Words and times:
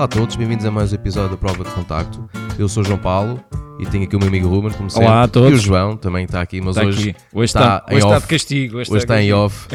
Olá 0.00 0.06
a 0.06 0.08
todos, 0.08 0.34
bem-vindos 0.34 0.64
a 0.64 0.70
mais 0.70 0.92
um 0.92 0.94
episódio 0.94 1.32
da 1.32 1.36
Prova 1.36 1.62
de 1.62 1.70
Contacto. 1.74 2.26
Eu 2.58 2.70
sou 2.70 2.82
o 2.82 2.86
João 2.86 2.98
Paulo 2.98 3.38
e 3.78 3.84
tenho 3.84 4.04
aqui 4.04 4.16
o 4.16 4.18
meu 4.18 4.28
amigo 4.28 4.48
Ruben, 4.48 4.72
como 4.72 4.88
sempre. 4.88 5.06
Olá 5.06 5.24
a 5.24 5.28
todos. 5.28 5.50
E 5.50 5.54
o 5.56 5.58
João 5.58 5.94
também 5.94 6.24
está 6.24 6.40
aqui, 6.40 6.58
mas 6.58 6.74
Está 6.74 6.88
hoje, 6.88 7.10
aqui. 7.10 7.20
Hoje 7.34 7.44
está, 7.44 7.60
está, 7.60 7.92
em 7.92 7.96
hoje 7.96 8.06
off. 8.06 8.14
está 8.14 8.18
de 8.26 8.30
castigo. 8.30 8.78
Hoje, 8.78 8.90
Hoje 8.90 9.04
está 9.04 9.22
em 9.22 9.28
castigo. 9.28 9.36
off, 9.36 9.68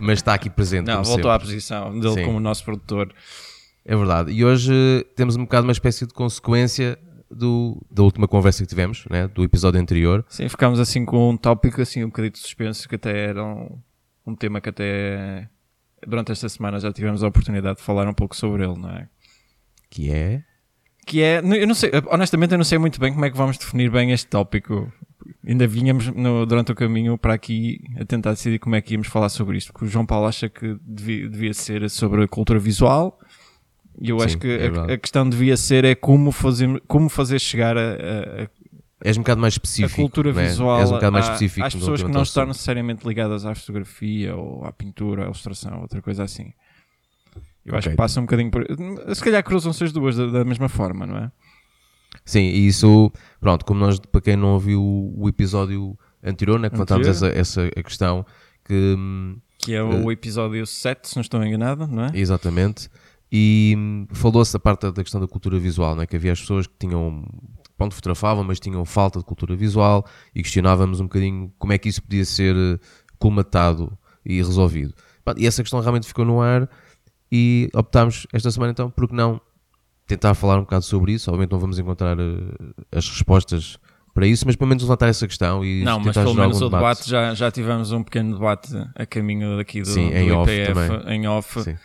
mas 0.00 0.18
está 0.18 0.32
aqui 0.32 0.48
presente. 0.48 0.86
Não, 0.86 1.04
voltou 1.04 1.16
sempre. 1.16 1.30
à 1.30 1.38
posição 1.38 2.00
dele 2.00 2.14
Sim. 2.14 2.24
como 2.24 2.40
nosso 2.40 2.64
produtor. 2.64 3.12
É 3.84 3.94
verdade. 3.94 4.32
E 4.32 4.42
hoje 4.42 4.72
eh, 4.72 5.04
temos 5.14 5.36
um 5.36 5.42
bocado 5.42 5.66
uma 5.66 5.72
espécie 5.72 6.06
de 6.06 6.14
consequência 6.14 6.98
do, 7.30 7.76
da 7.90 8.02
última 8.02 8.26
conversa 8.26 8.62
que 8.62 8.68
tivemos, 8.70 9.04
né, 9.10 9.28
do 9.28 9.44
episódio 9.44 9.78
anterior. 9.78 10.24
Sim, 10.30 10.48
ficámos 10.48 10.80
assim 10.80 11.04
com 11.04 11.28
um 11.28 11.36
tópico 11.36 11.82
assim 11.82 12.02
um 12.02 12.06
bocadinho 12.06 12.32
de 12.32 12.38
suspenso 12.38 12.88
que 12.88 12.94
até 12.94 13.26
era 13.26 13.44
um, 13.44 13.78
um 14.26 14.34
tema 14.34 14.58
que 14.58 14.70
até 14.70 15.50
durante 16.06 16.32
esta 16.32 16.48
semana 16.48 16.80
já 16.80 16.90
tivemos 16.90 17.22
a 17.22 17.28
oportunidade 17.28 17.76
de 17.76 17.84
falar 17.84 18.08
um 18.08 18.14
pouco 18.14 18.34
sobre 18.34 18.64
ele, 18.64 18.78
não 18.78 18.88
é? 18.88 19.06
Que 19.90 20.10
é. 20.12 20.42
Que 21.06 21.22
é, 21.22 21.38
eu 21.38 21.66
não 21.66 21.74
sei, 21.74 21.90
honestamente 22.10 22.52
eu 22.52 22.58
não 22.58 22.64
sei 22.64 22.78
muito 22.78 23.00
bem 23.00 23.12
como 23.12 23.24
é 23.24 23.30
que 23.30 23.36
vamos 23.36 23.58
definir 23.58 23.90
bem 23.90 24.12
este 24.12 24.28
tópico. 24.28 24.92
Ainda 25.46 25.66
vínhamos 25.66 26.06
no- 26.08 26.46
durante 26.46 26.70
o 26.72 26.74
caminho 26.74 27.18
para 27.18 27.34
aqui 27.34 27.80
a 27.98 28.04
tentar 28.04 28.30
decidir 28.30 28.58
como 28.58 28.76
é 28.76 28.80
que 28.80 28.92
íamos 28.94 29.08
falar 29.08 29.28
sobre 29.28 29.56
isto, 29.58 29.72
porque 29.72 29.86
o 29.86 29.88
João 29.88 30.06
Paulo 30.06 30.26
acha 30.26 30.48
que 30.48 30.76
devia, 30.82 31.28
devia 31.28 31.54
ser 31.54 31.88
sobre 31.90 32.22
a 32.22 32.28
cultura 32.28 32.58
visual 32.58 33.18
e 34.00 34.10
eu 34.10 34.18
Sim, 34.20 34.24
acho 34.26 34.38
que 34.38 34.48
é 34.48 34.68
a- 34.68 34.94
a, 34.94 34.98
questão 34.98 35.28
devia 35.28 35.56
ser 35.56 35.84
é 35.84 35.94
como 35.94 36.30
fazer, 36.30 36.80
como 36.86 37.08
fazer 37.08 37.38
chegar 37.40 37.76
a, 37.76 37.80
a- 37.80 38.42
a 38.44 38.48
És 39.02 39.16
um 39.16 39.20
bocado 39.22 39.40
mais 39.40 39.54
a 39.54 39.56
específico. 39.56 39.96
cultura 40.02 40.32
né? 40.32 40.44
visual 40.46 40.78
um 40.78 41.16
à- 41.16 41.20
específico 41.20 41.66
às 41.66 41.74
pessoas 41.74 42.02
que 42.02 42.10
não 42.10 42.22
estão 42.22 42.46
necessariamente 42.46 43.06
ligadas 43.08 43.44
à 43.46 43.54
fotografia 43.54 44.36
ou 44.36 44.64
à 44.64 44.72
pintura, 44.72 45.22
à 45.22 45.24
ilustração, 45.24 45.80
outra 45.80 46.00
coisa 46.02 46.22
assim. 46.22 46.52
Eu 47.64 47.76
acho 47.76 47.90
que 47.90 47.96
passa 47.96 48.20
um 48.20 48.24
bocadinho 48.24 48.50
por. 48.50 48.64
Se 49.14 49.22
calhar 49.22 49.42
cruzam-se 49.44 49.84
as 49.84 49.92
duas 49.92 50.16
da, 50.16 50.26
da 50.26 50.44
mesma 50.44 50.68
forma, 50.68 51.06
não 51.06 51.16
é? 51.16 51.30
Sim, 52.24 52.40
e 52.40 52.66
isso, 52.66 53.12
pronto, 53.40 53.64
como 53.64 53.80
nós, 53.80 53.98
para 53.98 54.20
quem 54.20 54.36
não 54.36 54.54
ouviu 54.54 54.82
o 54.82 55.28
episódio 55.28 55.96
anterior, 56.22 56.58
né, 56.58 56.68
que 56.68 56.74
levantámos 56.74 57.06
essa, 57.06 57.28
essa 57.28 57.66
a 57.66 57.82
questão, 57.82 58.26
que 58.64 58.74
hum, 58.98 59.36
Que 59.58 59.74
é 59.74 59.82
o 59.82 60.10
episódio 60.10 60.66
7, 60.66 61.08
se 61.08 61.16
não 61.16 61.20
estou 61.22 61.42
enganado, 61.44 61.86
não 61.86 62.04
é? 62.06 62.10
exatamente, 62.14 62.88
e 63.30 63.74
hum, 63.78 64.06
falou-se 64.12 64.52
da 64.52 64.58
parte 64.58 64.90
da- 64.90 65.02
questão 65.02 65.20
da 65.20 65.28
cultura 65.28 65.58
visual, 65.58 65.94
né, 65.94 66.04
que 66.04 66.16
havia 66.16 66.32
as 66.32 66.40
pessoas 66.40 66.66
que 66.66 66.74
tinham, 66.80 67.24
pronto, 67.78 67.94
fotografavam, 67.94 68.42
mas 68.42 68.58
tinham 68.58 68.84
falta 68.84 69.18
de 69.20 69.24
cultura 69.24 69.54
visual 69.54 70.04
e 70.34 70.42
questionávamos 70.42 70.98
um 71.00 71.04
bocadinho 71.04 71.52
como 71.58 71.72
é 71.72 71.78
que 71.78 71.88
isso 71.88 72.02
podia 72.02 72.24
ser 72.24 72.54
eh, 72.56 72.78
colmatado 73.18 73.96
e 74.26 74.36
resolvido. 74.38 74.94
E 75.36 75.46
essa 75.46 75.62
questão 75.62 75.78
realmente 75.80 76.06
ficou 76.08 76.24
no 76.24 76.40
ar 76.42 76.68
e 77.30 77.68
optámos 77.74 78.26
esta 78.32 78.50
semana 78.50 78.72
então, 78.72 78.90
porque 78.90 79.14
não 79.14 79.40
tentar 80.06 80.34
falar 80.34 80.58
um 80.58 80.62
bocado 80.62 80.84
sobre 80.84 81.12
isso. 81.12 81.30
Obviamente 81.30 81.52
não 81.52 81.58
vamos 81.58 81.78
encontrar 81.78 82.18
eh, 82.18 82.26
as 82.90 83.08
respostas 83.08 83.78
para 84.12 84.26
isso, 84.26 84.44
mas 84.44 84.56
pelo 84.56 84.68
menos 84.68 84.82
levantar 84.82 85.08
essa 85.08 85.26
questão 85.26 85.64
e 85.64 85.84
Não, 85.84 86.00
mas 86.00 86.16
pelo 86.16 86.34
menos 86.34 86.60
o 86.60 86.68
debate 86.68 87.08
já, 87.08 87.32
já 87.32 87.50
tivemos 87.50 87.92
um 87.92 88.02
pequeno 88.02 88.34
debate 88.34 88.70
a 88.94 89.06
caminho 89.06 89.56
daqui 89.56 89.82
do, 89.82 89.88
Sim, 89.88 90.08
do 90.10 90.16
em 90.16 90.32
off 90.32 90.52
IPF, 90.52 90.74
também. 90.74 91.14
em 91.14 91.28
off, 91.28 91.62
Sim. 91.62 91.76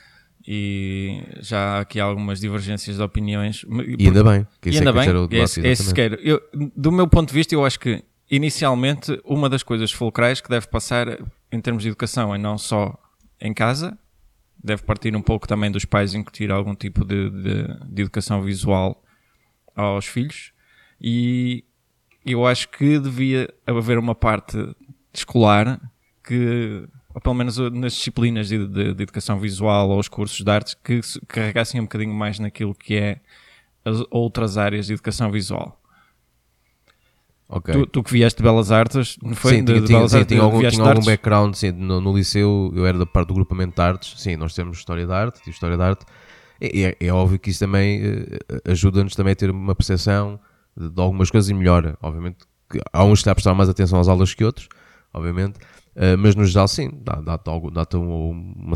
e 0.47 1.23
já 1.39 1.75
há 1.75 1.79
aqui 1.81 1.99
algumas 1.99 2.39
divergências 2.39 2.97
de 2.97 3.03
opiniões. 3.03 3.63
E 3.97 4.07
ainda 4.07 4.23
bem, 4.23 4.47
que 4.59 4.69
isso 4.69 4.79
ainda 4.79 4.89
é 4.89 4.93
que 4.93 5.13
bem, 5.13 5.27
debate, 5.27 5.59
esse, 5.59 5.67
esse 5.67 5.93
quero. 5.93 6.15
Eu, 6.15 6.41
do 6.75 6.91
meu 6.91 7.07
ponto 7.07 7.29
de 7.29 7.33
vista, 7.35 7.53
eu 7.53 7.63
acho 7.63 7.79
que 7.79 8.03
inicialmente 8.29 9.21
uma 9.23 9.47
das 9.47 9.61
coisas 9.61 9.91
fulcrais 9.91 10.41
que 10.41 10.49
deve 10.49 10.67
passar 10.67 11.19
em 11.51 11.61
termos 11.61 11.83
de 11.83 11.89
educação 11.89 12.33
é 12.33 12.39
não 12.39 12.57
só 12.57 12.97
em 13.39 13.53
casa, 13.53 13.95
deve 14.65 14.83
partir 14.83 15.15
um 15.15 15.21
pouco 15.21 15.47
também 15.47 15.71
dos 15.71 15.85
pais 15.85 16.13
incutir 16.13 16.51
algum 16.51 16.73
tipo 16.75 17.05
de, 17.05 17.29
de, 17.29 17.67
de 17.87 18.01
educação 18.01 18.41
visual 18.41 19.03
aos 19.75 20.05
filhos 20.05 20.51
e 20.99 21.63
eu 22.25 22.45
acho 22.47 22.69
que 22.69 22.97
devia 22.99 23.53
haver 23.67 23.97
uma 23.99 24.15
parte 24.15 24.57
escolar 25.13 25.79
que, 26.23 26.87
ou 27.13 27.21
pelo 27.21 27.35
menos 27.35 27.57
nas 27.57 27.93
disciplinas 27.93 28.47
de, 28.47 28.67
de- 28.67 28.93
de 28.93 29.03
educação 29.03 29.39
visual 29.39 29.89
ou 29.89 29.99
os 29.99 30.07
cursos 30.07 30.43
de 30.43 30.49
artes, 30.49 30.73
que 30.73 31.01
se 31.03 31.19
carregassem 31.27 31.79
um 31.79 31.83
bocadinho 31.83 32.13
mais 32.13 32.39
naquilo 32.39 32.73
que 32.73 32.95
é 32.95 33.21
as 33.83 34.03
outras 34.09 34.57
áreas 34.57 34.87
de 34.87 34.93
educação 34.93 35.31
visual. 35.31 35.79
Ok. 37.47 37.73
Tu, 37.73 37.85
tu 37.87 38.03
que 38.03 38.11
vieste 38.11 38.37
de 38.37 38.43
Belas 38.43 38.71
Artes, 38.71 39.17
não 39.21 39.35
foi? 39.35 39.53
sim, 39.53 39.63
de, 39.63 39.65
tinha, 39.65 39.81
de 39.81 39.87
Belas 39.87 40.11
sim, 40.11 40.17
Artes, 40.17 40.27
tinha 40.29 40.41
algum, 40.41 40.57
tinha 40.59 40.69
algum 40.81 40.89
artes? 40.89 41.05
background 41.05 41.53
sim, 41.53 41.71
no, 41.71 42.01
no 42.01 42.15
liceu, 42.15 42.71
eu 42.75 42.85
era 42.87 42.97
da 42.97 43.05
parte 43.05 43.27
do 43.27 43.33
grupamento 43.35 43.75
de 43.75 43.81
artes, 43.81 44.19
sim, 44.19 44.35
nós 44.35 44.53
temos 44.55 44.77
História 44.79 45.05
da 45.05 45.15
Arte, 45.17 45.39
tive 45.39 45.51
História 45.51 45.77
da 45.77 45.87
Arte, 45.89 46.05
e 46.59 46.83
é, 46.85 46.97
é 46.99 47.13
óbvio 47.13 47.37
que 47.37 47.51
isso 47.51 47.59
também 47.59 48.01
eh, 48.03 48.71
ajuda-nos 48.71 49.13
também 49.15 49.33
a 49.33 49.35
ter 49.35 49.51
uma 49.51 49.75
percepção 49.75 50.39
de, 50.75 50.89
de 50.89 50.99
algumas 51.01 51.29
coisas 51.29 51.47
e 51.49 51.53
melhora, 51.53 51.95
obviamente, 52.01 52.37
que 52.69 52.79
há 52.91 53.03
uns 53.03 53.19
que 53.19 53.25
dá 53.25 53.33
a 53.33 53.35
prestar 53.35 53.53
mais 53.53 53.69
atenção 53.69 53.99
às 53.99 54.07
aulas 54.07 54.33
que 54.33 54.43
outros, 54.43 54.67
obviamente, 55.13 55.59
eh, 55.95 56.15
mas 56.15 56.35
no 56.35 56.45
geral 56.45 56.67
sim, 56.67 56.89
dá- 57.03 57.21
dá-te 57.21 57.47
algo- 57.47 57.69
dá-te 57.69 57.95
um- 57.95 58.31
uma, 58.57 58.73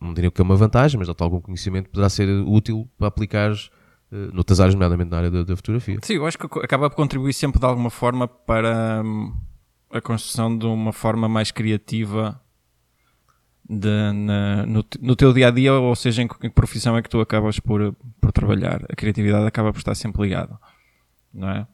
não 0.00 0.12
diria 0.12 0.30
que 0.30 0.40
é 0.40 0.44
uma 0.44 0.56
vantagem, 0.56 0.98
mas 0.98 1.06
dá-te 1.06 1.22
algum 1.22 1.40
conhecimento 1.40 1.84
que 1.84 1.92
poderá 1.92 2.08
ser 2.08 2.28
útil 2.44 2.88
para 2.98 3.06
aplicares 3.06 3.70
noutras 4.10 4.58
áreas, 4.60 4.74
nomeadamente 4.74 5.10
na 5.10 5.16
área 5.18 5.30
da, 5.30 5.42
da 5.44 5.56
fotografia. 5.56 5.98
Sim, 6.02 6.14
eu 6.14 6.26
acho 6.26 6.38
que 6.38 6.46
acaba 6.60 6.88
por 6.88 6.96
contribuir 6.96 7.32
sempre 7.32 7.58
de 7.60 7.66
alguma 7.66 7.90
forma 7.90 8.26
para 8.26 9.02
hum, 9.04 9.34
a 9.90 10.00
construção 10.00 10.56
de 10.56 10.66
uma 10.66 10.92
forma 10.92 11.28
mais 11.28 11.50
criativa 11.50 12.40
de- 13.68 14.12
na- 14.12 14.64
no, 14.66 14.84
no 15.00 15.14
teu 15.16 15.32
dia 15.32 15.48
a 15.48 15.50
dia, 15.50 15.74
ou 15.74 15.94
seja, 15.94 16.22
em 16.22 16.28
que 16.28 16.48
profissão 16.50 16.96
é 16.96 17.02
que 17.02 17.08
tu 17.08 17.20
acabas 17.20 17.58
por, 17.60 17.94
por 18.20 18.32
trabalhar. 18.32 18.82
A 18.90 18.96
criatividade 18.96 19.46
acaba 19.46 19.72
por 19.72 19.78
estar 19.78 19.94
sempre 19.94 20.22
ligada, 20.22 20.58
não 21.32 21.50
é? 21.50 21.66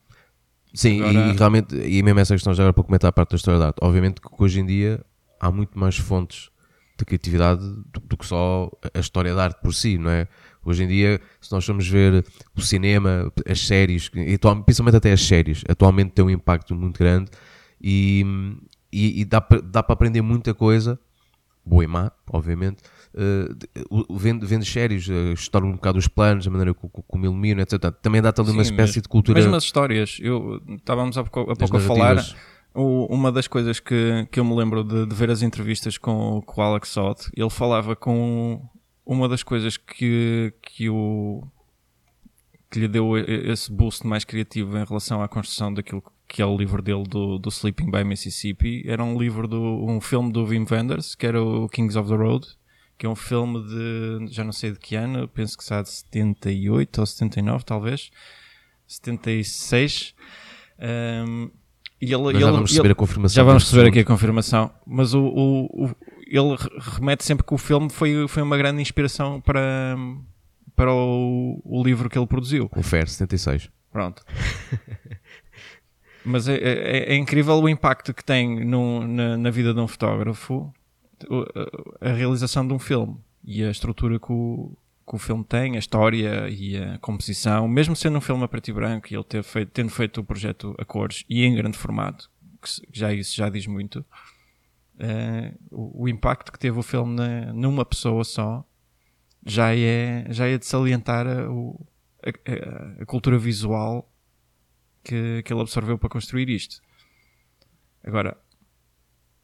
Sim, 0.75 0.99
e- 0.99 1.00
Agora- 1.03 1.33
e, 1.33 1.37
realmente, 1.37 1.77
e 1.77 2.03
mesmo 2.03 2.19
essa 2.21 2.34
questão 2.34 2.53
já 2.53 2.65
era 2.65 2.73
para 2.73 2.83
comentar 2.83 3.09
a 3.09 3.12
parte 3.12 3.31
da 3.31 3.37
história 3.37 3.61
da 3.61 3.67
arte. 3.69 3.78
Obviamente 3.81 4.21
que 4.21 4.28
hoje 4.43 4.61
em 4.61 4.67
dia 4.67 5.05
há 5.39 5.50
muito 5.53 5.78
mais 5.78 5.97
fontes 5.97 6.50
de 6.99 7.05
criatividade 7.05 7.61
do, 7.93 8.00
do 8.00 8.17
que 8.17 8.27
só 8.27 8.71
a 8.93 8.99
história 8.99 9.33
da 9.34 9.44
arte 9.44 9.61
por 9.62 9.73
si, 9.73 9.97
não 9.99 10.11
é? 10.11 10.27
Hoje 10.65 10.85
em 10.85 10.89
dia, 10.89 11.21
se 11.41 11.53
nós 11.53 11.65
formos 11.65 11.87
ver 11.89 12.25
o 12.57 12.61
cinema, 12.61 13.31
as 13.49 13.61
séries, 13.61 14.09
principalmente 14.09 14.97
até 14.97 15.13
as 15.13 15.21
séries, 15.21 15.63
atualmente 15.69 16.13
tem 16.13 16.25
um 16.25 16.31
impacto 16.31 16.75
muito 16.75 16.99
grande 16.99 17.31
e, 17.81 18.25
e, 18.93 19.21
e 19.21 19.25
dá, 19.25 19.41
para, 19.41 19.61
dá 19.61 19.83
para 19.83 19.93
aprender 19.93 20.23
muita 20.23 20.55
coisa, 20.55 20.99
boa 21.65 21.85
e 21.85 21.87
má, 21.87 22.11
obviamente, 22.31 22.83
o- 23.91 24.17
vendo, 24.19 24.47
vendo 24.47 24.65
séries, 24.65 25.09
eh, 25.09 25.33
estudar 25.33 25.65
um 25.65 25.73
bocado 25.73 25.99
os 25.99 26.09
planos, 26.09 26.47
a 26.47 26.51
maneira 26.51 26.75
como, 26.75 26.91
como 27.07 27.47
etc. 27.61 27.93
Também 28.03 28.21
dá-te 28.21 28.41
ali 28.41 28.51
uma 28.51 28.65
Sim, 28.65 28.71
espécie 28.73 28.97
mas- 28.99 29.03
de 29.03 29.09
cultura. 29.09 29.39
Mesmo 29.39 29.55
as 29.55 29.65
histórias, 29.65 30.19
eu 30.21 30.61
estávamos 30.69 31.17
há 31.17 31.25
pouco, 31.25 31.51
há 31.53 31.57
pouco 31.57 31.77
a 31.77 31.81
falar. 31.81 32.17
O- 32.75 33.07
uma 33.15 33.31
das 33.31 33.47
coisas 33.47 33.79
que, 33.79 34.27
que 34.33 34.41
eu 34.41 34.45
me 34.45 34.55
lembro 34.57 34.83
de, 34.83 35.07
de 35.07 35.15
ver 35.15 35.31
as 35.31 35.43
entrevistas 35.43 35.97
com, 35.97 36.43
com 36.45 36.61
o 36.61 36.65
Alex 36.65 36.89
Sott, 36.89 37.31
ele 37.37 37.49
falava 37.51 37.95
com 37.95 38.61
uma 39.07 39.29
das 39.29 39.43
coisas 39.43 39.77
que, 39.77 40.53
que, 40.63 40.89
o, 40.89 41.43
que 42.71 42.81
lhe 42.81 42.89
deu 42.89 43.17
esse 43.19 43.71
boost 43.73 44.07
mais 44.07 44.25
criativo 44.25 44.77
em 44.79 44.85
relação 44.85 45.23
à 45.23 45.29
construção 45.29 45.73
daquilo 45.73 46.03
que 46.27 46.41
é 46.41 46.47
o 46.47 46.57
livro 46.57 46.83
dele 46.83 47.05
do, 47.05 47.39
do 47.39 47.49
Sleeping 47.51 47.91
by 47.91 48.03
Mississippi. 48.03 48.83
Era 48.87 49.05
um 49.05 49.19
livro 49.19 49.47
do 49.47 49.61
um 49.87 50.01
filme 50.01 50.33
do 50.33 50.45
Wim 50.45 50.67
Wenders, 50.71 51.15
que 51.15 51.27
era 51.27 51.41
o 51.43 51.69
Kings 51.69 51.97
of 51.99 52.09
the 52.09 52.17
Road, 52.17 52.47
que 52.99 53.05
é 53.07 53.09
um 53.09 53.15
filme 53.15 53.63
de 53.63 54.33
já 54.35 54.43
não 54.43 54.53
sei 54.53 54.73
de 54.73 54.79
que 54.79 54.97
ano, 54.97 55.29
penso 55.29 55.57
que 55.57 55.63
está 55.63 55.83
de 55.83 55.91
78 55.91 56.99
ou 57.00 57.07
79 57.07 57.65
talvez, 57.65 58.11
76. 58.87 60.15
Um, 61.27 61.50
e 62.00 62.07
ele, 62.12 62.17
Nós 62.23 62.31
ele- 62.35 62.41
já 62.41 62.50
vamos 62.50 62.71
receber 62.71 62.87
ele- 62.89 62.93
a 62.93 62.97
confirmação. 62.97 63.35
já 63.37 63.43
vamos 63.45 63.65
receber 63.65 63.89
aqui 63.89 63.99
a 64.00 64.05
confirmação, 64.05 64.71
mas 64.87 65.15
o- 65.15 65.25
o- 65.25 65.95
ele 66.37 66.57
re- 66.57 66.71
remete 66.99 67.25
sempre 67.25 67.45
que 67.47 67.55
o 67.55 67.59
filme 67.59 67.89
foi, 67.91 68.27
foi 68.29 68.43
uma 68.43 68.57
grande 68.57 68.81
inspiração 68.83 69.41
para, 69.41 69.97
para 70.77 70.93
o, 70.93 71.61
o 71.65 71.83
livro 71.85 72.09
que 72.11 72.19
ele 72.19 72.27
produziu. 72.27 72.69
O 72.75 72.83
FER 72.83 73.09
76. 73.09 73.71
Pronto. 73.93 74.25
Mas 76.25 76.49
é, 76.49 76.55
é- 76.57 77.13
é 77.13 77.17
incrível 77.17 77.55
o 77.55 77.69
impacto 77.69 78.15
que 78.15 78.25
tem 78.25 78.65
no- 78.65 79.07
na, 79.07 79.37
na 79.37 79.51
vida 79.51 79.75
de 79.75 79.81
um 79.81 79.87
fotógrafo 79.87 80.73
a, 82.01 82.09
a 82.11 82.13
realização 82.13 82.67
de 82.67 82.73
um 82.73 82.79
filme 82.79 83.17
e 83.45 83.63
a 83.63 83.71
estrutura 83.71 84.19
que 84.19 84.33
o, 84.33 84.73
que 85.07 85.15
o 85.15 85.19
filme 85.19 85.45
tem, 85.45 85.77
a 85.77 85.79
história 85.79 86.49
e 86.49 86.77
a 86.79 86.99
composição, 86.99 87.69
mesmo 87.69 87.95
sendo 87.95 88.17
um 88.17 88.21
filme 88.23 88.43
a 88.43 88.49
preto 88.49 88.69
e 88.69 88.73
branco 88.73 89.09
e 89.11 89.15
ele 89.15 89.25
ter 89.25 89.43
feito, 89.43 89.71
tendo 89.71 89.91
feito 89.91 90.21
o 90.21 90.25
projeto 90.25 90.75
a 90.79 90.85
cores 90.85 91.25
e 91.29 91.45
em 91.45 91.55
grande 91.55 91.77
formato, 91.77 92.31
que 92.63 92.69
já 92.99 93.13
isso 93.13 93.37
já 93.37 93.51
diz 93.51 93.67
muito, 93.67 94.03
eh, 94.99 95.55
o, 95.70 96.05
o 96.05 96.08
impacto 96.08 96.52
que 96.52 96.58
teve 96.58 96.79
o 96.79 96.82
filme 96.82 97.14
na- 97.17 97.52
numa 97.52 97.85
pessoa 97.85 98.25
só 98.25 98.64
já 99.46 99.75
é, 99.76 100.26
já 100.31 100.46
é 100.46 100.56
de 100.58 100.64
salientar 100.67 101.26
a, 101.26 101.43
a- 101.43 103.02
a- 103.02 103.06
cultura 103.06 103.38
visual 103.38 104.11
que, 105.02 105.43
que 105.43 105.52
ele 105.52 105.61
absorveu 105.61 105.99
para 105.99 106.08
construir 106.08 106.49
isto. 106.49 106.81
Agora, 108.02 108.37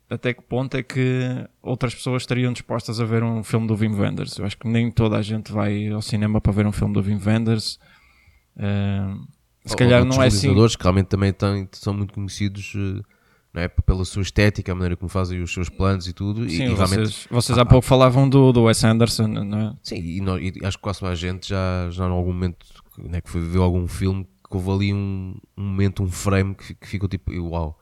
até 0.09 0.35
que 0.35 0.43
ponto 0.43 0.77
é 0.77 0.83
que 0.83 1.47
outras 1.63 1.95
pessoas 1.95 2.23
estariam 2.23 2.53
dispostas 2.53 3.01
a 3.01 3.05
ver 3.05 3.23
um 3.23 3.43
filme 3.45 3.67
do 3.67 3.75
Wim 3.75 3.95
Wenders. 3.95 4.37
Eu 4.39 4.45
acho 4.45 4.57
que 4.59 4.67
nem 4.69 4.91
toda 4.91 5.17
a 5.17 5.23
gente 5.23 5.53
vai 5.53 5.89
ao 5.89 6.03
cinema 6.03 6.41
para 6.41 6.53
ver 6.53 6.67
um 6.67 6.73
filme 6.73 6.95
do 6.95 7.01
Wim 7.01 7.21
Wenders. 7.25 7.79
Uh, 8.57 9.27
se 9.65 9.77
calhar 9.77 10.05
não 10.05 10.23
é 10.23 10.27
assim. 10.27 10.49
que 10.77 10.83
realmente 10.83 11.07
também 11.07 11.33
têm, 11.33 11.69
são 11.73 11.95
muito 11.95 12.13
conhecidos 12.15 12.75
uh, 12.75 13.05
não 13.53 13.63
é? 13.63 13.69
pela 13.69 14.05
sua 14.05 14.23
estética, 14.23 14.73
a 14.73 14.75
maneira 14.75 14.97
como 14.97 15.09
fazem 15.09 15.43
os 15.43 15.53
seus 15.53 15.69
planos 15.69 16.07
e 16.07 16.13
tudo. 16.13 16.49
Sim, 16.49 16.63
e, 16.63 16.67
e 16.67 16.69
vocês, 16.69 16.91
realmente, 16.91 17.29
vocês 17.31 17.59
há 17.59 17.65
pouco 17.65 17.87
falavam 17.87 18.29
do, 18.29 18.53
do 18.53 18.63
Wes 18.63 18.83
Anderson, 18.85 19.27
não 19.27 19.59
é? 19.59 19.77
Sim, 19.83 19.97
e, 19.97 20.21
nós, 20.21 20.41
e 20.41 20.65
acho 20.65 20.77
que 20.77 20.83
quase 20.83 21.05
a 21.05 21.15
gente 21.15 21.49
já, 21.49 21.89
já 21.91 22.07
em 22.07 22.11
algum 22.11 22.33
momento 22.33 22.67
né, 22.99 23.21
que 23.21 23.29
foi 23.29 23.41
ver 23.41 23.59
algum 23.59 23.87
filme 23.87 24.25
que 24.25 24.57
houve 24.57 24.71
ali 24.71 24.95
um, 24.95 25.37
um 25.57 25.63
momento, 25.63 26.03
um 26.03 26.09
frame 26.09 26.55
que, 26.55 26.75
que 26.75 26.87
ficou 26.87 27.09
tipo, 27.09 27.33
uau. 27.33 27.79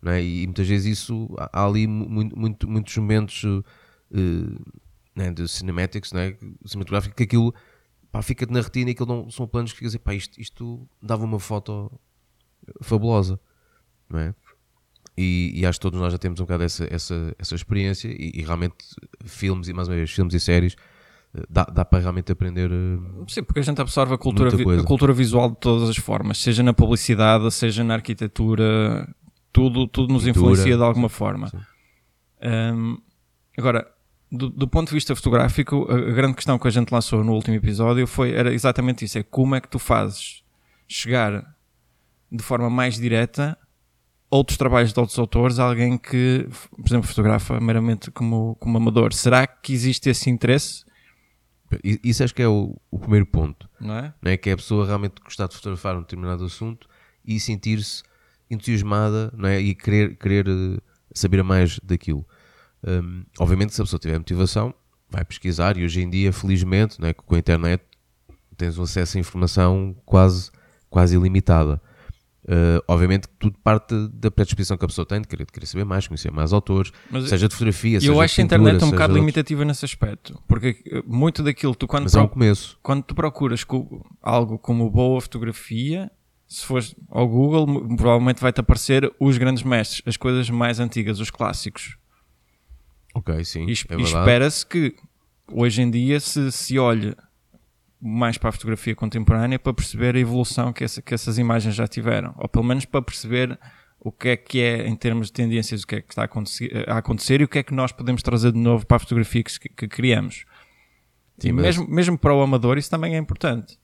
Não 0.00 0.12
é? 0.12 0.22
E 0.22 0.46
muitas 0.46 0.66
vezes 0.66 0.98
isso, 0.98 1.28
há 1.38 1.64
ali 1.64 1.86
muito, 1.86 2.36
muito, 2.36 2.68
muitos 2.68 2.96
momentos 2.96 3.44
uh, 3.44 3.62
né, 5.14 5.30
de 5.30 5.46
cinematics, 5.46 6.12
né, 6.12 6.36
cinematográfico, 6.64 7.14
que 7.14 7.22
aquilo 7.22 7.54
pá, 8.10 8.20
fica-te 8.20 8.52
na 8.52 8.60
retina 8.60 8.90
e 8.90 8.92
aquilo 8.92 9.08
não, 9.08 9.30
são 9.30 9.46
planos 9.46 9.72
que 9.72 9.78
ficas 9.78 9.96
pá, 9.96 10.14
isto, 10.14 10.40
isto 10.40 10.88
dava 11.00 11.24
uma 11.24 11.38
foto 11.38 11.90
fabulosa, 12.80 13.38
não 14.08 14.18
é? 14.18 14.34
E, 15.16 15.52
e, 15.54 15.66
acho 15.66 15.78
que 15.78 15.82
todos 15.82 16.00
nós 16.00 16.10
já 16.10 16.18
temos 16.18 16.40
um 16.40 16.44
bocado 16.44 16.64
essa, 16.64 16.86
essa, 16.90 17.34
essa 17.38 17.54
experiência 17.54 18.08
e, 18.08 18.32
e 18.34 18.42
realmente 18.42 18.76
filmes 19.26 19.68
e 19.68 19.72
mais 19.74 19.86
uma 19.86 19.94
vez 19.94 20.10
filmes 20.10 20.32
e 20.32 20.40
séries 20.40 20.74
dá, 21.48 21.64
dá 21.64 21.84
para 21.84 22.00
realmente 22.00 22.30
aprender. 22.30 22.70
Uh, 22.70 23.24
Sim, 23.28 23.42
porque 23.42 23.60
a 23.60 23.62
gente 23.62 23.80
absorve 23.80 24.14
a 24.14 24.18
cultura, 24.18 24.50
a 24.50 24.84
cultura 24.84 25.12
visual 25.12 25.50
de 25.50 25.56
todas 25.56 25.88
as 25.88 25.96
formas, 25.96 26.38
seja 26.38 26.62
na 26.62 26.72
publicidade, 26.72 27.50
seja 27.50 27.82
na 27.82 27.94
arquitetura, 27.94 29.08
tudo, 29.52 29.86
tudo 29.86 30.12
nos 30.12 30.24
Pintura, 30.24 30.46
influencia 30.46 30.76
de 30.76 30.82
alguma 30.82 31.08
forma. 31.08 31.50
Um, 32.42 32.98
agora, 33.56 33.90
do, 34.30 34.48
do, 34.48 34.68
ponto 34.68 34.88
de 34.88 34.94
vista 34.94 35.14
fotográfico, 35.14 35.86
a, 35.90 35.94
a, 35.94 36.12
grande 36.12 36.34
questão 36.34 36.58
que 36.58 36.68
a 36.68 36.70
gente 36.70 36.90
lançou 36.90 37.24
no 37.24 37.32
último 37.32 37.56
episódio 37.56 38.06
foi, 38.06 38.32
era 38.32 38.52
exatamente 38.52 39.04
isso: 39.04 39.18
é 39.18 39.22
como 39.22 39.54
é 39.54 39.60
que 39.60 39.68
tu 39.68 39.78
fazes 39.78 40.42
chegar 40.88 41.54
de 42.30 42.42
forma 42.42 42.68
mais 42.68 42.96
direta 42.96 43.56
outros 44.32 44.56
trabalhos 44.56 44.94
de 44.94 44.98
outros 44.98 45.18
autores, 45.18 45.58
alguém 45.58 45.98
que, 45.98 46.48
por 46.74 46.86
exemplo, 46.88 47.06
fotografa 47.06 47.60
meramente 47.60 48.10
como, 48.10 48.56
como 48.58 48.78
amador. 48.78 49.12
Será 49.12 49.46
que 49.46 49.74
existe 49.74 50.08
esse 50.08 50.30
interesse? 50.30 50.86
Isso 51.84 52.24
acho 52.24 52.34
que 52.34 52.40
é 52.40 52.48
o, 52.48 52.74
o 52.90 52.98
primeiro 52.98 53.26
ponto. 53.26 53.68
Não 53.78 53.94
é? 53.94 54.14
Não 54.22 54.32
é? 54.32 54.36
Que 54.38 54.48
é 54.48 54.54
a 54.54 54.56
pessoa 54.56 54.86
realmente 54.86 55.20
gostar 55.22 55.48
de 55.48 55.54
fotografar 55.54 55.96
um 55.96 56.00
determinado 56.00 56.46
assunto 56.46 56.88
e 57.22 57.38
sentir-se 57.38 58.02
entusiasmada 58.50 59.30
não 59.36 59.48
é? 59.50 59.60
e 59.60 59.74
querer, 59.74 60.16
querer 60.16 60.48
eh, 60.48 60.78
saber 61.14 61.42
mais 61.44 61.78
daquilo. 61.80 62.26
Um, 62.82 63.24
obviamente, 63.38 63.74
se 63.74 63.82
a 63.82 63.84
pessoa 63.84 64.00
tiver 64.00 64.16
motivação, 64.18 64.74
vai 65.10 65.24
pesquisar 65.26 65.76
e 65.76 65.84
hoje 65.84 66.00
em 66.00 66.08
dia, 66.08 66.32
felizmente, 66.32 66.98
não 66.98 67.08
é? 67.08 67.12
com 67.12 67.34
a 67.34 67.38
internet, 67.38 67.84
tens 68.56 68.78
um 68.78 68.82
acesso 68.82 69.18
à 69.18 69.20
informação 69.20 69.94
quase, 70.06 70.50
quase 70.88 71.16
ilimitada. 71.16 71.80
Uh, 72.44 72.82
obviamente 72.88 73.28
tudo 73.38 73.56
parte 73.62 73.94
da 74.12 74.28
predisposição 74.28 74.76
que 74.76 74.84
a 74.84 74.88
pessoa 74.88 75.06
tem 75.06 75.20
de 75.20 75.28
querer, 75.28 75.46
de 75.46 75.52
querer 75.52 75.66
saber 75.66 75.84
mais, 75.84 76.08
conhecer 76.08 76.32
mais 76.32 76.52
autores, 76.52 76.90
Mas 77.08 77.28
seja 77.28 77.46
de 77.46 77.54
fotografia, 77.54 78.00
seja 78.00 78.10
Eu 78.10 78.20
acho 78.20 78.40
a 78.40 78.44
internet 78.44 78.84
um 78.84 78.90
bocado 78.90 79.14
limitativa 79.14 79.64
nesse 79.64 79.84
aspecto, 79.84 80.42
porque 80.48 80.82
eh, 80.90 81.02
muito 81.06 81.40
daquilo 81.44 81.72
tu 81.76 81.86
quando, 81.86 82.02
Mas 82.04 82.16
é 82.16 82.20
um 82.20 82.26
começo. 82.26 82.76
quando 82.82 83.04
tu 83.04 83.14
procuras 83.14 83.64
algo 84.20 84.58
como 84.58 84.90
boa 84.90 85.20
fotografia, 85.20 86.10
se 86.48 86.66
fores 86.66 86.96
ao 87.08 87.28
Google, 87.28 87.96
provavelmente 87.96 88.40
vai-te 88.40 88.58
aparecer 88.58 89.08
os 89.20 89.38
grandes 89.38 89.62
mestres, 89.62 90.02
as 90.04 90.16
coisas 90.16 90.50
mais 90.50 90.80
antigas, 90.80 91.20
os 91.20 91.30
clássicos. 91.30 91.96
Ok, 93.14 93.44
sim. 93.44 93.66
E, 93.66 93.72
é 93.88 94.00
e 94.00 94.02
espera-se 94.02 94.66
que 94.66 94.96
hoje 95.46 95.80
em 95.80 95.90
dia 95.90 96.18
se, 96.18 96.50
se 96.50 96.76
olhe 96.76 97.14
mais 98.02 98.36
para 98.36 98.48
a 98.48 98.52
fotografia 98.52 98.96
contemporânea 98.96 99.60
para 99.60 99.72
perceber 99.72 100.16
a 100.16 100.18
evolução 100.18 100.72
que, 100.72 100.82
essa, 100.82 101.00
que 101.00 101.14
essas 101.14 101.38
imagens 101.38 101.74
já 101.74 101.86
tiveram, 101.86 102.34
ou 102.36 102.48
pelo 102.48 102.64
menos 102.64 102.84
para 102.84 103.00
perceber 103.00 103.56
o 104.00 104.10
que 104.10 104.30
é 104.30 104.36
que 104.36 104.60
é 104.60 104.88
em 104.88 104.96
termos 104.96 105.28
de 105.28 105.34
tendências, 105.34 105.82
o 105.82 105.86
que 105.86 105.94
é 105.94 106.00
que 106.00 106.12
está 106.12 106.22
a 106.22 106.24
acontecer, 106.24 106.84
a 106.88 106.98
acontecer 106.98 107.40
e 107.40 107.44
o 107.44 107.48
que 107.48 107.60
é 107.60 107.62
que 107.62 107.72
nós 107.72 107.92
podemos 107.92 108.20
trazer 108.20 108.50
de 108.50 108.58
novo 108.58 108.84
para 108.84 108.96
a 108.96 109.00
fotografia 109.00 109.44
que, 109.44 109.68
que 109.68 109.86
criamos. 109.86 110.44
Sim, 111.38 111.52
mas... 111.52 111.64
mesmo, 111.64 111.88
mesmo 111.88 112.18
para 112.18 112.34
o 112.34 112.42
amador 112.42 112.76
isso 112.76 112.90
também 112.90 113.14
é 113.14 113.18
importante. 113.18 113.78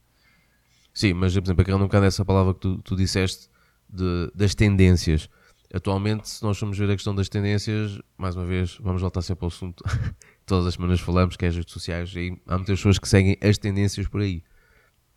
Sim, 0.93 1.15
mas 1.15 1.33
por 1.35 1.45
exemplo, 1.45 1.63
agarrando 1.63 1.85
um 1.85 1.87
bocado 1.87 2.07
essa 2.07 2.25
palavra 2.25 2.55
que 2.55 2.61
tu, 2.61 2.79
tu 2.79 2.97
disseste 2.97 3.49
de, 3.89 4.33
das 4.35 4.53
tendências. 4.53 5.31
Atualmente, 5.73 6.29
se 6.29 6.43
nós 6.43 6.59
formos 6.59 6.77
ver 6.77 6.91
a 6.91 6.95
questão 6.95 7.15
das 7.15 7.29
tendências, 7.29 8.01
mais 8.17 8.35
uma 8.35 8.45
vez, 8.45 8.77
vamos 8.81 9.01
voltar 9.01 9.23
sempre 9.23 9.45
ao 9.45 9.49
assunto 9.49 9.85
todas 10.49 10.67
as 10.67 10.75
semanas 10.75 10.99
falamos, 11.01 11.37
que 11.37 11.45
é 11.45 11.49
as 11.49 11.57
redes 11.57 11.73
sociais, 11.73 12.13
e 12.17 12.37
há 12.47 12.57
muitas 12.57 12.79
pessoas 12.79 12.99
que 12.99 13.09
seguem 13.09 13.37
as 13.43 13.59
tendências 13.59 14.09
por 14.09 14.21
aí, 14.21 14.43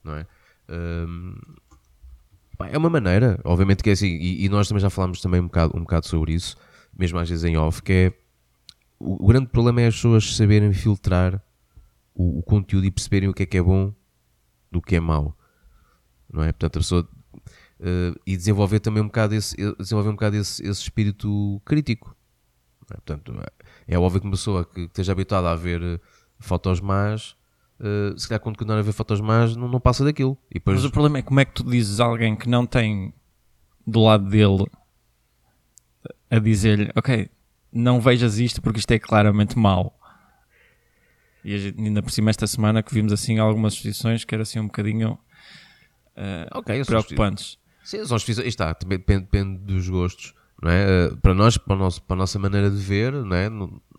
não 0.03 0.15
é? 0.15 0.27
Um, 0.69 1.35
é 2.69 2.77
uma 2.77 2.89
maneira, 2.89 3.39
obviamente 3.43 3.81
que 3.81 3.89
é 3.89 3.93
assim, 3.93 4.07
e, 4.07 4.45
e, 4.45 4.49
nós 4.49 4.67
também 4.67 4.81
já 4.81 4.89
falámos 4.89 5.19
também 5.19 5.41
um 5.41 5.45
bocado, 5.45 5.75
um 5.75 5.81
bocado 5.81 6.05
sobre 6.05 6.33
isso, 6.33 6.55
mesmo 6.95 7.17
às 7.17 7.27
vezes 7.27 7.43
em 7.43 7.57
off, 7.57 7.81
que 7.81 7.91
é 7.91 8.13
o, 8.99 9.23
o 9.23 9.27
grande 9.27 9.47
problema 9.47 9.81
é 9.81 9.87
as 9.87 9.95
pessoas 9.95 10.35
saberem 10.35 10.71
filtrar 10.71 11.41
o, 12.13 12.39
o, 12.39 12.43
conteúdo 12.43 12.85
e 12.85 12.91
perceberem 12.91 13.29
o 13.29 13.33
que 13.33 13.43
é 13.43 13.45
que 13.45 13.57
é 13.57 13.61
bom 13.61 13.91
do 14.71 14.81
que 14.81 14.95
é 14.95 14.99
mau, 14.99 15.35
não 16.31 16.43
é? 16.43 16.51
Portanto, 16.51 16.75
a 16.75 16.79
pessoa 16.79 17.09
uh, 17.79 18.19
e 18.27 18.37
desenvolver 18.37 18.79
também 18.79 19.01
um 19.01 19.07
bocado 19.07 19.33
esse, 19.33 19.55
desenvolver 19.79 20.09
um 20.09 20.15
bocado 20.15 20.35
esse, 20.35 20.61
esse 20.61 20.81
espírito 20.81 21.59
crítico, 21.65 22.15
é? 22.91 22.95
Portanto, 22.95 23.33
é 23.91 23.99
óbvio 23.99 24.21
que 24.21 24.25
uma 24.25 24.31
pessoa 24.31 24.63
que 24.65 24.81
esteja 24.81 25.11
habituada 25.11 25.51
a 25.51 25.55
ver 25.55 25.81
eh, 25.83 25.99
fotos 26.39 26.79
más, 26.79 27.35
uh, 27.77 28.17
se 28.17 28.25
calhar 28.25 28.39
quando 28.39 28.57
continuar 28.57 28.79
a 28.79 28.81
ver 28.81 28.93
fotos 28.93 29.19
más, 29.19 29.53
não, 29.57 29.67
não 29.67 29.81
passa 29.81 30.05
daquilo. 30.05 30.37
Depois... 30.49 30.77
Mas 30.77 30.85
o 30.85 30.91
problema 30.91 31.17
é 31.17 31.21
como 31.21 31.41
é 31.41 31.45
que 31.45 31.53
tu 31.53 31.63
dizes 31.69 31.99
a 31.99 32.05
alguém 32.05 32.33
que 32.33 32.47
não 32.47 32.65
tem 32.65 33.13
do 33.85 34.01
lado 34.01 34.29
dele 34.29 34.65
a 36.29 36.39
dizer-lhe, 36.39 36.89
ok, 36.95 37.29
não 37.69 37.99
vejas 37.99 38.39
isto 38.39 38.61
porque 38.61 38.79
isto 38.79 38.91
é 38.91 38.97
claramente 38.97 39.59
mau. 39.59 39.93
E 41.43 41.57
gente, 41.57 41.81
ainda 41.81 42.01
por 42.01 42.11
cima 42.11 42.29
esta 42.29 42.47
semana 42.47 42.81
que 42.81 42.93
vimos 42.93 43.11
assim 43.11 43.39
algumas 43.39 43.73
exposições 43.73 44.23
que 44.23 44.33
eram 44.33 44.43
assim 44.43 44.59
um 44.59 44.67
bocadinho 44.67 45.19
uh, 46.15 46.59
okay, 46.59 46.85
preocupantes. 46.85 47.57
Sim, 47.83 48.05
são 48.05 48.15
está, 48.15 48.71
depende, 48.71 49.23
depende 49.23 49.57
dos 49.57 49.89
gostos 49.89 50.33
é? 50.69 51.05
Eh, 51.05 51.15
para 51.21 51.33
nós, 51.33 51.57
para, 51.57 51.75
nosso, 51.75 52.01
para 52.03 52.15
a 52.15 52.17
nossa 52.17 52.37
maneira 52.37 52.69
de 52.69 52.77
ver, 52.77 53.11
não 53.11 53.35
é? 53.35 53.49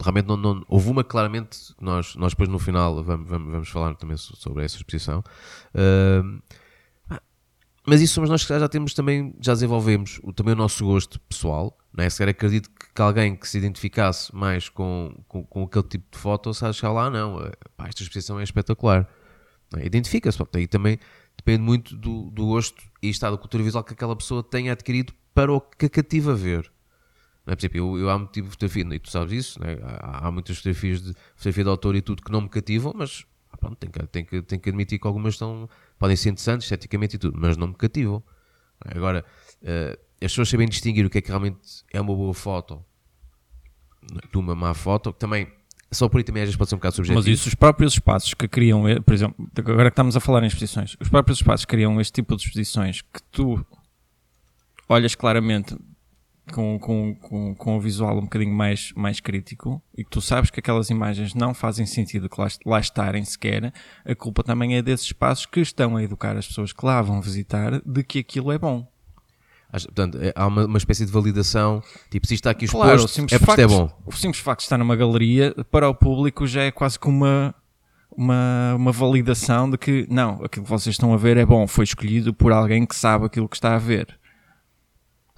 realmente 0.01 0.27
não, 0.27 0.37
não, 0.37 0.65
houve 0.69 0.91
uma 0.91 1.03
claramente, 1.03 1.75
nós, 1.81 2.15
nós 2.15 2.33
depois 2.33 2.49
no 2.49 2.59
final 2.59 3.03
vamos, 3.03 3.29
vamos, 3.29 3.51
vamos 3.51 3.69
falar 3.69 3.95
também 3.97 4.17
sobre 4.17 4.65
essa 4.65 4.77
exposição, 4.77 5.25
uh, 5.75 6.43
mas 7.85 8.01
isso 8.01 8.15
somos 8.15 8.31
nós 8.31 8.45
que 8.45 8.59
já 8.59 8.69
temos 8.69 8.95
também, 8.95 9.35
já 9.41 9.55
desenvolvemos 9.55 10.21
o, 10.23 10.33
também 10.33 10.55
o 10.55 10.57
nosso 10.57 10.85
gosto 10.85 11.19
pessoal, 11.21 11.77
não 11.93 12.05
é? 12.05 12.09
Se 12.09 12.23
acredito 12.23 12.71
que, 12.71 12.93
que, 12.95 13.03
alguém 13.03 13.35
que 13.35 13.49
se 13.49 13.59
identificasse 13.59 14.35
mais 14.35 14.69
com, 14.69 15.13
com, 15.27 15.45
com 15.45 15.65
aquele 15.65 15.89
tipo 15.89 16.07
de 16.13 16.19
foto, 16.19 16.55
se 16.55 16.65
achar 16.65 16.93
lá, 16.93 17.11
não, 17.11 17.41
eh, 17.41 17.51
pá, 17.77 17.89
esta 17.89 18.03
exposição 18.03 18.39
é 18.39 18.45
espetacular, 18.45 19.09
é? 19.77 19.85
identifica-se, 19.85 20.39
aí 20.55 20.69
também 20.69 20.99
depende 21.37 21.63
muito 21.63 21.97
do, 21.97 22.31
do 22.31 22.47
gosto 22.47 22.81
e 23.03 23.09
estado 23.09 23.37
cultura 23.37 23.65
visual 23.65 23.83
que 23.83 23.95
aquela 23.95 24.15
pessoa 24.15 24.45
tenha 24.45 24.73
adquirido 24.73 25.13
para 25.35 25.53
o 25.53 25.61
que 25.61 25.89
cativa 25.89 26.35
ver. 26.35 26.71
É? 27.47 27.55
Por 27.55 27.61
exemplo, 27.61 27.79
eu, 27.79 27.99
eu 27.99 28.11
há 28.11 28.19
muito 28.19 28.33
tipo 28.33 28.47
de 28.47 28.53
fotografia, 28.53 28.95
e 28.95 28.99
tu 28.99 29.11
sabes 29.11 29.33
isso, 29.33 29.61
né? 29.61 29.79
há, 29.83 30.29
há, 30.29 30.31
muitas 30.31 30.57
fotografias 30.59 31.03
de 31.03 31.15
fotografia 31.35 31.65
de 31.65 31.71
autor 31.71 31.97
e 31.97 32.03
tudo 32.03 32.23
que 32.23 32.31
não 32.31 32.43
me 32.43 32.49
cativam, 32.49 32.93
mas 32.97 33.25
pronto, 33.59 33.77
tenho, 33.77 33.93
que, 33.93 34.07
tenho, 34.07 34.27
que, 34.27 34.43
tenho 34.43 34.61
que 34.61 34.69
admitir 34.69 34.99
que 34.99 35.07
algumas 35.07 35.35
estão, 35.35 35.69
podem 35.99 36.17
ser 36.17 36.31
interessantes 36.31 36.67
esteticamente 36.67 37.17
e 37.17 37.19
tudo, 37.19 37.39
mas 37.41 37.57
não 37.57 37.69
me 37.69 37.75
cativam. 37.75 38.23
Agora, 38.81 39.25
uh, 39.63 39.99
as 40.25 40.33
pessoas 40.33 40.49
sabem 40.49 40.69
distinguir 40.69 41.05
o 41.07 41.11
que 41.11 41.19
é 41.19 41.21
que 41.21 41.29
realmente 41.29 41.85
é 41.93 42.01
uma 42.01 42.15
boa 42.15 42.35
foto 42.35 42.85
de 44.31 44.37
uma 44.37 44.55
má 44.55 44.75
foto, 44.75 45.13
que 45.13 45.19
também 45.19 45.49
só 45.93 46.09
por 46.09 46.19
aí 46.19 46.25
também 46.25 46.43
às 46.43 46.49
vezes 46.49 46.57
pode 46.57 46.71
ser 46.71 46.77
um 46.77 46.79
bocado 46.79 46.97
subjetivo. 46.97 47.21
Mas 47.21 47.27
isso, 47.29 47.49
os 47.49 47.55
próprios 47.55 47.93
espaços 47.93 48.33
que 48.35 48.49
criam, 48.49 48.89
eh, 48.89 48.99
por 49.01 49.13
exemplo, 49.13 49.47
agora 49.57 49.91
que 49.91 49.95
estamos 49.95 50.17
a 50.17 50.21
falar 50.21 50.43
em 50.43 50.47
exposições, 50.47 50.97
os 50.99 51.09
próprios 51.09 51.39
espaços 51.39 51.67
que 51.67 51.71
criam 51.71 52.01
este 52.01 52.15
tipo 52.15 52.35
de 52.35 52.43
exposições 52.43 53.03
que 53.03 53.23
tu 53.31 53.65
olhas 54.89 55.15
claramente 55.15 55.77
com, 56.51 56.79
com, 56.79 57.15
com, 57.15 57.55
com 57.55 57.77
o 57.77 57.81
visual 57.81 58.19
um 58.19 58.23
bocadinho 58.23 58.55
mais, 58.55 58.93
mais 58.97 59.21
crítico 59.21 59.83
e 59.97 60.05
que 60.05 60.11
tu 60.11 60.21
sabes 60.21 60.51
que 60.51 60.61
aquelas 60.61 60.91
imagens 60.91 61.35
não 61.35 61.55
fazem 61.55 61.87
sentido 61.87 62.29
que 62.29 62.41
lá, 62.41 62.49
lá 62.67 62.81
estarem 62.81 63.25
sequer, 63.25 63.73
a 64.05 64.15
culpa 64.15 64.43
também 64.43 64.77
é 64.77 64.83
desses 64.83 65.07
espaços 65.07 65.47
que 65.47 65.61
estão 65.61 65.97
a 65.97 66.03
educar 66.03 66.37
as 66.37 66.47
pessoas 66.47 66.73
que 66.73 66.85
lá 66.85 67.01
vão 67.01 67.21
visitar 67.21 67.81
de 67.85 68.03
que 68.03 68.19
aquilo 68.19 68.51
é 68.51 68.59
bom. 68.59 68.91
Portanto, 69.71 70.19
é, 70.21 70.33
há 70.37 70.47
uma, 70.47 70.67
uma 70.67 70.77
espécie 70.77 71.07
de 71.07 71.11
validação, 71.11 71.83
tipo, 72.11 72.27
se 72.27 72.35
está 72.35 72.51
aqui 72.51 72.67
exposto, 72.67 72.85
claro, 72.85 73.03
é 73.03 73.39
porque 73.39 73.47
facto, 73.47 73.59
é 73.59 73.67
bom. 73.67 73.91
O 74.05 74.13
simples 74.13 74.43
facto 74.43 74.59
de 74.59 74.65
estar 74.65 74.77
numa 74.77 74.95
galeria, 74.95 75.55
para 75.71 75.89
o 75.89 75.95
público 75.95 76.47
já 76.47 76.63
é 76.63 76.71
quase 76.71 76.99
como 76.99 77.25
uma, 77.25 77.55
uma, 78.15 78.75
uma 78.75 78.93
validação 78.93 79.71
de 79.71 79.79
que, 79.79 80.07
não, 80.11 80.45
aquilo 80.45 80.65
que 80.65 80.71
vocês 80.71 80.93
estão 80.93 81.15
a 81.15 81.17
ver 81.17 81.39
é 81.39 81.47
bom, 81.47 81.67
foi 81.67 81.85
escolhido 81.85 82.35
por 82.35 82.53
alguém 82.53 82.85
que 82.85 82.95
sabe 82.95 83.25
aquilo 83.25 83.49
que 83.49 83.57
está 83.57 83.75
a 83.75 83.79
ver. 83.79 84.21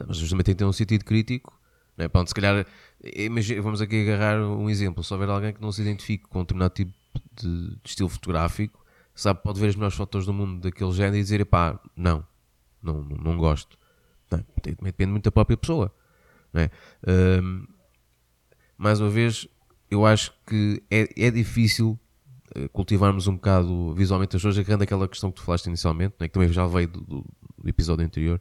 Mas 0.07 0.17
justamente 0.17 0.47
tem 0.47 0.55
que 0.55 0.59
ter 0.59 0.65
um 0.65 0.73
sentido 0.73 1.05
crítico. 1.05 1.59
Não 1.97 2.05
é? 2.05 2.09
Pronto, 2.09 2.29
se 2.29 2.35
calhar 2.35 2.67
imagina, 3.03 3.63
vamos 3.63 3.81
aqui 3.81 4.03
agarrar 4.03 4.41
um 4.41 4.69
exemplo. 4.69 5.05
Se 5.05 5.13
houver 5.13 5.29
alguém 5.29 5.53
que 5.53 5.61
não 5.61 5.71
se 5.71 5.83
identifique 5.83 6.25
com 6.25 6.41
um 6.41 6.43
determinado 6.43 6.75
tipo 6.75 6.93
de, 7.35 7.71
de 7.71 7.81
estilo 7.85 8.09
fotográfico, 8.09 8.85
sabe, 9.15 9.41
pode 9.43 9.61
ver 9.61 9.69
as 9.69 9.77
melhores 9.77 9.97
fotos 9.97 10.27
do 10.27 10.33
mundo 10.33 10.61
daquele 10.61 10.93
género 10.93 11.17
e 11.17 11.23
dizer, 11.23 11.45
pá, 11.47 11.81
não, 11.97 12.27
não, 12.83 13.03
não, 13.03 13.37
gosto. 13.37 13.79
Não, 14.31 14.45
depende 14.83 15.13
muito 15.13 15.25
da 15.25 15.33
própria 15.33 15.57
pessoa. 15.57 15.95
Não 16.53 16.63
é? 16.63 16.71
Um, 17.41 17.67
mais 18.77 19.01
uma 19.01 19.11
vez, 19.11 19.47
eu 19.91 20.05
acho 20.05 20.33
que 20.47 20.83
é, 20.91 21.09
é 21.27 21.31
difícil 21.31 21.99
eh, 22.55 22.69
cultivarmos 22.69 23.27
um 23.27 23.35
bocado 23.35 23.95
visualmente 23.95 24.37
as 24.37 24.43
coisas, 24.43 24.59
agarrando 24.59 24.85
aquela 24.85 25.09
questão 25.09 25.31
que 25.31 25.37
tu 25.37 25.43
falaste 25.43 25.67
inicialmente, 25.67 26.15
né, 26.21 26.29
que 26.29 26.35
também 26.35 26.49
já 26.49 26.67
veio 26.67 26.89
do, 26.89 27.01
do, 27.01 27.25
episódio 27.67 28.05
anterior. 28.05 28.41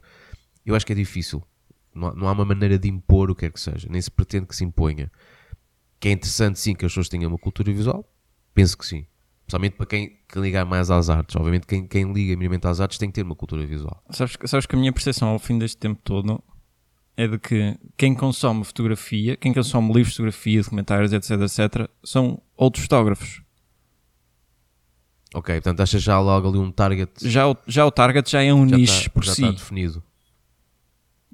Eu 0.64 0.74
acho 0.74 0.86
que 0.86 0.92
é 0.92 0.96
difícil. 0.96 1.42
Não 1.94 2.08
há, 2.08 2.14
não 2.14 2.28
há 2.28 2.32
uma 2.32 2.44
maneira 2.44 2.78
de 2.78 2.88
impor 2.88 3.30
o 3.30 3.34
que 3.34 3.40
quer 3.40 3.52
que 3.52 3.60
seja, 3.60 3.86
nem 3.90 4.00
se 4.00 4.10
pretende 4.10 4.46
que 4.46 4.56
se 4.56 4.64
imponha. 4.64 5.10
Que 6.00 6.08
é 6.08 6.12
interessante, 6.12 6.58
sim, 6.58 6.74
que 6.74 6.84
as 6.84 6.90
pessoas 6.92 7.08
tenham 7.08 7.28
uma 7.28 7.38
cultura 7.38 7.72
visual, 7.72 8.08
penso 8.52 8.76
que 8.76 8.84
sim. 8.84 9.06
Principalmente 9.44 9.76
para 9.76 9.86
quem, 9.86 10.18
quem 10.28 10.42
ligar 10.42 10.64
mais 10.64 10.90
às 10.90 11.10
artes. 11.10 11.36
Obviamente, 11.36 11.66
quem, 11.66 11.86
quem 11.86 12.12
liga 12.12 12.34
minimamente 12.34 12.66
às 12.66 12.80
artes 12.80 12.98
tem 12.98 13.10
que 13.10 13.14
ter 13.14 13.22
uma 13.22 13.36
cultura 13.36 13.64
visual. 13.66 14.02
Sabes, 14.10 14.36
sabes 14.46 14.66
que 14.66 14.74
a 14.74 14.78
minha 14.78 14.92
percepção 14.92 15.28
ao 15.28 15.38
fim 15.38 15.58
deste 15.58 15.76
tempo 15.76 16.00
todo 16.02 16.42
é 17.16 17.28
de 17.28 17.38
que 17.38 17.78
quem 17.96 18.14
consome 18.14 18.64
fotografia, 18.64 19.36
quem 19.36 19.52
consome 19.52 19.88
livros 19.88 20.08
de 20.08 20.16
fotografia, 20.16 20.62
documentários, 20.62 21.12
etc, 21.12 21.30
etc, 21.42 21.90
são 22.02 22.40
outros 22.56 22.84
fotógrafos. 22.84 23.42
Ok, 25.34 25.54
portanto 25.56 25.80
achas 25.80 26.02
já 26.02 26.18
logo 26.20 26.48
ali 26.48 26.58
um 26.58 26.72
target. 26.72 27.10
Já 27.28 27.48
o, 27.48 27.56
já 27.66 27.84
o 27.84 27.90
target 27.90 28.30
já 28.30 28.42
é 28.42 28.52
um 28.52 28.68
já 28.68 28.76
nicho 28.76 28.98
está, 28.98 29.10
por 29.10 29.24
já 29.24 29.34
si. 29.34 29.42
está 29.42 29.52
definido. 29.52 30.02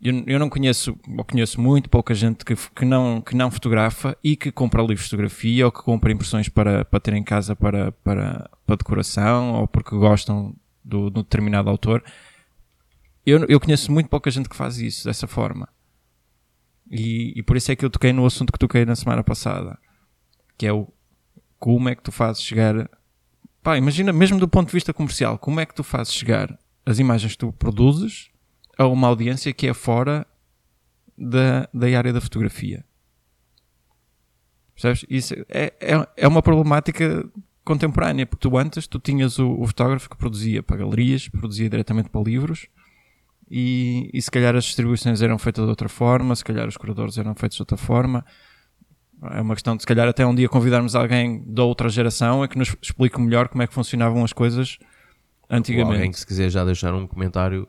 Eu, 0.03 0.25
eu 0.27 0.39
não 0.39 0.49
conheço, 0.49 0.99
ou 1.17 1.25
conheço 1.25 1.61
muito 1.61 1.91
pouca 1.91 2.15
gente 2.15 2.45
que, 2.45 2.55
que, 2.57 2.85
não, 2.87 3.21
que 3.21 3.37
não 3.37 3.51
fotografa 3.51 4.17
e 4.25 4.35
que 4.35 4.51
compra 4.51 4.81
livros 4.81 5.01
de 5.01 5.11
fotografia 5.11 5.67
ou 5.67 5.73
que 5.73 5.83
compra 5.83 6.11
impressões 6.11 6.49
para, 6.49 6.85
para 6.87 7.01
ter 7.01 7.13
em 7.13 7.23
casa 7.23 7.55
para, 7.55 7.93
para, 7.93 8.49
para 8.65 8.77
decoração 8.77 9.53
ou 9.53 9.69
porque 9.69 9.95
gostam 9.95 10.55
do, 10.83 11.11
do 11.11 11.23
determinado 11.23 11.69
autor. 11.69 12.03
Eu, 13.27 13.45
eu 13.47 13.61
conheço 13.61 13.93
muito 13.93 14.09
pouca 14.09 14.31
gente 14.31 14.49
que 14.49 14.57
faz 14.57 14.79
isso 14.79 15.05
dessa 15.05 15.27
forma. 15.27 15.69
E, 16.91 17.35
e 17.37 17.43
por 17.43 17.57
isso 17.57 17.71
é 17.71 17.77
que 17.77 17.85
eu 17.85 17.91
toquei 17.91 18.13
no 18.13 18.25
assunto 18.25 18.53
que 18.53 18.59
toquei 18.59 18.87
na 18.87 18.97
semana 18.97 19.23
passada, 19.23 19.79
que 20.57 20.67
é 20.67 20.73
o 20.73 20.89
como 21.59 21.91
é 21.91 21.95
que 21.95 22.03
tu 22.03 22.11
fazes 22.11 22.43
chegar. 22.43 22.89
Pá, 23.63 23.77
imagina, 23.77 24.15
mesmo 24.15 24.39
do 24.39 24.49
ponto 24.49 24.69
de 24.69 24.73
vista 24.73 24.95
comercial, 24.95 25.39
como 25.39 25.61
é 25.61 25.67
que 25.67 25.75
tu 25.75 25.85
fazes 25.85 26.15
chegar 26.15 26.59
as 26.87 26.99
imagens 26.99 27.33
que 27.33 27.39
tu 27.39 27.53
produzes 27.53 28.30
a 28.81 28.87
uma 28.87 29.09
audiência 29.09 29.53
que 29.53 29.67
é 29.67 29.75
fora 29.75 30.27
da, 31.17 31.69
da 31.73 31.87
área 31.99 32.15
da 32.15 32.21
fotografia. 32.21 32.83
Percebes? 34.75 35.05
Isso 35.07 35.35
é, 35.51 35.75
é, 35.79 36.09
é 36.17 36.27
uma 36.27 36.41
problemática 36.41 37.29
contemporânea, 37.63 38.25
porque 38.25 38.49
tu 38.49 38.57
antes 38.57 38.87
tu 38.87 38.99
tinhas 38.99 39.39
o, 39.39 39.51
o 39.51 39.67
fotógrafo 39.67 40.09
que 40.09 40.17
produzia 40.17 40.63
para 40.63 40.79
galerias, 40.79 41.29
produzia 41.29 41.69
diretamente 41.69 42.09
para 42.09 42.23
livros, 42.23 42.69
e, 43.51 44.09
e 44.15 44.23
se 44.23 44.31
calhar 44.31 44.57
as 44.57 44.65
distribuições 44.65 45.21
eram 45.21 45.39
feitas 45.39 45.63
de 45.63 45.69
outra 45.69 45.89
forma, 45.89 46.35
se 46.35 46.43
calhar 46.43 46.67
os 46.67 46.79
curadores 46.79 47.19
eram 47.19 47.35
feitos 47.35 47.57
de 47.57 47.63
outra 47.63 47.77
forma. 47.77 48.25
É 49.33 49.43
uma 49.43 49.53
questão 49.53 49.77
de 49.77 49.83
se 49.83 49.87
calhar 49.87 50.09
até 50.09 50.25
um 50.25 50.35
dia 50.35 50.49
convidarmos 50.49 50.95
alguém 50.95 51.45
da 51.47 51.65
outra 51.65 51.91
geração 51.91 52.43
a 52.43 52.49
que 52.49 52.57
nos 52.57 52.75
explique 52.81 53.21
melhor 53.21 53.49
como 53.49 53.63
é 53.63 53.67
que 53.67 53.75
funcionavam 53.75 54.25
as 54.25 54.33
coisas 54.33 54.79
Ou 55.51 55.59
antigamente. 55.59 55.97
alguém 55.97 56.11
que 56.11 56.19
se 56.19 56.27
quiser 56.27 56.49
já 56.49 56.65
deixar 56.65 56.95
um 56.95 57.07
comentário 57.07 57.69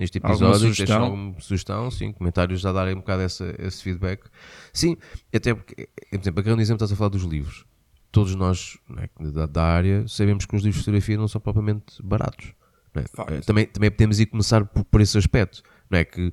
neste 0.00 0.18
Alguma 0.18 0.34
episódio, 0.34 0.58
sugestão? 0.68 0.86
deixar 0.86 1.00
alguma 1.00 1.40
sugestão, 1.40 1.90
sim, 1.90 2.12
comentários 2.12 2.60
já 2.60 2.72
darem 2.72 2.94
um 2.94 2.98
bocado 2.98 3.22
essa, 3.22 3.54
esse 3.58 3.82
feedback. 3.82 4.24
Sim, 4.72 4.96
até 5.32 5.54
porque, 5.54 5.88
por 6.10 6.18
exemplo, 6.20 6.40
aquele 6.40 6.60
exemplo 6.60 6.76
estás 6.84 6.92
a 6.92 6.96
falar 6.96 7.10
dos 7.10 7.22
livros. 7.22 7.64
Todos 8.10 8.34
nós 8.34 8.76
né, 8.88 9.08
da, 9.32 9.46
da 9.46 9.62
área 9.64 10.08
sabemos 10.08 10.44
que 10.44 10.56
os 10.56 10.62
livros 10.62 10.78
de 10.80 10.84
fotografia 10.84 11.16
não 11.16 11.28
são 11.28 11.40
propriamente 11.40 12.02
baratos. 12.02 12.52
é? 12.94 13.02
Facto. 13.02 13.30
Eh, 13.32 13.40
Também, 13.42 13.66
também 13.66 13.90
podemos 13.90 14.18
ir 14.18 14.26
começar 14.26 14.64
por, 14.64 14.82
por 14.84 15.00
esse 15.00 15.16
aspecto. 15.16 15.62
Não 15.88 15.98
é 15.98 16.04
que 16.04 16.32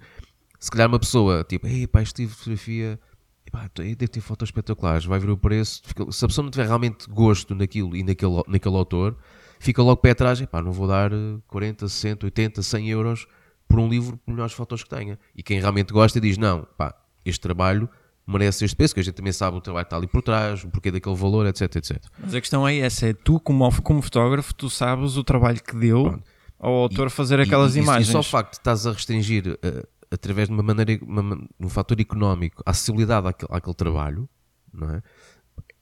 se 0.60 0.72
calhar 0.72 0.88
uma 0.88 0.98
pessoa, 0.98 1.44
tipo, 1.44 1.68
ei 1.68 1.86
pá, 1.86 2.02
este 2.02 2.22
livro 2.24 2.34
de 2.34 2.40
fotografia 2.40 3.00
epá, 3.46 3.70
deve 3.76 3.96
ter 4.08 4.22
fotos 4.22 4.48
espetaculares, 4.50 5.06
vai 5.06 5.20
ver 5.20 5.30
o 5.30 5.38
preço. 5.38 5.82
fica- 5.86 6.12
se 6.12 6.26
a 6.26 6.28
pessoa 6.28 6.44
não 6.44 6.50
tiver 6.52 6.66
realmente 6.66 7.08
gosto 7.10 7.54
naquilo 7.54 7.96
e 7.96 8.02
naquele, 8.04 8.42
naquele 8.48 8.76
autor, 8.76 9.16
fica 9.60 9.82
logo 9.84 9.98
pé 10.02 10.12
atrás, 10.12 10.42
epá, 10.42 10.62
não 10.64 10.72
vou 10.72 10.88
dar 10.88 11.14
eh, 11.14 11.38
40, 11.48 11.88
60, 11.88 12.26
80, 12.26 12.64
100 12.64 12.90
euros 12.90 13.28
por 13.68 13.80
um 13.80 13.88
livro 13.90 14.18
por 14.18 14.32
melhores 14.32 14.54
fotos 14.54 14.84
que 14.84 14.90
tenha. 14.90 15.20
E 15.36 15.44
quem 15.44 15.60
realmente 15.60 15.92
gosta 15.94 16.20
diz, 16.22 16.38
não, 16.38 16.66
pá, 16.78 16.96
este 17.26 17.42
trabalho 17.42 17.90
merece 18.26 18.66
este 18.66 18.76
preço, 18.76 18.94
que 18.94 19.00
a 19.00 19.04
gente 19.04 19.14
também 19.16 19.32
sabe 19.32 19.56
o 19.58 19.62
trabalho 19.62 19.86
que 19.86 19.88
está 19.88 19.98
ali 19.98 20.08
por 20.08 20.22
trás, 20.22 20.64
o 20.64 20.70
porquê 20.70 20.92
daquele 20.92 21.16
valor, 21.16 21.46
etc, 21.46 21.76
etc. 21.78 22.04
Mas 22.20 22.36
a 22.36 22.42
questão 22.42 22.68
é 22.68 22.78
essa, 22.78 23.08
é 23.08 23.14
tu 23.14 23.40
como, 23.40 23.70
como 23.82 24.02
fotógrafo, 24.02 24.54
tu 24.54 24.70
sabes 24.70 25.16
o 25.18 25.24
trabalho 25.24 25.62
que 25.64 25.76
deu 25.76 26.04
Pronto. 26.04 26.24
ao 26.60 26.74
autor 26.74 27.10
fazer 27.10 27.40
aquelas 27.40 27.76
e, 27.76 27.80
e- 27.80 27.84
imagens. 27.84 28.10
E 28.10 28.12
só 28.12 28.20
o 28.20 28.24
facto 28.24 28.52
de 28.54 28.58
estás 28.58 28.86
a 28.86 28.92
restringir, 28.92 29.58
eh, 29.64 29.84
através 30.12 30.48
de 30.50 30.54
uma 30.54 30.62
maneira, 30.64 31.00
uma- 31.04 31.42
um 31.60 31.70
fator 31.70 32.00
económico, 32.02 32.62
a 32.66 32.72
acessibilidade 32.72 33.28
àquele, 33.28 33.50
àquele 33.54 33.76
trabalho, 33.76 34.28
não 34.74 34.90
é? 34.96 35.02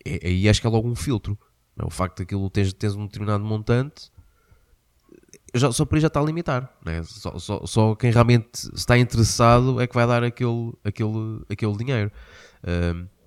É- 0.06 0.28
Aí 0.28 0.48
acho 0.48 0.62
que 0.62 0.68
é 0.68 0.70
logo 0.70 0.88
um 0.88 0.96
filtro. 0.96 1.38
não 1.76 1.86
é? 1.86 1.88
O 1.88 1.92
facto 1.92 2.18
de 2.18 2.24
aquilo 2.24 2.48
tens, 2.50 2.72
tens 2.74 2.94
um 2.96 3.06
determinado 3.08 3.44
montante, 3.44 4.10
já, 5.56 5.72
só 5.72 5.86
por 5.86 5.96
aí 5.96 6.02
já 6.02 6.08
está 6.08 6.20
a 6.20 6.24
limitar. 6.24 6.72
Não 6.86 6.92
é? 6.92 7.04
só, 7.04 7.38
só, 7.40 7.66
só 7.66 7.96
quem 7.96 8.12
realmente 8.12 8.70
está 8.74 8.98
interessado 8.98 9.80
é 9.82 9.88
que 9.88 9.96
vai 9.96 10.06
dar 10.08 10.24
aquele, 10.24 10.74
aquele, 10.84 11.42
aquele 11.50 11.78
dinheiro. 11.78 12.12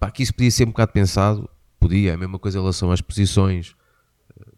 Pá, 0.00 0.10
que 0.10 0.22
isso 0.22 0.32
podia 0.34 0.50
ser 0.50 0.64
um 0.64 0.68
bocado 0.68 0.92
pensado, 0.92 1.48
podia, 1.80 2.10
é 2.10 2.14
a 2.14 2.18
mesma 2.18 2.38
coisa 2.38 2.58
em 2.58 2.60
relação 2.60 2.90
às 2.90 2.98
exposições, 2.98 3.74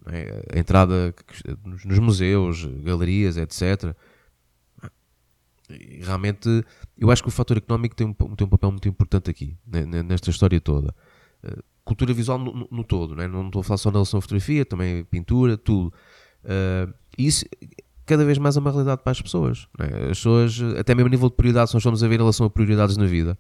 não 0.07 0.13
é? 0.15 0.43
a 0.55 0.59
entrada 0.59 1.15
nos, 1.65 1.99
museus, 1.99 2.65
galerias, 2.83 3.37
etc. 3.37 3.95
Realmente, 6.01 6.65
eu 6.99 7.11
acho 7.11 7.23
que 7.23 7.29
o 7.29 7.33
fator 7.33 7.57
económico 7.57 7.95
tem 7.95 8.07
um, 8.07 8.13
tem 8.13 8.45
um 8.47 8.51
papel 8.51 8.73
muito 8.73 8.89
importante 8.89 9.31
aqui, 9.31 9.57
ne- 9.65 10.03
nesta 10.03 10.29
história 10.29 10.61
toda. 10.61 10.93
Uh, 11.45 11.63
cultura 11.85 12.13
visual 12.13 12.39
no, 12.39 12.69
no- 12.71 12.85
todo, 12.85 13.15
né? 13.15 13.29
não 13.29 13.47
estou 13.47 13.61
a 13.61 13.65
falar 13.65 13.79
só 13.79 13.89
na 13.91 13.95
relação 13.95 14.19
à 14.19 14.21
fotografia, 14.21 14.65
também 14.65 15.05
pintura, 15.05 15.57
tudo. 15.57 15.93
E 16.45 16.89
isso 17.27 17.45
cada 18.07 18.25
vez 18.25 18.39
mais 18.39 18.57
é 18.57 18.61
uma 18.61 18.71
realidade 18.71 19.03
para 19.03 19.13
as 19.13 19.23
pessoas. 19.23 19.69
né? 19.79 19.87
As 20.11 20.19
pessoas, 20.19 20.61
até 20.79 20.95
mesmo 20.95 21.07
a 21.07 21.11
nível 21.11 21.29
de 21.31 21.37
prioridades, 21.37 21.73
nós 21.73 21.81
estamos 21.81 22.03
a 22.03 22.09
ver 22.09 22.17
em 22.17 22.19
relação 22.19 22.45
a 22.45 22.51
prioridades 22.51 22.97
na 22.97 23.07
vida. 23.07 23.39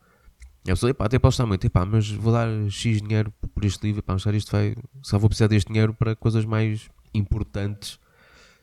E 0.64 0.70
a 0.70 0.74
pessoa, 0.74 0.90
epá, 0.90 1.06
até 1.06 1.18
posso 1.18 1.34
estar 1.34 1.46
muito, 1.46 1.66
epá, 1.66 1.84
mas 1.84 2.10
vou 2.10 2.32
dar 2.32 2.48
X 2.70 3.00
dinheiro 3.00 3.32
por 3.54 3.64
este 3.64 3.84
livro, 3.84 4.00
epá, 4.00 4.12
mas 4.12 4.24
isto 4.26 4.52
vai, 4.52 4.76
só 5.02 5.18
vou 5.18 5.28
precisar 5.28 5.48
deste 5.48 5.68
dinheiro 5.68 5.94
para 5.94 6.14
coisas 6.14 6.44
mais 6.44 6.88
importantes, 7.14 7.98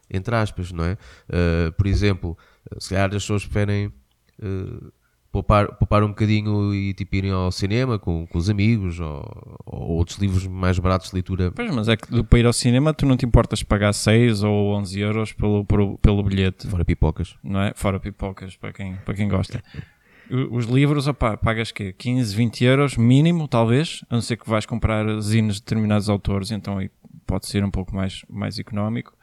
entre 0.10 0.34
aspas, 0.36 0.72
não 0.72 0.86
é? 0.86 0.94
Uh, 0.94 1.72
por 1.74 1.88
exemplo, 1.88 2.38
se 2.80 2.90
calhar 2.90 3.08
as 3.08 3.24
pessoas 3.24 3.44
preferem 3.46 3.88
uh, 3.88 4.94
poupar, 5.38 5.68
poupar 5.76 6.04
um 6.04 6.10
bocadinho 6.10 6.74
e 6.74 6.94
tipo 6.94 7.16
irem 7.16 7.32
ao 7.32 7.52
cinema 7.52 8.00
com, 8.00 8.26
com 8.26 8.38
os 8.38 8.50
amigos 8.50 9.00
ou, 9.00 9.60
ou 9.66 9.90
outros 9.98 10.18
livros 10.18 10.48
mais 10.48 10.80
baratos 10.80 11.10
de 11.10 11.16
leitura. 11.16 11.52
Pois, 11.52 11.74
mas 11.74 11.88
é 11.88 11.96
que 11.96 12.24
para 12.24 12.40
ir 12.40 12.46
ao 12.46 12.54
cinema 12.54 12.94
tu 12.94 13.06
não 13.06 13.16
te 13.16 13.26
importas 13.26 13.62
pagar 13.62 13.94
6 13.94 14.44
ou 14.44 14.74
11 14.76 15.00
euros 15.00 15.34
pelo, 15.34 15.64
pelo, 15.66 15.98
pelo 16.00 16.24
bilhete, 16.24 16.68
Fora 16.68 16.84
pipocas. 16.84 17.36
não 17.44 17.62
é? 17.62 17.74
Fora 17.76 18.00
pipocas, 18.00 18.56
para 18.56 18.74
quem, 18.74 18.96
para 18.98 19.14
quem 19.14 19.28
gosta. 19.28 19.64
Os 20.52 20.66
livros, 20.66 21.08
opá, 21.08 21.38
pagas 21.38 21.72
quê? 21.72 21.94
15, 21.94 22.36
20 22.36 22.66
euros, 22.66 22.98
mínimo, 22.98 23.48
talvez, 23.48 24.04
a 24.10 24.16
não 24.16 24.22
ser 24.22 24.36
que 24.38 24.50
vais 24.50 24.66
comprar 24.66 25.06
zines 25.22 25.56
de 25.56 25.62
determinados 25.62 26.10
autores, 26.10 26.52
então 26.52 26.80
aí 26.80 26.90
pode 27.26 27.48
ser 27.48 27.64
um 27.64 27.72
pouco 27.72 27.96
mais, 27.96 28.26
mais 28.30 28.60
económico. 28.60 29.16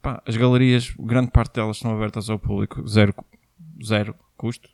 Pá, 0.00 0.22
as 0.24 0.36
galerias, 0.36 0.94
grande 0.98 1.32
parte 1.32 1.54
delas 1.54 1.76
estão 1.76 1.92
abertas 1.92 2.30
ao 2.30 2.38
público, 2.38 2.86
zero, 2.86 3.12
zero 3.84 4.14
custo. 4.36 4.68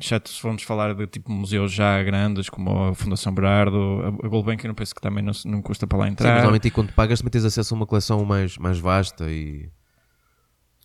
Exceto 0.00 0.28
se 0.28 0.40
formos 0.40 0.62
falar 0.64 0.92
de 0.94 1.06
tipo 1.06 1.30
museus 1.30 1.72
já 1.72 2.02
grandes, 2.02 2.48
como 2.50 2.86
a 2.88 2.94
Fundação 2.96 3.32
Berardo, 3.32 4.00
a 4.24 4.28
Gulbenkian, 4.28 4.70
eu 4.70 4.74
penso 4.74 4.92
que 4.94 5.00
também 5.00 5.22
não, 5.22 5.32
não 5.44 5.62
custa 5.62 5.86
para 5.86 5.98
lá 5.98 6.06
Sim, 6.06 6.12
entrar. 6.12 6.34
normalmente 6.34 6.66
aí 6.66 6.70
quando 6.72 6.92
pagas 6.92 7.20
também 7.20 7.30
tens 7.30 7.44
acesso 7.44 7.74
a 7.74 7.76
uma 7.76 7.86
coleção 7.86 8.24
mais, 8.24 8.58
mais 8.58 8.78
vasta 8.78 9.30
e. 9.30 9.68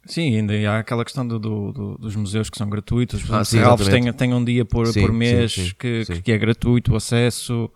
Sim, 0.06 0.36
ainda 0.38 0.54
há 0.72 0.80
aquela 0.80 1.04
questão 1.04 1.28
do, 1.28 1.38
do- 1.40 1.72
do- 1.74 1.98
dos 1.98 2.16
museus 2.16 2.50
que 2.50 2.58
são 2.58 2.70
gratuitos. 2.70 3.22
Por 3.24 3.36
Ah, 3.36 3.44
sim, 3.44 3.58
tem, 3.90 4.14
tem 4.14 4.34
um 4.34 4.44
dia 4.46 4.64
por, 4.64 4.86
Sim, 4.88 5.02
por 5.02 5.10
sim, 5.12 5.18
mês 5.18 5.54
sim, 5.54 5.72
que, 5.78 6.06
sim. 6.06 6.22
que 6.22 6.32
é 6.32 6.38
gratuito 6.38 6.94
o 6.94 6.96
acesso. 6.96 7.70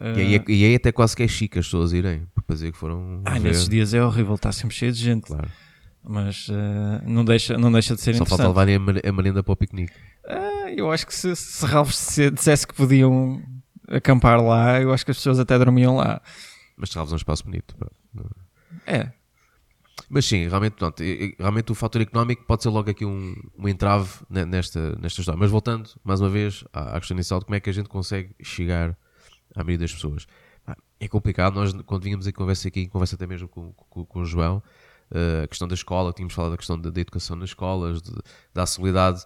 E 0.00 0.04
aí, 0.20 0.34
é, 0.36 0.44
e 0.48 0.64
aí 0.64 0.74
até 0.76 0.90
quase 0.90 1.14
que 1.14 1.22
é 1.22 1.28
chique 1.28 1.58
as 1.58 1.66
pessoas 1.66 1.92
irem, 1.92 2.26
para 2.46 2.54
dizer 2.54 2.72
que 2.72 2.78
foram. 2.78 3.22
Ah, 3.26 3.38
nesses 3.38 3.68
dias 3.68 3.92
é 3.92 4.02
horrível, 4.02 4.36
está 4.36 4.50
sempre 4.50 4.74
cheio 4.74 4.92
de 4.92 4.98
gente. 4.98 5.26
Claro. 5.26 5.50
Mas 6.02 6.48
eh, 6.50 7.02
não, 7.06 7.24
deixa, 7.24 7.58
não 7.58 7.70
deixa 7.70 7.94
de 7.94 8.00
ser 8.00 8.14
Só 8.14 8.24
falta 8.24 8.44
interessante. 8.44 8.48
levarem 8.48 8.74
a 8.76 8.80
mer- 8.80 9.06
a 9.06 9.12
merenda 9.12 9.42
para 9.42 9.52
o 9.52 9.56
piquenique. 9.56 9.92
Ah, 10.26 10.70
eu 10.74 10.90
acho 10.90 11.06
que 11.06 11.14
se, 11.14 11.34
se 11.36 11.66
se- 11.92 12.30
dissesse 12.30 12.66
que 12.66 12.74
podiam 12.74 13.42
acampar 13.88 14.42
lá, 14.42 14.80
eu 14.80 14.92
acho 14.92 15.04
que 15.04 15.10
as 15.10 15.16
pessoas 15.18 15.38
até 15.38 15.58
dormiam 15.58 15.96
lá. 15.96 16.22
Mas 16.76 16.90
Serralves 16.90 17.12
é 17.12 17.14
um 17.14 17.18
espaço 17.18 17.44
bonito. 17.44 17.76
pá. 17.76 17.86
É, 18.86 19.12
Mas 20.08 20.24
sim, 20.24 20.48
realmente, 20.48 20.72
pronto, 20.72 21.02
realmente 21.38 21.70
o 21.70 21.74
fator 21.74 22.00
económico 22.00 22.44
pode 22.46 22.62
ser 22.62 22.70
logo 22.70 22.90
aqui 22.90 23.04
um, 23.04 23.34
um 23.58 23.68
entrave 23.68 24.08
nesta, 24.30 24.96
nesta 24.96 25.20
história. 25.20 25.38
Mas 25.38 25.50
voltando, 25.50 25.90
mais 26.02 26.20
uma 26.20 26.30
vez, 26.30 26.64
à, 26.72 26.98
questão 26.98 27.14
inicial 27.16 27.40
de 27.40 27.44
como 27.44 27.54
é 27.56 27.60
que 27.60 27.68
a 27.68 27.72
gente 27.74 27.88
consegue 27.88 28.30
chegar 28.42 28.96
à 29.54 29.58
maioria 29.62 29.78
das 29.78 29.92
pessoas. 29.92 30.26
É 30.98 31.08
complicado, 31.08 31.54
nós 31.54 31.72
quando 31.86 32.02
vínhamos 32.04 32.26
a 32.26 32.32
conversa 32.32 32.68
aqui, 32.68 32.86
conversa 32.86 33.14
até 33.16 33.26
mesmo 33.26 33.48
com, 33.48 33.72
com, 33.72 34.04
com 34.04 34.20
o 34.20 34.24
João, 34.24 34.58
uh, 34.58 34.62
a 35.42 35.46
questão 35.46 35.66
da 35.66 35.74
escola, 35.74 36.12
tínhamos 36.12 36.34
falado 36.34 36.52
da 36.52 36.56
questão 36.56 36.80
da, 36.80 36.90
da 36.90 37.00
educação 37.00 37.36
nas 37.36 37.50
escolas, 37.50 38.00
de, 38.00 38.12
da 38.54 38.62
acessibilidade 38.62 39.24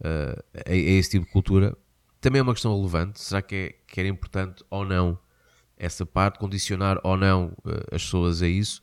uh, 0.00 0.42
a, 0.66 0.70
a, 0.70 0.74
esse 0.74 1.10
tipo 1.10 1.26
de 1.26 1.32
cultura, 1.32 1.76
também 2.20 2.40
é 2.40 2.42
uma 2.42 2.52
questão 2.52 2.74
relevante. 2.74 3.20
Será 3.20 3.42
que 3.42 3.54
é, 3.54 3.74
que 3.86 4.00
era 4.00 4.08
importante 4.08 4.64
ou 4.70 4.84
não 4.84 5.18
essa 5.76 6.06
parte, 6.06 6.38
condicionar 6.38 6.98
ou 7.02 7.16
não 7.16 7.48
uh, 7.64 7.94
as 7.94 8.02
pessoas 8.04 8.42
a 8.42 8.48
isso? 8.48 8.80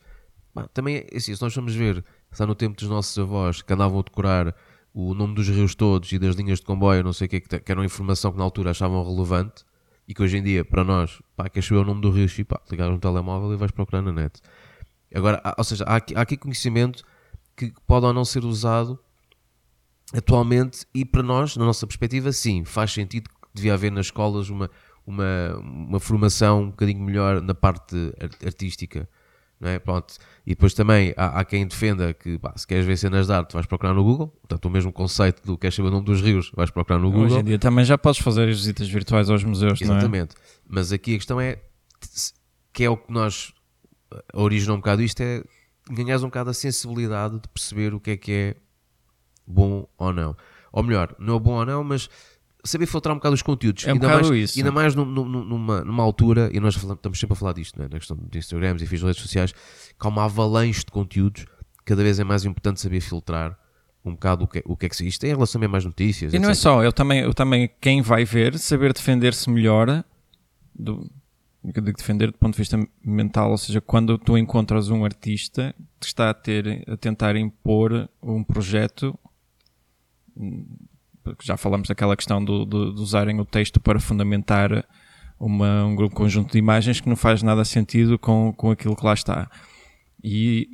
Bah, 0.54 0.68
também, 0.68 0.98
é 1.10 1.16
assim, 1.16 1.34
se 1.34 1.42
nós 1.42 1.54
vamos 1.54 1.74
ver, 1.74 2.04
está 2.30 2.46
no 2.46 2.54
tempo 2.54 2.76
dos 2.76 2.88
nossos 2.88 3.18
avós 3.18 3.62
que 3.62 3.72
andavam 3.72 3.98
a 3.98 4.02
decorar 4.02 4.54
o 4.92 5.12
nome 5.12 5.34
dos 5.34 5.48
rios 5.48 5.74
todos 5.74 6.12
e 6.12 6.18
das 6.18 6.36
linhas 6.36 6.60
de 6.60 6.66
comboio, 6.66 7.02
não 7.02 7.12
sei 7.12 7.26
o 7.26 7.28
que, 7.28 7.40
que 7.40 7.72
era 7.72 7.80
uma 7.80 7.86
informação 7.86 8.30
que 8.30 8.38
na 8.38 8.44
altura 8.44 8.70
achavam 8.70 9.02
relevante 9.04 9.64
e 10.06 10.14
que 10.14 10.22
hoje 10.22 10.36
em 10.36 10.42
dia, 10.42 10.64
para 10.64 10.84
nós, 10.84 11.20
pá, 11.34 11.48
queres 11.48 11.66
saber 11.66 11.80
o 11.80 11.84
nome 11.84 12.00
do 12.00 12.10
rio 12.10 12.28
pá, 12.46 12.60
ligar 12.70 12.90
um 12.90 12.98
telemóvel 12.98 13.52
e 13.52 13.56
vais 13.56 13.72
procurar 13.72 14.02
na 14.02 14.12
net. 14.12 14.40
Agora, 15.14 15.40
há, 15.44 15.54
ou 15.56 15.64
seja, 15.64 15.84
há 15.84 15.96
aqui, 15.96 16.14
há 16.14 16.20
aqui 16.20 16.36
conhecimento 16.36 17.04
que 17.56 17.72
pode 17.86 18.04
ou 18.04 18.12
não 18.12 18.24
ser 18.24 18.44
usado 18.44 18.98
atualmente 20.12 20.86
e 20.94 21.04
para 21.04 21.22
nós, 21.22 21.56
na 21.56 21.64
nossa 21.64 21.86
perspectiva, 21.86 22.32
sim, 22.32 22.64
faz 22.64 22.92
sentido 22.92 23.30
que 23.30 23.48
devia 23.54 23.74
haver 23.74 23.92
nas 23.92 24.06
escolas 24.06 24.48
uma, 24.50 24.70
uma, 25.06 25.56
uma 25.60 26.00
formação 26.00 26.62
um 26.62 26.70
bocadinho 26.70 27.02
melhor 27.02 27.40
na 27.40 27.54
parte 27.54 27.96
artística. 28.44 29.08
Não 29.60 29.70
é? 29.70 29.78
Pronto. 29.78 30.14
E 30.44 30.50
depois 30.50 30.74
também 30.74 31.14
há, 31.16 31.40
há 31.40 31.44
quem 31.44 31.66
defenda 31.66 32.12
que 32.12 32.38
pá, 32.38 32.52
se 32.56 32.66
queres 32.66 32.84
ver 32.84 32.98
cenas 32.98 33.28
de 33.28 33.32
arte 33.32 33.52
vais 33.52 33.66
procurar 33.66 33.94
no 33.94 34.02
Google, 34.02 34.28
portanto 34.28 34.64
o 34.66 34.70
mesmo 34.70 34.92
conceito 34.92 35.46
do 35.46 35.56
queres 35.56 35.74
saber 35.74 35.88
o 35.88 35.90
nome 35.92 36.04
dos 36.04 36.20
rios 36.20 36.50
vais 36.54 36.70
procurar 36.70 36.98
no 36.98 37.10
Google. 37.10 37.26
Hoje 37.26 37.38
em 37.38 37.44
dia 37.44 37.58
também 37.58 37.84
já 37.84 37.96
podes 37.96 38.20
fazer 38.20 38.48
as 38.48 38.56
visitas 38.56 38.88
virtuais 38.88 39.30
aos 39.30 39.44
museus, 39.44 39.80
Exatamente. 39.80 40.34
não 40.34 40.42
é? 40.42 40.48
Mas 40.68 40.92
aqui 40.92 41.14
a 41.14 41.18
questão 41.18 41.40
é 41.40 41.60
que 42.72 42.84
é 42.84 42.90
o 42.90 42.96
que 42.96 43.12
nós 43.12 43.54
originou 44.32 44.76
um 44.76 44.80
bocado 44.80 45.02
isto 45.02 45.20
é 45.20 45.42
ganhares 45.90 46.22
um 46.22 46.26
bocado 46.26 46.50
a 46.50 46.54
sensibilidade 46.54 47.38
de 47.38 47.48
perceber 47.48 47.94
o 47.94 48.00
que 48.00 48.12
é 48.12 48.16
que 48.16 48.32
é 48.32 48.56
bom 49.46 49.86
ou 49.98 50.12
não. 50.12 50.36
Ou 50.72 50.82
melhor, 50.82 51.14
não 51.18 51.36
é 51.36 51.38
bom 51.38 51.52
ou 51.52 51.66
não, 51.66 51.84
mas 51.84 52.08
saber 52.64 52.86
filtrar 52.86 53.14
um 53.14 53.18
bocado 53.18 53.34
os 53.34 53.42
conteúdos. 53.42 53.86
É 53.86 53.90
um 53.90 53.94
ainda, 53.94 54.08
mais, 54.08 54.30
isso. 54.30 54.58
ainda 54.58 54.72
mais 54.72 54.94
numa, 54.94 55.84
numa 55.84 56.02
altura, 56.02 56.50
e 56.52 56.58
nós 56.58 56.74
falamos, 56.74 56.98
estamos 56.98 57.20
sempre 57.20 57.34
a 57.34 57.36
falar 57.36 57.52
disto, 57.52 57.78
né? 57.78 57.86
na 57.90 57.98
questão 57.98 58.16
de 58.16 58.38
Instagrams 58.38 58.82
e 58.82 58.86
redes 58.86 59.18
sociais, 59.18 59.52
que 59.52 60.06
há 60.06 60.08
uma 60.08 60.24
avalanche 60.24 60.80
de 60.80 60.90
conteúdos, 60.90 61.46
cada 61.84 62.02
vez 62.02 62.18
é 62.18 62.24
mais 62.24 62.44
importante 62.44 62.80
saber 62.80 63.00
filtrar 63.00 63.56
um 64.04 64.12
bocado 64.12 64.44
o 64.44 64.48
que, 64.48 64.62
o 64.66 64.76
que 64.76 64.86
é 64.86 64.88
que 64.88 64.96
se 64.96 65.06
isto 65.06 65.20
tem 65.20 65.30
em 65.30 65.34
relação 65.34 65.62
a 65.62 65.68
mais 65.68 65.84
notícias. 65.84 66.32
E 66.32 66.36
etc. 66.36 66.42
não 66.42 66.50
é 66.50 66.54
só, 66.54 66.82
eu 66.82 66.92
também, 66.92 67.20
eu 67.20 67.32
também, 67.32 67.70
quem 67.80 68.02
vai 68.02 68.24
ver, 68.24 68.58
saber 68.58 68.92
defender-se 68.92 69.48
melhor 69.48 70.04
do, 70.74 71.10
de 71.64 71.92
defender 71.92 72.30
do 72.30 72.38
ponto 72.38 72.52
de 72.52 72.58
vista 72.58 72.78
mental, 73.02 73.50
ou 73.50 73.58
seja, 73.58 73.80
quando 73.80 74.18
tu 74.18 74.36
encontras 74.36 74.90
um 74.90 75.04
artista 75.04 75.74
que 75.98 76.06
está 76.06 76.30
a 76.30 76.34
ter 76.34 76.84
a 76.86 76.96
tentar 76.96 77.36
impor 77.36 78.08
um 78.22 78.44
projeto 78.44 79.18
já 81.42 81.56
falamos 81.56 81.88
daquela 81.88 82.16
questão 82.16 82.44
do, 82.44 82.64
do, 82.64 82.94
de 82.94 83.00
usarem 83.00 83.40
o 83.40 83.44
texto 83.44 83.80
para 83.80 83.98
fundamentar 83.98 84.84
uma, 85.38 85.84
um 85.84 85.94
grupo 85.94 86.14
conjunto 86.14 86.52
de 86.52 86.58
imagens 86.58 87.00
que 87.00 87.08
não 87.08 87.16
faz 87.16 87.42
nada 87.42 87.64
sentido 87.64 88.18
com, 88.18 88.52
com 88.52 88.70
aquilo 88.70 88.96
que 88.96 89.04
lá 89.04 89.14
está. 89.14 89.50
E 90.22 90.68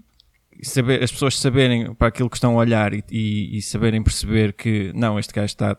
saber, 0.62 1.02
as 1.02 1.10
pessoas 1.10 1.38
saberem 1.38 1.94
para 1.94 2.08
aquilo 2.08 2.28
que 2.28 2.36
estão 2.36 2.52
a 2.52 2.56
olhar 2.56 2.92
e, 2.92 3.04
e, 3.10 3.58
e 3.58 3.62
saberem 3.62 4.02
perceber 4.02 4.52
que 4.52 4.92
não, 4.94 5.18
este 5.18 5.32
gajo 5.32 5.46
está, 5.46 5.76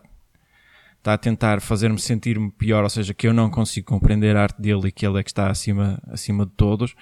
está 1.02 1.14
a 1.14 1.18
tentar 1.18 1.60
fazer-me 1.60 1.98
sentir-me 1.98 2.50
pior, 2.50 2.84
ou 2.84 2.90
seja, 2.90 3.12
que 3.12 3.26
eu 3.26 3.34
não 3.34 3.50
consigo 3.50 3.86
compreender 3.86 4.36
a 4.36 4.42
arte 4.42 4.62
dele 4.62 4.88
e 4.88 4.92
que 4.92 5.04
ele 5.04 5.18
é 5.18 5.22
que 5.22 5.30
está 5.30 5.50
acima, 5.50 6.00
acima 6.08 6.46
de 6.46 6.52
todos 6.52 6.94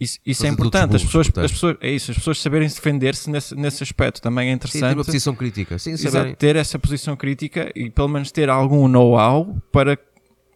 isso, 0.00 0.20
isso 0.24 0.46
é 0.46 0.48
importante, 0.48 0.94
as 0.94 1.02
pessoas, 1.02 1.26
as 1.26 1.50
pessoas, 1.50 1.76
é 1.80 1.90
isso, 1.90 2.12
as 2.12 2.18
pessoas 2.18 2.40
saberem 2.40 2.68
defender-se 2.68 3.28
nesse, 3.28 3.54
nesse 3.56 3.82
aspecto 3.82 4.22
também 4.22 4.48
é 4.48 4.52
interessante. 4.52 4.82
Sim, 4.82 4.88
ter 4.88 4.94
uma 4.96 5.04
posição 5.04 5.34
crítica, 5.34 5.78
sim, 5.78 5.90
Exato, 5.90 6.36
ter 6.36 6.54
essa 6.54 6.78
posição 6.78 7.16
crítica 7.16 7.72
e 7.74 7.90
pelo 7.90 8.06
menos 8.06 8.30
ter 8.30 8.48
algum 8.48 8.86
know-how 8.86 9.60
para, 9.72 9.98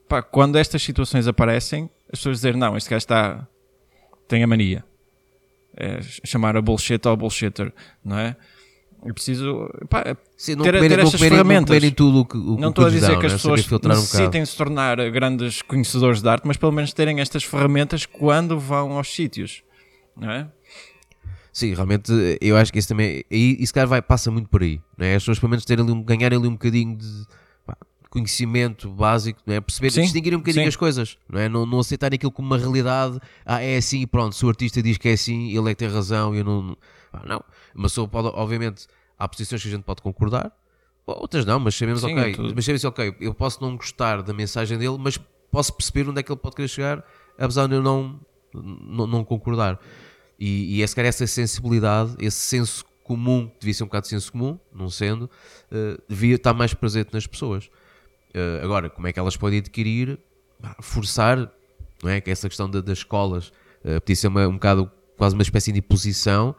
para 0.09 0.23
quando 0.23 0.57
estas 0.57 0.81
situações 0.81 1.27
aparecem, 1.27 1.90
as 2.12 2.21
pessoas 2.21 2.38
dizer 2.38 2.57
não, 2.57 2.77
este 2.77 2.88
gajo 2.88 2.99
está, 2.99 3.49
tem 4.29 4.45
a 4.45 4.47
mania. 4.47 4.85
É, 5.77 6.01
chamar 6.25 6.57
a 6.57 6.62
bullshit 6.62 7.05
ao 7.05 7.16
bullshitter, 7.16 7.73
não 8.05 8.18
é? 8.18 8.37
Eu 9.05 9.15
preciso 9.15 9.69
pá, 9.88 10.17
Sim, 10.37 10.55
não 10.55 10.65
ter, 10.65 10.75
comer, 10.75 10.88
ter 10.88 10.99
estas 11.01 11.15
comerem, 11.15 11.38
ferramentas. 11.38 11.83
Não, 11.83 11.91
tudo 11.91 12.21
o 12.21 12.25
que, 12.25 12.37
o 12.37 12.57
não 12.57 12.69
estou 12.69 12.87
a 12.87 12.91
dizer 12.91 13.09
dão, 13.09 13.19
que 13.19 13.27
as 13.27 13.33
né? 13.33 13.38
pessoas 13.38 13.67
necessitem 13.69 14.43
um 14.43 14.47
se 14.47 14.57
tornar 14.57 15.11
grandes 15.11 15.61
conhecedores 15.62 16.23
de 16.23 16.29
arte, 16.29 16.47
mas 16.47 16.57
pelo 16.57 16.71
menos 16.71 16.93
terem 16.93 17.21
estas 17.21 17.43
ferramentas 17.43 18.07
quando 18.07 18.59
vão 18.59 18.93
aos 18.93 19.12
sítios. 19.12 19.62
Não 20.17 20.31
é? 20.31 20.49
Sim, 21.53 21.75
realmente 21.75 22.11
eu 22.41 22.57
acho 22.57 22.73
que 22.73 22.79
isso 22.79 22.88
também. 22.88 23.25
E, 23.31 23.65
se 23.67 23.73
calhar 23.73 23.87
vai, 23.87 24.01
passa 24.01 24.31
muito 24.31 24.49
por 24.49 24.62
aí. 24.62 24.81
Não 24.97 25.05
é? 25.05 25.17
As 25.17 25.23
pessoas 25.23 25.38
pelo 25.38 25.51
menos 25.51 25.65
terem 25.65 25.85
ali, 25.85 26.03
ganharem 26.03 26.38
ali 26.38 26.49
um 26.49 26.53
bocadinho 26.53 26.97
de 26.97 27.27
pá, 27.67 27.77
conhecimento 28.09 28.88
básico, 28.88 29.41
não 29.45 29.55
é? 29.55 29.61
perceber, 29.61 29.91
sim, 29.91 30.03
distinguir 30.03 30.35
um 30.35 30.38
bocadinho 30.38 30.65
sim. 30.65 30.69
as 30.69 30.77
coisas, 30.77 31.19
não 31.29 31.38
é? 31.38 31.49
Não, 31.49 31.67
não 31.67 31.81
aceitar 31.81 32.15
aquilo 32.15 32.33
como 32.33 32.49
uma 32.49 32.57
realidade. 32.57 33.19
Ah, 33.45 33.61
é 33.61 33.77
assim 33.77 34.01
e 34.01 34.07
pronto. 34.07 34.35
Se 34.35 34.47
o 34.47 34.49
artista 34.49 34.83
diz 34.83 34.97
que 34.97 35.11
é 35.11 35.12
assim, 35.12 35.55
ele 35.55 35.71
é 35.71 35.75
que 35.75 35.79
tem 35.81 35.88
razão. 35.88 36.35
Eu 36.35 36.45
não. 36.45 36.77
Não. 37.27 37.42
Mas 37.75 37.94
pode, 37.94 38.29
obviamente, 38.29 38.87
há 39.18 39.29
posições 39.29 39.62
que 39.62 39.68
a 39.68 39.70
gente 39.70 39.85
pode 39.85 40.03
concordar, 40.03 40.53
outras 41.07 41.44
não, 41.44 41.59
mas 41.59 41.75
sabemos, 41.75 42.01
Sim, 42.01 42.12
ok, 42.12 42.33
é 42.33 42.55
mas 42.55 42.64
sabemos, 42.64 42.85
ok, 42.85 43.16
eu 43.20 43.35
posso 43.35 43.61
não 43.62 43.77
gostar 43.77 44.22
da 44.22 44.33
mensagem 44.33 44.79
dele, 44.79 44.96
mas 44.98 45.18
posso 45.51 45.72
perceber 45.75 46.09
onde 46.09 46.20
é 46.20 46.22
que 46.22 46.31
ele 46.31 46.38
pode 46.38 46.57
querer 46.57 46.68
chegar, 46.68 47.05
apesar 47.38 47.66
de 47.66 47.75
eu 47.75 47.83
não, 47.83 48.20
não, 48.55 49.07
não 49.07 49.25
concordar. 49.25 49.79
E, 50.38 50.79
e 50.79 50.83
é 50.83 50.87
se 50.87 50.94
calhar 50.94 51.09
essa 51.09 51.27
sensibilidade, 51.27 52.16
esse 52.18 52.38
senso 52.38 52.85
comum, 53.05 53.48
que 53.48 53.61
devia 53.61 53.75
ser 53.75 53.85
um 53.85 53.87
bocado 53.87 54.05
de 54.05 54.09
senso 54.09 54.33
comum, 54.33 54.59
não 54.72 54.88
sendo, 54.88 55.25
uh, 55.25 56.03
devia 56.09 56.37
estar 56.37 56.55
mais 56.55 56.72
presente 56.72 57.12
nas 57.12 57.27
pessoas. 57.27 57.66
Uh, 58.35 58.64
agora, 58.64 58.88
como 58.88 59.07
é 59.07 59.12
que 59.12 59.18
elas 59.18 59.37
podem 59.37 59.59
adquirir, 59.59 60.18
forçar, 60.81 61.51
não 62.03 62.11
é? 62.11 62.20
Que 62.20 62.31
essa 62.31 62.48
questão 62.48 62.68
da, 62.70 62.81
das 62.81 62.98
escolas 62.98 63.53
uh, 63.85 64.01
podia 64.01 64.16
ser 64.16 64.29
uma, 64.29 64.46
um 64.48 64.55
bocado 64.55 64.90
quase 65.16 65.35
uma 65.35 65.42
espécie 65.42 65.70
de 65.72 65.81
imposição 65.81 66.55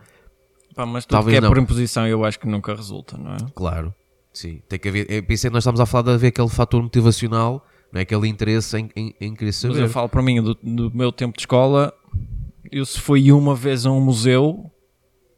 Pá, 0.76 0.86
mas 0.86 1.06
tudo 1.06 1.12
Talvez 1.18 1.34
que 1.34 1.38
é 1.38 1.42
não. 1.42 1.50
por 1.50 1.58
imposição 1.62 2.08
eu 2.08 2.24
acho 2.26 2.40
que 2.40 2.48
nunca 2.48 2.74
resulta, 2.74 3.18
não 3.18 3.34
é? 3.34 3.38
Claro, 3.54 3.94
sim. 4.32 4.62
Tem 4.68 4.80
que 4.80 4.90
haver, 4.90 5.10
eu 5.10 5.24
pensei 5.24 5.50
que 5.50 5.54
nós 5.54 5.64
estamos 5.64 5.80
a 5.80 5.86
falar 5.86 6.04
de 6.04 6.12
haver 6.12 6.28
aquele 6.28 6.50
fator 6.50 6.82
motivacional, 6.82 7.66
não 7.92 8.00
é? 8.00 8.04
aquele 8.04 8.28
interesse 8.28 8.78
em, 8.78 8.90
em, 8.96 9.16
em 9.20 9.36
querer 9.36 9.52
saber. 9.52 9.74
Mas 9.74 9.84
eu 9.84 9.90
falo 9.90 10.10
para 10.10 10.22
mim, 10.22 10.42
do, 10.42 10.56
do 10.56 10.92
meu 10.96 11.12
tempo 11.12 11.36
de 11.36 11.42
escola, 11.42 11.94
eu 12.72 12.86
se 12.86 13.00
fui 13.00 13.32
uma 13.32 13.56
vez 13.56 13.86
a 13.86 13.92
um 13.92 14.02
museu, 14.02 14.72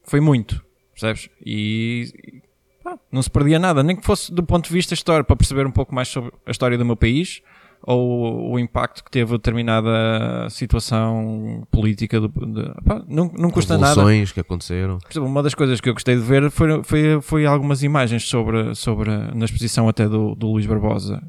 foi 0.03 0.19
muito, 0.19 0.63
percebes? 0.93 1.29
E 1.45 2.41
pá, 2.83 2.97
não 3.11 3.21
se 3.21 3.29
perdia 3.29 3.59
nada, 3.59 3.83
nem 3.83 3.95
que 3.95 4.05
fosse 4.05 4.33
do 4.33 4.43
ponto 4.43 4.67
de 4.67 4.73
vista 4.73 4.93
histórico, 4.93 5.27
para 5.27 5.35
perceber 5.35 5.67
um 5.67 5.71
pouco 5.71 5.93
mais 5.93 6.07
sobre 6.07 6.31
a 6.45 6.51
história 6.51 6.77
do 6.77 6.85
meu 6.85 6.95
país 6.95 7.41
ou 7.87 8.51
o 8.51 8.59
impacto 8.59 9.03
que 9.03 9.11
teve 9.11 9.31
determinada 9.33 10.49
situação 10.49 11.65
política. 11.69 12.19
De, 12.19 12.27
de, 12.27 12.83
pá, 12.83 13.03
não, 13.07 13.31
não 13.37 13.51
custa 13.51 13.77
nada. 13.77 14.01
que 14.33 14.39
aconteceram. 14.39 14.97
Por 14.97 15.11
exemplo, 15.11 15.29
uma 15.29 15.43
das 15.43 15.53
coisas 15.53 15.79
que 15.79 15.87
eu 15.87 15.93
gostei 15.93 16.15
de 16.15 16.21
ver 16.21 16.49
foi, 16.49 16.83
foi, 16.83 17.21
foi 17.21 17.45
algumas 17.45 17.83
imagens 17.83 18.27
sobre, 18.27 18.73
sobre 18.73 19.11
na 19.11 19.45
exposição 19.45 19.87
até 19.87 20.09
do, 20.09 20.33
do 20.33 20.51
Luís 20.51 20.65
Barbosa. 20.65 21.21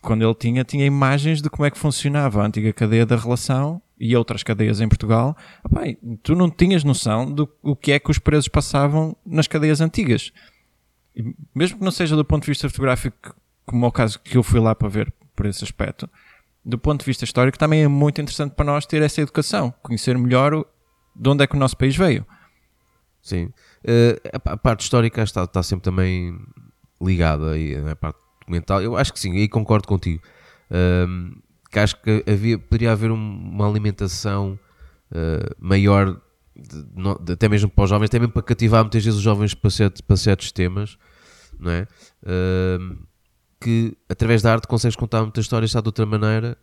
Quando 0.00 0.22
ele 0.22 0.34
tinha, 0.34 0.64
tinha 0.64 0.86
imagens 0.86 1.42
de 1.42 1.50
como 1.50 1.66
é 1.66 1.70
que 1.70 1.78
funcionava 1.78 2.42
a 2.42 2.46
antiga 2.46 2.72
cadeia 2.72 3.04
da 3.04 3.16
relação 3.16 3.82
e 3.98 4.16
outras 4.16 4.42
cadeias 4.42 4.80
em 4.80 4.88
Portugal. 4.88 5.36
Epá, 5.64 5.82
tu 6.22 6.34
não 6.34 6.48
tinhas 6.48 6.84
noção 6.84 7.30
do 7.30 7.48
o 7.62 7.76
que 7.76 7.92
é 7.92 7.98
que 7.98 8.10
os 8.10 8.18
presos 8.18 8.48
passavam 8.48 9.14
nas 9.26 9.46
cadeias 9.46 9.80
antigas. 9.80 10.32
Mesmo 11.54 11.78
que 11.78 11.84
não 11.84 11.90
seja 11.90 12.16
do 12.16 12.24
ponto 12.24 12.44
de 12.44 12.50
vista 12.50 12.68
fotográfico, 12.68 13.34
como 13.66 13.84
é 13.84 13.88
o 13.88 13.92
caso 13.92 14.18
que 14.20 14.38
eu 14.38 14.42
fui 14.42 14.60
lá 14.60 14.74
para 14.74 14.88
ver 14.88 15.12
por 15.40 15.46
esse 15.46 15.64
aspecto. 15.64 16.08
Do 16.62 16.78
ponto 16.78 17.00
de 17.00 17.06
vista 17.06 17.24
histórico, 17.24 17.58
também 17.58 17.82
é 17.82 17.88
muito 17.88 18.20
interessante 18.20 18.54
para 18.54 18.66
nós 18.66 18.84
ter 18.84 19.00
essa 19.00 19.22
educação, 19.22 19.72
conhecer 19.82 20.18
melhor 20.18 20.52
o, 20.52 20.66
de 21.16 21.28
onde 21.30 21.42
é 21.42 21.46
que 21.46 21.56
o 21.56 21.58
nosso 21.58 21.74
país 21.78 21.96
veio. 21.96 22.26
Sim. 23.22 23.46
Uh, 23.82 24.20
a 24.44 24.56
parte 24.58 24.82
histórica 24.82 25.22
está, 25.22 25.44
está 25.44 25.62
sempre 25.62 25.84
também 25.84 26.38
ligada 27.00 27.52
aí, 27.52 27.74
a 27.74 27.96
parte 27.96 28.18
documental. 28.40 28.82
Eu 28.82 28.98
acho 28.98 29.14
que 29.14 29.18
sim, 29.18 29.34
aí 29.34 29.48
concordo 29.48 29.88
contigo. 29.88 30.22
Uh, 30.70 31.40
que 31.70 31.78
acho 31.78 31.96
que 32.02 32.22
havia, 32.30 32.58
poderia 32.58 32.92
haver 32.92 33.10
um, 33.10 33.16
uma 33.16 33.66
alimentação 33.66 34.58
uh, 35.12 35.56
maior, 35.58 36.20
de, 36.54 36.82
de, 37.24 37.32
até 37.32 37.48
mesmo 37.48 37.70
para 37.70 37.84
os 37.84 37.90
jovens, 37.90 38.08
até 38.08 38.18
mesmo 38.18 38.34
para 38.34 38.42
cativar 38.42 38.82
muitas 38.82 39.02
vezes 39.02 39.16
os 39.16 39.24
jovens 39.24 39.54
para, 39.54 39.70
certos, 39.70 40.02
para 40.02 40.16
certos 40.18 40.52
temas, 40.52 40.98
não 41.58 41.70
é? 41.70 41.88
Uh, 42.22 43.08
que 43.60 43.96
através 44.08 44.42
da 44.42 44.52
arte 44.52 44.66
consegues 44.66 44.96
contar 44.96 45.22
muitas 45.22 45.44
histórias, 45.44 45.70
está 45.70 45.80
de 45.80 45.88
outra 45.88 46.06
maneira, 46.06 46.56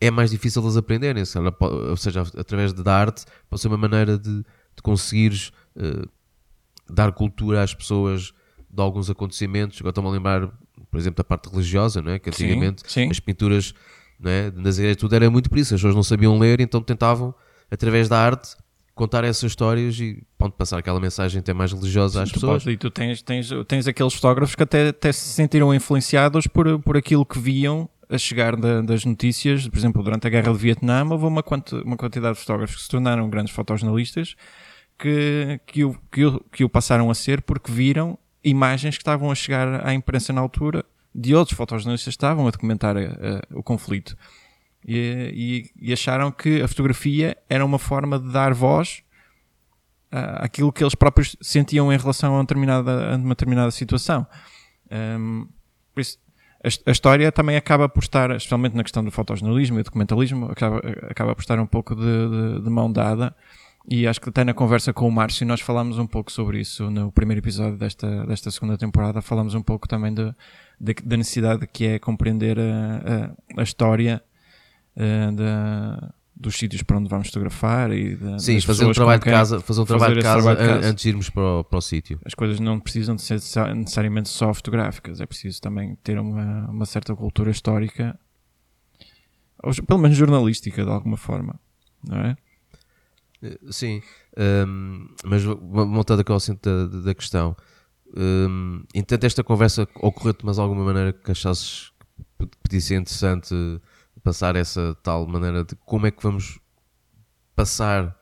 é 0.00 0.10
mais 0.10 0.30
difícil 0.30 0.62
elas 0.62 0.76
aprenderem. 0.76 1.22
Ou 1.60 1.96
seja, 1.96 2.22
através 2.36 2.72
da 2.72 2.94
arte 2.94 3.24
pode 3.48 3.60
ser 3.60 3.68
uma 3.68 3.76
maneira 3.76 4.16
de, 4.18 4.38
de 4.38 4.82
conseguires 4.82 5.52
uh, 5.76 6.08
dar 6.88 7.12
cultura 7.12 7.62
às 7.62 7.74
pessoas 7.74 8.32
de 8.70 8.82
alguns 8.82 9.10
acontecimentos. 9.10 9.78
Agora 9.80 9.90
estou-me 9.90 10.08
a 10.08 10.12
lembrar, 10.12 10.48
por 10.90 10.98
exemplo, 10.98 11.16
da 11.18 11.24
parte 11.24 11.50
religiosa, 11.50 12.00
não 12.00 12.12
é? 12.12 12.18
que 12.18 12.30
antigamente 12.30 12.82
sim, 12.82 13.04
sim. 13.04 13.10
as 13.10 13.20
pinturas 13.20 13.74
não 14.18 14.30
é? 14.30 14.50
de 14.50 14.60
Nazaré 14.60 14.94
tudo 14.94 15.14
era 15.14 15.30
muito 15.30 15.50
por 15.50 15.58
isso. 15.58 15.74
As 15.74 15.80
pessoas 15.80 15.94
não 15.94 16.02
sabiam 16.02 16.38
ler, 16.38 16.60
então 16.60 16.80
tentavam, 16.80 17.34
através 17.70 18.08
da 18.08 18.18
arte, 18.18 18.56
contar 18.98 19.24
essas 19.24 19.44
histórias 19.50 19.98
e 19.98 20.22
pronto, 20.36 20.54
passar 20.56 20.78
aquela 20.78 21.00
mensagem 21.00 21.38
até 21.40 21.54
mais 21.54 21.72
religiosa 21.72 22.22
às 22.22 22.28
Tu 22.28 22.34
pessoas. 22.34 22.64
podes- 22.64 22.74
e 22.74 22.76
tu 22.76 22.90
tens, 22.90 23.22
tens, 23.22 23.48
tens 23.66 23.86
aqueles 23.86 24.12
fotógrafos 24.12 24.54
que 24.54 24.62
até, 24.62 24.88
até 24.88 25.10
se 25.12 25.28
sentiram 25.28 25.72
influenciados 25.74 26.46
por, 26.46 26.78
por 26.80 26.96
aquilo 26.96 27.24
que 27.24 27.38
viam 27.38 27.88
a 28.10 28.18
chegar 28.18 28.56
da- 28.56 28.80
das 28.82 29.04
notícias. 29.04 29.66
Por 29.68 29.78
exemplo, 29.78 30.02
durante 30.02 30.26
a 30.26 30.30
guerra 30.30 30.52
de 30.52 30.58
Vietnã, 30.58 31.04
houve 31.08 31.24
uma, 31.26 31.42
quanti- 31.42 31.74
uma 31.76 31.96
quantidade 31.96 32.34
de 32.34 32.40
fotógrafos 32.40 32.76
que 32.76 32.82
se 32.82 32.88
tornaram 32.88 33.28
grandes 33.30 33.54
fotojornalistas 33.54 34.34
que, 34.98 35.60
que, 35.66 35.84
o, 35.84 35.96
que, 36.10 36.24
o, 36.24 36.40
que 36.52 36.64
o 36.64 36.68
passaram 36.68 37.10
a 37.10 37.14
ser 37.14 37.42
porque 37.42 37.70
viram 37.70 38.18
imagens 38.42 38.96
que 38.96 39.02
estavam 39.02 39.30
a 39.30 39.34
chegar 39.34 39.86
à 39.86 39.92
imprensa 39.94 40.32
na 40.32 40.40
altura 40.40 40.84
de 41.14 41.34
outros 41.34 41.56
fotojornalistas 41.56 42.14
que 42.14 42.16
estavam 42.16 42.46
a 42.46 42.50
documentar 42.50 42.96
eh, 42.96 43.10
eh, 43.20 43.40
o 43.52 43.62
conflito. 43.62 44.16
E, 44.86 45.70
e- 45.80 45.92
acharam 45.92 46.30
que 46.30 46.62
a 46.62 46.68
fotografia 46.68 47.36
era 47.48 47.64
uma 47.64 47.78
forma 47.78 48.18
de 48.18 48.30
dar 48.32 48.54
voz 48.54 49.02
ah, 50.10 50.44
àquilo 50.44 50.72
que 50.72 50.82
eles 50.82 50.94
próprios 50.94 51.36
sentiam 51.40 51.92
em 51.92 51.96
relação 51.98 52.32
a 52.34 52.36
uma 52.38 52.42
determinada, 52.44 53.12
a 53.14 53.16
uma 53.16 53.30
determinada 53.30 53.70
situação. 53.70 54.26
Ahm, 54.90 55.46
por 55.94 56.00
isso, 56.00 56.18
a, 56.64 56.68
a 56.88 56.92
história 56.92 57.30
também 57.30 57.56
acaba 57.56 57.88
por 57.88 58.02
estar, 58.02 58.30
especialmente 58.30 58.74
na 58.76 58.82
questão 58.82 59.04
do 59.04 59.10
fotojornalismo 59.10 59.78
e 59.78 59.82
documentalismo, 59.82 60.46
acaba, 60.50 60.78
acaba 61.10 61.34
por 61.34 61.42
estar 61.42 61.58
um 61.58 61.66
pouco 61.66 61.94
de, 61.94 62.02
de- 62.02 62.62
de 62.62 62.70
mão 62.70 62.90
dada. 62.90 63.34
E 63.90 64.06
acho 64.06 64.20
que 64.20 64.28
até 64.28 64.44
na 64.44 64.52
conversa 64.52 64.92
com 64.92 65.08
o 65.08 65.10
Márcio 65.12 65.46
nós 65.46 65.60
falámos 65.62 65.98
um 65.98 66.06
pouco 66.06 66.30
sobre 66.30 66.60
isso 66.60 66.90
no 66.90 67.10
primeiro 67.10 67.40
episódio 67.40 67.78
desta, 67.78 68.26
desta 68.26 68.50
segunda 68.50 68.76
temporada. 68.76 69.22
Falámos 69.22 69.54
um 69.54 69.62
pouco 69.62 69.88
também 69.88 70.12
da 70.12 70.34
necessidade 71.16 71.66
que 71.66 71.86
é 71.86 71.98
compreender 71.98 72.58
a, 72.58 73.32
a, 73.56 73.60
a 73.60 73.62
história 73.62 74.22
eh, 74.98 75.30
da- 75.32 76.12
dos 76.40 76.56
sítios 76.56 76.82
para 76.84 76.98
onde 76.98 77.08
vamos 77.08 77.28
fotografar 77.28 77.90
e 77.92 78.14
da, 78.14 78.38
Sim, 78.38 78.60
fazer 78.60 78.84
um 78.84 78.88
pessoas 78.90 78.96
trabalho 78.96 79.18
de 79.20 79.24
casa, 79.26 79.60
fazer 79.60 79.80
um 79.80 79.86
fazer 79.86 79.98
trabalho 79.98 80.14
de 80.14 80.18
esse 80.20 80.28
casa, 80.28 80.42
trabalho 80.42 80.68
de 80.68 80.74
casa. 80.74 80.88
antes 80.92 81.02
de 81.02 81.08
irmos 81.08 81.30
para 81.30 81.42
o, 81.42 81.64
para 81.64 81.78
o 81.78 81.80
sítio. 81.80 82.20
as 82.24 82.34
coisas 82.34 82.60
não 82.60 82.78
precisam 82.78 83.16
de 83.16 83.22
ser 83.22 83.34
necessa- 83.34 83.74
necessariamente 83.74 84.28
só 84.28 84.52
fotográficas, 84.54 85.20
é 85.20 85.26
preciso 85.26 85.60
também 85.60 85.96
ter 85.96 86.16
uma, 86.18 86.68
uma 86.70 86.86
certa 86.86 87.14
cultura 87.16 87.50
histórica, 87.50 88.16
ou 89.62 89.72
pelo 89.84 89.98
menos 89.98 90.16
jornalística, 90.16 90.84
de 90.84 90.90
alguma 90.90 91.16
forma, 91.16 91.58
não 92.06 92.18
é? 92.18 92.36
Eh, 93.42 93.58
Sim, 93.70 94.00
hum, 94.66 95.08
mas 95.24 95.42
vo- 95.42 95.56
voltando 95.90 96.20
aqui 96.20 96.30
ao 96.32 96.38
centro 96.40 96.88
da, 96.88 97.00
da 97.00 97.14
questão, 97.14 97.56
hum, 98.16 98.84
entanto 98.94 99.24
esta 99.24 99.42
conversa 99.42 99.88
ocorreu-te 99.96 100.44
mas 100.46 100.56
de 100.56 100.62
alguma 100.62 100.84
maneira 100.84 101.12
que 101.12 101.30
achasses 101.32 101.90
que 102.38 102.46
podia 102.62 102.80
ser 102.80 102.96
interessante 103.00 103.52
passar 104.28 104.56
essa 104.56 104.94
tal 105.02 105.26
maneira 105.26 105.64
de 105.64 105.74
como 105.86 106.06
é 106.06 106.10
que 106.10 106.22
vamos 106.22 106.58
passar 107.56 108.14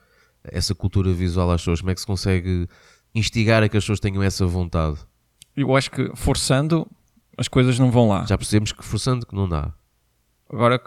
essa 0.45 0.73
cultura 0.73 1.13
visual 1.13 1.51
às 1.51 1.61
pessoas, 1.61 1.81
como 1.81 1.91
é 1.91 1.95
que 1.95 2.01
se 2.01 2.07
consegue 2.07 2.69
instigar 3.13 3.61
a 3.61 3.69
que 3.69 3.77
as 3.77 3.83
pessoas 3.83 3.99
tenham 3.99 4.23
essa 4.23 4.47
vontade? 4.47 4.99
Eu 5.57 5.75
acho 5.75 5.91
que 5.91 6.13
forçando 6.15 6.87
as 7.37 7.49
coisas 7.49 7.77
não 7.81 7.91
vão 7.91 8.09
lá. 8.09 8.25
Já 8.25 8.39
percebemos 8.39 8.71
que 8.71 8.85
forçando 8.85 9.27
que 9.27 9.35
não 9.35 9.49
dá. 9.49 9.73
Agora, 10.49 10.81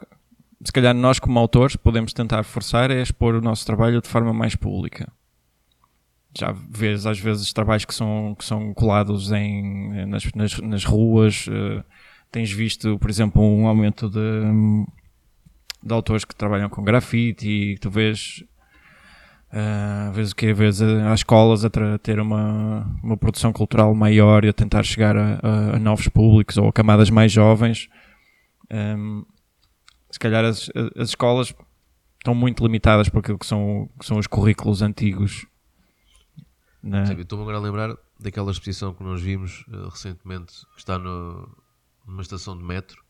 se 0.63 0.71
calhar 0.71 0.95
nós 0.95 1.19
como 1.19 1.38
autores 1.38 1.75
podemos 1.75 2.13
tentar 2.13 2.43
forçar 2.43 2.89
é 2.89 3.01
expor 3.01 3.36
o 3.36 3.41
nosso 3.41 3.65
trabalho 3.65 4.01
de 4.01 4.08
forma 4.08 4.34
mais 4.34 4.55
pública. 4.55 5.12
Já 6.38 6.53
vês 6.69 7.05
às 7.05 7.19
vezes 7.19 7.51
trabalhos 7.51 7.84
que 7.84 7.93
são, 7.93 8.36
que 8.39 8.45
são 8.45 8.73
colados 8.73 9.34
em, 9.34 10.05
nas, 10.05 10.32
nas, 10.34 10.58
nas 10.60 10.86
ruas. 10.86 11.45
eh, 11.49 11.84
tens 12.32 12.51
visto, 12.51 12.97
por 12.99 13.10
exemplo, 13.10 13.41
um 13.41 13.67
aumento 13.67 14.10
de, 14.10 14.19
de 15.81 15.93
autores 15.93 16.25
que 16.25 16.35
trabalham 16.35 16.69
com 16.69 16.83
grafite 16.83 17.47
e 17.47 17.77
tu 17.77 17.89
vês, 17.89 18.43
eh, 19.51 20.11
vês 20.13 20.31
o 20.31 20.35
que 20.35 20.53
vês 20.53 20.81
às 20.81 21.19
escolas 21.21 21.63
a 21.65 21.69
ter 22.01 22.19
uma, 22.19 22.85
uma 23.03 23.17
produção 23.17 23.51
cultural 23.53 23.93
maior 23.95 24.43
e 24.45 24.49
a 24.49 24.53
tentar 24.53 24.83
chegar 24.83 25.15
a, 25.17 25.39
a- 25.41 25.75
a 25.75 25.79
novos 25.79 26.07
públicos 26.07 26.57
ou 26.57 26.67
a 26.67 26.73
camadas 26.73 27.09
mais 27.09 27.31
jovens. 27.31 27.87
Ehm, 28.69 29.23
se 30.11 30.19
calhar 30.19 30.43
as, 30.45 30.69
as 30.97 31.09
escolas 31.09 31.53
estão 32.17 32.35
muito 32.35 32.63
limitadas 32.63 33.07
por 33.09 33.19
aquilo 33.19 33.39
que 33.39 33.45
são, 33.45 33.89
que 33.99 34.05
são 34.05 34.17
os 34.17 34.27
currículos 34.27 34.81
antigos. 34.81 35.45
né? 36.83 37.03
Estou-me 37.19 37.43
agora 37.43 37.57
a 37.57 37.61
lembrar 37.61 37.95
daquela 38.19 38.51
exposição 38.51 38.93
que 38.93 39.03
nós 39.03 39.21
vimos 39.21 39.65
eh, 39.71 39.87
recentemente, 39.89 40.53
que 40.73 40.79
está 40.79 40.99
no- 40.99 41.49
numa 42.05 42.21
estação 42.21 42.57
de 42.57 42.63
metro, 42.63 43.01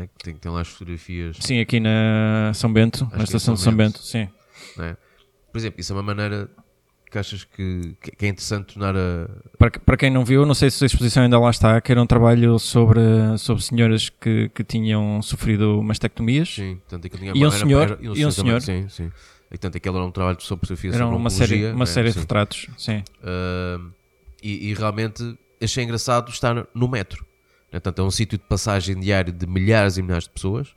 é? 0.00 0.06
que 0.06 0.24
tem, 0.24 0.34
tem 0.34 0.50
lá 0.52 0.60
as 0.60 0.68
fotografias. 0.68 1.36
Sim, 1.40 1.60
aqui 1.60 1.80
na 1.80 2.52
São 2.54 2.72
Bento, 2.72 3.06
que 3.06 3.14
na 3.14 3.20
é 3.20 3.24
estação 3.24 3.54
São 3.54 3.54
de 3.54 3.60
São 3.62 3.74
Bento. 3.76 3.98
Bento, 3.98 4.04
sim. 4.04 4.28
é? 4.82 4.96
Por 5.50 5.58
exemplo, 5.58 5.80
isso 5.80 5.92
é 5.92 5.96
uma 5.96 6.02
maneira 6.02 6.48
que 7.10 7.18
achas 7.18 7.44
que, 7.44 7.94
que 8.00 8.24
é 8.24 8.28
interessante 8.28 8.72
tornar 8.74 8.96
a. 8.96 9.28
Para, 9.58 9.70
para 9.70 9.96
quem 9.98 10.08
não 10.10 10.24
viu, 10.24 10.46
não 10.46 10.54
sei 10.54 10.70
se 10.70 10.82
a 10.82 10.86
exposição 10.86 11.22
ainda 11.22 11.38
lá 11.38 11.50
está, 11.50 11.78
que 11.80 11.92
era 11.92 12.00
um 12.00 12.06
trabalho 12.06 12.58
sobre, 12.58 13.00
sobre 13.36 13.62
senhoras 13.62 14.08
que, 14.08 14.48
que 14.54 14.64
tinham 14.64 15.20
sofrido 15.20 15.82
mastectomias. 15.82 16.48
Sim, 16.54 16.80
tanto 16.88 17.06
aquilo 17.06 17.20
tinha 17.22 17.32
E 17.36 17.46
um 17.46 17.50
senhor- 17.50 17.82
era- 17.82 17.98
e 18.00 18.08
um 18.08 18.14
também, 18.14 18.30
senhor. 18.32 18.62
Sim, 18.62 18.88
sim. 18.88 19.12
E 19.50 19.58
tanto 19.58 19.76
aquele 19.76 19.94
era 19.96 20.04
um 20.06 20.10
trabalho 20.10 20.40
sobre 20.40 20.66
fotografia 20.66 20.94
Era 20.94 21.06
uma 21.06 21.28
série, 21.28 21.56
oncologia, 21.56 21.74
uma 21.74 21.82
é? 21.82 21.86
série 21.86 22.08
de 22.08 22.14
Sim. 22.14 22.20
retratos, 22.20 22.66
sim. 22.78 23.02
Ah, 23.22 23.78
e, 24.42 24.70
e 24.70 24.74
realmente 24.74 25.38
achei 25.62 25.84
engraçado 25.84 26.30
estar 26.30 26.66
no 26.74 26.88
metro. 26.88 27.26
Portanto, 27.72 28.00
é 28.00 28.04
um 28.04 28.10
sítio 28.10 28.38
de 28.38 28.44
passagem 28.44 28.98
diário 29.00 29.32
de 29.32 29.46
milhares 29.46 29.96
e 29.96 30.02
milhares 30.02 30.24
de 30.24 30.30
pessoas. 30.30 30.74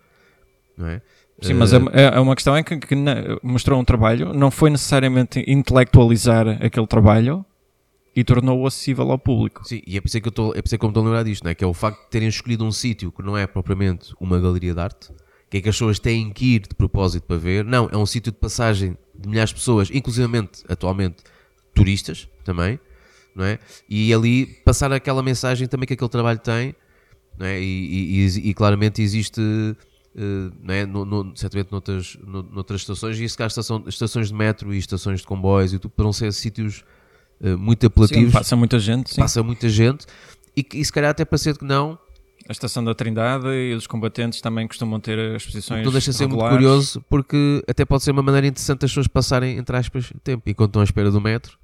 Não 0.77 0.87
é? 0.87 1.01
Sim, 1.41 1.53
mas 1.55 1.73
Ah, 1.73 1.79
é, 1.91 2.03
é 2.15 2.19
uma 2.19 2.33
questão 2.33 2.55
é 2.55 2.63
que, 2.63 2.77
que 2.77 2.95
mostrou 3.43 3.79
um 3.79 3.83
trabalho, 3.83 4.33
não 4.33 4.49
foi 4.49 4.69
necessariamente 4.69 5.43
intelectualizar 5.45 6.47
aquele 6.63 6.87
trabalho 6.87 7.45
e 8.15 8.23
tornou-o 8.23 8.65
acessível 8.65 9.11
ao 9.11 9.19
público. 9.19 9.67
Sim, 9.67 9.81
e 9.85 9.97
é 9.97 10.01
por 10.01 10.07
isso 10.07 10.17
é 10.17 10.21
que 10.21 10.27
eu 10.27 10.29
estou, 10.29 10.51
é 10.55 10.61
por 10.61 10.67
isso 10.67 10.75
é 10.75 10.77
que 10.77 10.85
eu 10.85 10.87
estou 10.87 11.03
a 11.03 11.05
lembrar 11.05 11.23
disto, 11.23 11.43
não 11.43 11.51
é? 11.51 11.55
que 11.55 11.63
é 11.63 11.67
o 11.67 11.73
facto 11.73 12.01
de 12.05 12.09
terem 12.09 12.29
escolhido 12.29 12.63
um 12.63 12.71
sítio 12.71 13.11
que 13.11 13.21
não 13.21 13.37
é 13.37 13.45
propriamente 13.45 14.13
uma 14.19 14.39
galeria 14.39 14.73
de 14.73 14.79
arte, 14.79 15.11
que 15.49 15.57
é 15.57 15.61
que 15.61 15.67
as 15.67 15.75
pessoas 15.75 15.99
têm 15.99 16.31
que 16.31 16.55
ir 16.55 16.61
de 16.61 16.75
propósito 16.75 17.23
para 17.27 17.37
ver. 17.37 17.65
Não, 17.65 17.89
é 17.91 17.97
um 17.97 18.05
sítio 18.05 18.31
de 18.31 18.37
passagem 18.37 18.97
de 19.13 19.27
milhares 19.27 19.49
de 19.49 19.55
pessoas, 19.55 19.89
inclusivamente, 19.91 20.63
atualmente, 20.69 21.17
turistas 21.73 22.29
também, 22.45 22.79
não 23.35 23.43
é? 23.43 23.59
E 23.89 24.13
ali 24.13 24.45
passar 24.63 24.93
aquela 24.93 25.21
mensagem 25.21 25.67
também 25.67 25.85
que 25.85 25.93
aquele 25.93 26.09
trabalho 26.09 26.39
tem, 26.39 26.73
é? 27.39 27.59
E, 27.59 28.25
e- 28.25 28.49
e- 28.49 28.53
claramente 28.53 29.01
existe, 29.01 29.41
não 30.63 30.73
é? 30.73 30.85
No, 30.85 31.03
no, 31.05 31.35
certamente 31.35 31.71
noutras, 31.71 32.17
no- 32.25 32.43
noutras 32.43 32.81
estações, 32.81 33.19
e 33.19 33.27
se 33.27 33.35
calhar 33.37 33.47
estação, 33.49 33.83
estações 33.87 34.29
de 34.29 34.33
metro 34.33 34.73
e 34.73 34.77
estações 34.77 35.21
de 35.21 35.27
comboios 35.27 35.73
e 35.73 35.79
tudo, 35.79 35.91
poderão 35.91 36.13
ser 36.13 36.31
sítios 36.31 36.83
eh, 37.41 37.55
muito 37.55 37.81
Sim, 37.81 37.87
apelativos 37.87 38.33
passa 38.33 38.55
muita 38.55 38.79
gente, 38.79 39.13
sim. 39.13 39.19
passa 39.21 39.43
muita 39.43 39.67
gente 39.67 40.05
e, 40.55 40.65
e 40.73 40.85
se 40.85 40.91
calhar 40.93 41.11
até 41.11 41.25
parecer 41.25 41.57
que 41.57 41.65
não, 41.65 41.99
A 42.47 42.51
Estação 42.53 42.81
da 42.81 42.95
Trindade 42.95 43.47
e 43.47 43.73
os 43.73 43.85
combatentes 43.87 44.39
também 44.39 44.65
costumam 44.67 44.99
ter 45.01 45.17
exposições 45.35 45.83
não 45.83 45.91
deixa 45.91 46.11
de 46.11 46.17
ser 46.17 46.27
muito 46.27 46.47
curioso 46.47 47.03
porque 47.09 47.61
até 47.67 47.83
pode 47.83 48.03
ser 48.03 48.11
uma 48.11 48.21
maneira 48.21 48.47
interessante 48.47 48.85
as 48.85 48.91
pessoas 48.91 49.07
passarem, 49.07 49.57
entre 49.57 49.75
aspas, 49.75 50.13
tempo 50.23 50.49
enquanto 50.49 50.69
estão 50.69 50.81
à 50.81 50.85
espera 50.85 51.11
do 51.11 51.19
metro. 51.19 51.57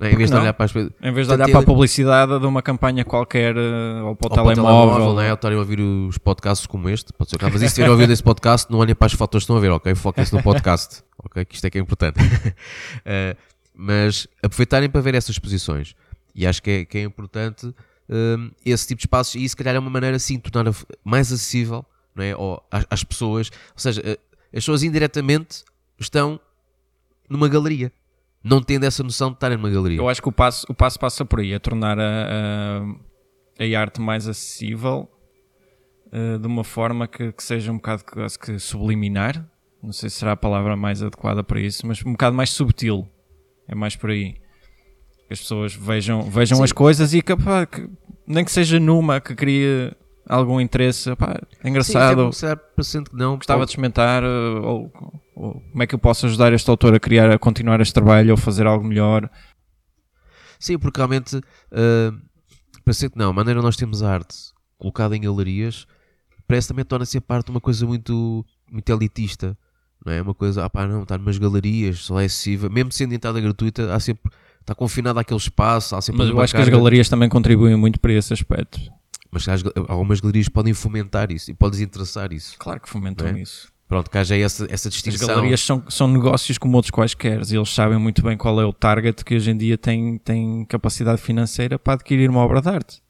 Em 0.00 0.16
vez 0.16 0.30
de 0.30 0.34
não? 0.34 0.42
olhar 0.42 0.52
para 0.52 0.64
as. 0.66 0.74
Em 0.74 1.12
vez 1.12 1.26
de 1.26 1.32
olhar 1.32 1.48
para 1.48 1.60
a 1.60 1.62
publicidade 1.62 2.38
de 2.38 2.46
uma 2.46 2.62
campanha 2.62 3.04
qualquer 3.04 3.56
eh, 3.56 4.02
ou 4.02 4.16
para 4.16 4.28
o 4.28 4.30
Ou 4.30 4.54
telemóvel. 4.54 5.14
não 5.14 5.20
é? 5.20 5.28
Ou 5.28 5.34
estarem 5.34 5.56
a 5.56 5.60
ouvir 5.60 5.80
os 5.80 6.18
podcasts 6.18 6.66
como 6.66 6.88
este, 6.88 7.12
pode 7.12 7.30
ser 7.30 7.36
o 7.36 7.38
caso. 7.38 7.52
Mas 7.52 7.60
se 7.60 7.66
estiverem 7.66 7.90
a 7.90 7.92
ouvir 7.92 8.10
esse 8.10 8.22
podcast, 8.22 8.70
não 8.70 8.78
olhem 8.78 8.94
para 8.94 9.06
as 9.06 9.12
fotos 9.12 9.40
que 9.40 9.44
estão 9.44 9.56
a 9.56 9.60
ver, 9.60 9.70
ok? 9.70 9.94
Foquem-se 9.94 10.32
no 10.34 10.42
podcast, 10.42 11.02
ok? 11.22 11.44
Que 11.44 11.54
isto 11.54 11.66
é 11.66 11.70
que 11.70 11.78
é 11.78 11.80
importante. 11.80 12.18
Eh, 13.06 13.36
mas 13.74 14.26
aproveitarem 14.42 14.88
para 14.88 15.00
ver 15.00 15.14
essas 15.14 15.30
exposições. 15.30 15.94
E 16.34 16.46
acho 16.46 16.62
que 16.62 16.70
é, 16.70 16.84
que 16.84 16.98
é 16.98 17.02
importante 17.02 17.74
hum, 18.08 18.50
esse 18.64 18.86
tipo 18.86 19.00
de 19.00 19.06
espaços. 19.06 19.34
E 19.34 19.48
se 19.48 19.56
calhar 19.56 19.74
é 19.74 19.78
uma 19.78 19.90
maneira, 19.90 20.18
sim, 20.18 20.36
de 20.36 20.50
tornar 20.50 20.72
mais 21.04 21.32
acessível 21.32 21.84
não 22.14 22.24
é? 22.24 22.36
Ou 22.36 22.62
às, 22.70 22.86
às 22.88 23.04
pessoas. 23.04 23.50
Ou 23.74 23.78
seja, 23.78 24.00
eh, 24.04 24.18
as 24.46 24.60
pessoas 24.60 24.82
indiretamente 24.82 25.64
estão 25.98 26.38
numa 27.28 27.48
galeria. 27.48 27.92
Não 28.44 28.60
tendo 28.62 28.84
essa 28.84 29.02
noção 29.02 29.30
de 29.30 29.36
estarem 29.36 29.56
numa 29.56 29.70
galeria. 29.70 29.98
Eu 29.98 30.08
acho 30.08 30.20
que 30.20 30.28
o 30.28 30.32
passo, 30.32 30.66
o 30.68 30.74
passo 30.74 30.98
passa 30.98 31.24
por 31.24 31.40
aí, 31.40 31.54
a 31.54 31.58
tornar 31.58 31.98
a, 31.98 32.04
a, 33.58 33.64
a 33.64 33.80
arte 33.80 34.00
mais 34.02 34.28
acessível 34.28 35.08
eh, 36.12 36.36
de 36.38 36.46
uma 36.46 36.62
forma 36.62 37.08
que, 37.08 37.32
que 37.32 37.42
seja 37.42 37.72
um 37.72 37.76
bocado 37.76 38.04
quase 38.04 38.38
que 38.38 38.58
subliminar. 38.58 39.48
Não 39.82 39.92
sei 39.92 40.10
se 40.10 40.16
será 40.16 40.32
a 40.32 40.36
palavra 40.36 40.76
mais 40.76 41.02
adequada 41.02 41.42
para 41.42 41.58
isso, 41.60 41.86
mas 41.86 42.04
um 42.04 42.12
bocado 42.12 42.36
mais 42.36 42.50
subtil. 42.50 43.08
É 43.66 43.74
mais 43.74 43.96
por 43.96 44.10
aí. 44.10 44.34
Que 45.26 45.32
as 45.32 45.40
pessoas 45.40 45.74
vejam, 45.74 46.22
vejam 46.22 46.58
Sim. 46.58 46.64
as 46.64 46.72
coisas 46.72 47.14
e 47.14 47.22
que, 47.22 47.34
pá, 47.34 47.64
que 47.64 47.88
nem 48.26 48.44
que 48.44 48.52
seja 48.52 48.78
numa 48.78 49.20
que 49.22 49.34
crie 49.34 49.90
algum 50.28 50.60
interesse. 50.60 51.16
Pá, 51.16 51.32
é 51.32 51.62
Sim, 51.62 51.70
engraçado. 51.70 52.30
sempre, 52.32 52.36
sempre 52.36 52.66
parecendo 52.76 53.10
que 53.10 53.16
não. 53.16 53.36
Gostava 53.36 53.60
ou- 53.60 53.64
de 53.66 53.70
experimentar, 53.72 54.22
eh, 54.22 54.26
Ou 54.62 54.92
como 55.34 55.82
é 55.82 55.86
que 55.86 55.94
eu 55.94 55.98
posso 55.98 56.26
ajudar 56.26 56.52
este 56.52 56.70
autor 56.70 56.94
a 56.94 57.00
criar, 57.00 57.30
a 57.30 57.38
continuar 57.38 57.80
este 57.80 57.92
trabalho 57.92 58.30
ou 58.30 58.36
fazer 58.36 58.66
algo 58.66 58.84
melhor? 58.84 59.28
Sim, 60.58 60.78
porque 60.78 60.98
realmente, 60.98 61.36
uh, 61.36 62.20
parece 62.84 63.10
que 63.10 63.18
não, 63.18 63.30
a 63.30 63.32
maneira 63.32 63.60
nós 63.60 63.76
temos 63.76 64.02
arte 64.02 64.36
colocada 64.78 65.16
em 65.16 65.20
galerias 65.20 65.86
parece 66.46 66.68
também 66.68 66.84
torna-se 66.84 67.18
a 67.18 67.20
parte 67.20 67.46
de 67.46 67.50
uma 67.52 67.60
coisa 67.60 67.86
muito, 67.86 68.44
muito 68.70 68.88
elitista. 68.90 69.56
Não 70.04 70.12
é 70.12 70.20
uma 70.20 70.34
coisa, 70.34 70.64
ah 70.64 70.70
pá, 70.70 70.86
não, 70.86 71.02
está 71.02 71.16
numas 71.16 71.38
galerias, 71.38 72.00
só 72.00 72.20
é 72.20 72.26
acessível, 72.26 72.70
mesmo 72.70 72.92
sendo 72.92 73.14
entrada 73.14 73.40
gratuita, 73.40 73.94
há 73.94 73.98
sempre, 73.98 74.30
está 74.60 74.74
confinado 74.74 75.18
àquele 75.18 75.38
espaço, 75.38 75.96
há 75.96 76.02
sempre 76.02 76.18
Mas 76.18 76.28
eu 76.28 76.40
acho 76.40 76.52
que 76.52 76.58
as 76.58 76.64
carga. 76.64 76.76
galerias 76.76 77.08
também 77.08 77.28
contribuem 77.28 77.74
muito 77.76 77.98
para 77.98 78.12
esse 78.12 78.32
aspecto. 78.32 78.78
Mas 79.30 79.48
as, 79.48 79.62
algumas 79.88 80.20
galerias 80.20 80.48
podem 80.48 80.74
fomentar 80.74 81.32
isso 81.32 81.50
e 81.50 81.54
podem 81.54 81.78
desinteressar 81.78 82.32
isso. 82.32 82.54
Claro 82.58 82.80
que 82.80 82.88
fomentam 82.88 83.26
é? 83.28 83.40
isso. 83.40 83.72
Pronto, 83.94 84.10
que 84.10 84.18
haja 84.18 84.36
essa, 84.36 84.64
essa 84.68 84.88
As 84.88 84.94
distinção. 84.94 85.28
galerias 85.28 85.60
são, 85.60 85.84
são 85.88 86.08
negócios 86.08 86.58
como 86.58 86.74
outros 86.76 86.90
quaisquer 86.90 87.40
e 87.48 87.54
eles 87.56 87.72
sabem 87.72 87.96
muito 87.96 88.22
bem 88.22 88.36
qual 88.36 88.60
é 88.60 88.64
o 88.64 88.72
target 88.72 89.24
que 89.24 89.36
hoje 89.36 89.52
em 89.52 89.56
dia 89.56 89.78
tem, 89.78 90.18
tem 90.18 90.64
capacidade 90.64 91.20
financeira 91.22 91.78
para 91.78 91.94
adquirir 91.94 92.28
uma 92.28 92.40
obra 92.40 92.60
de 92.60 92.68
arte. 92.70 93.00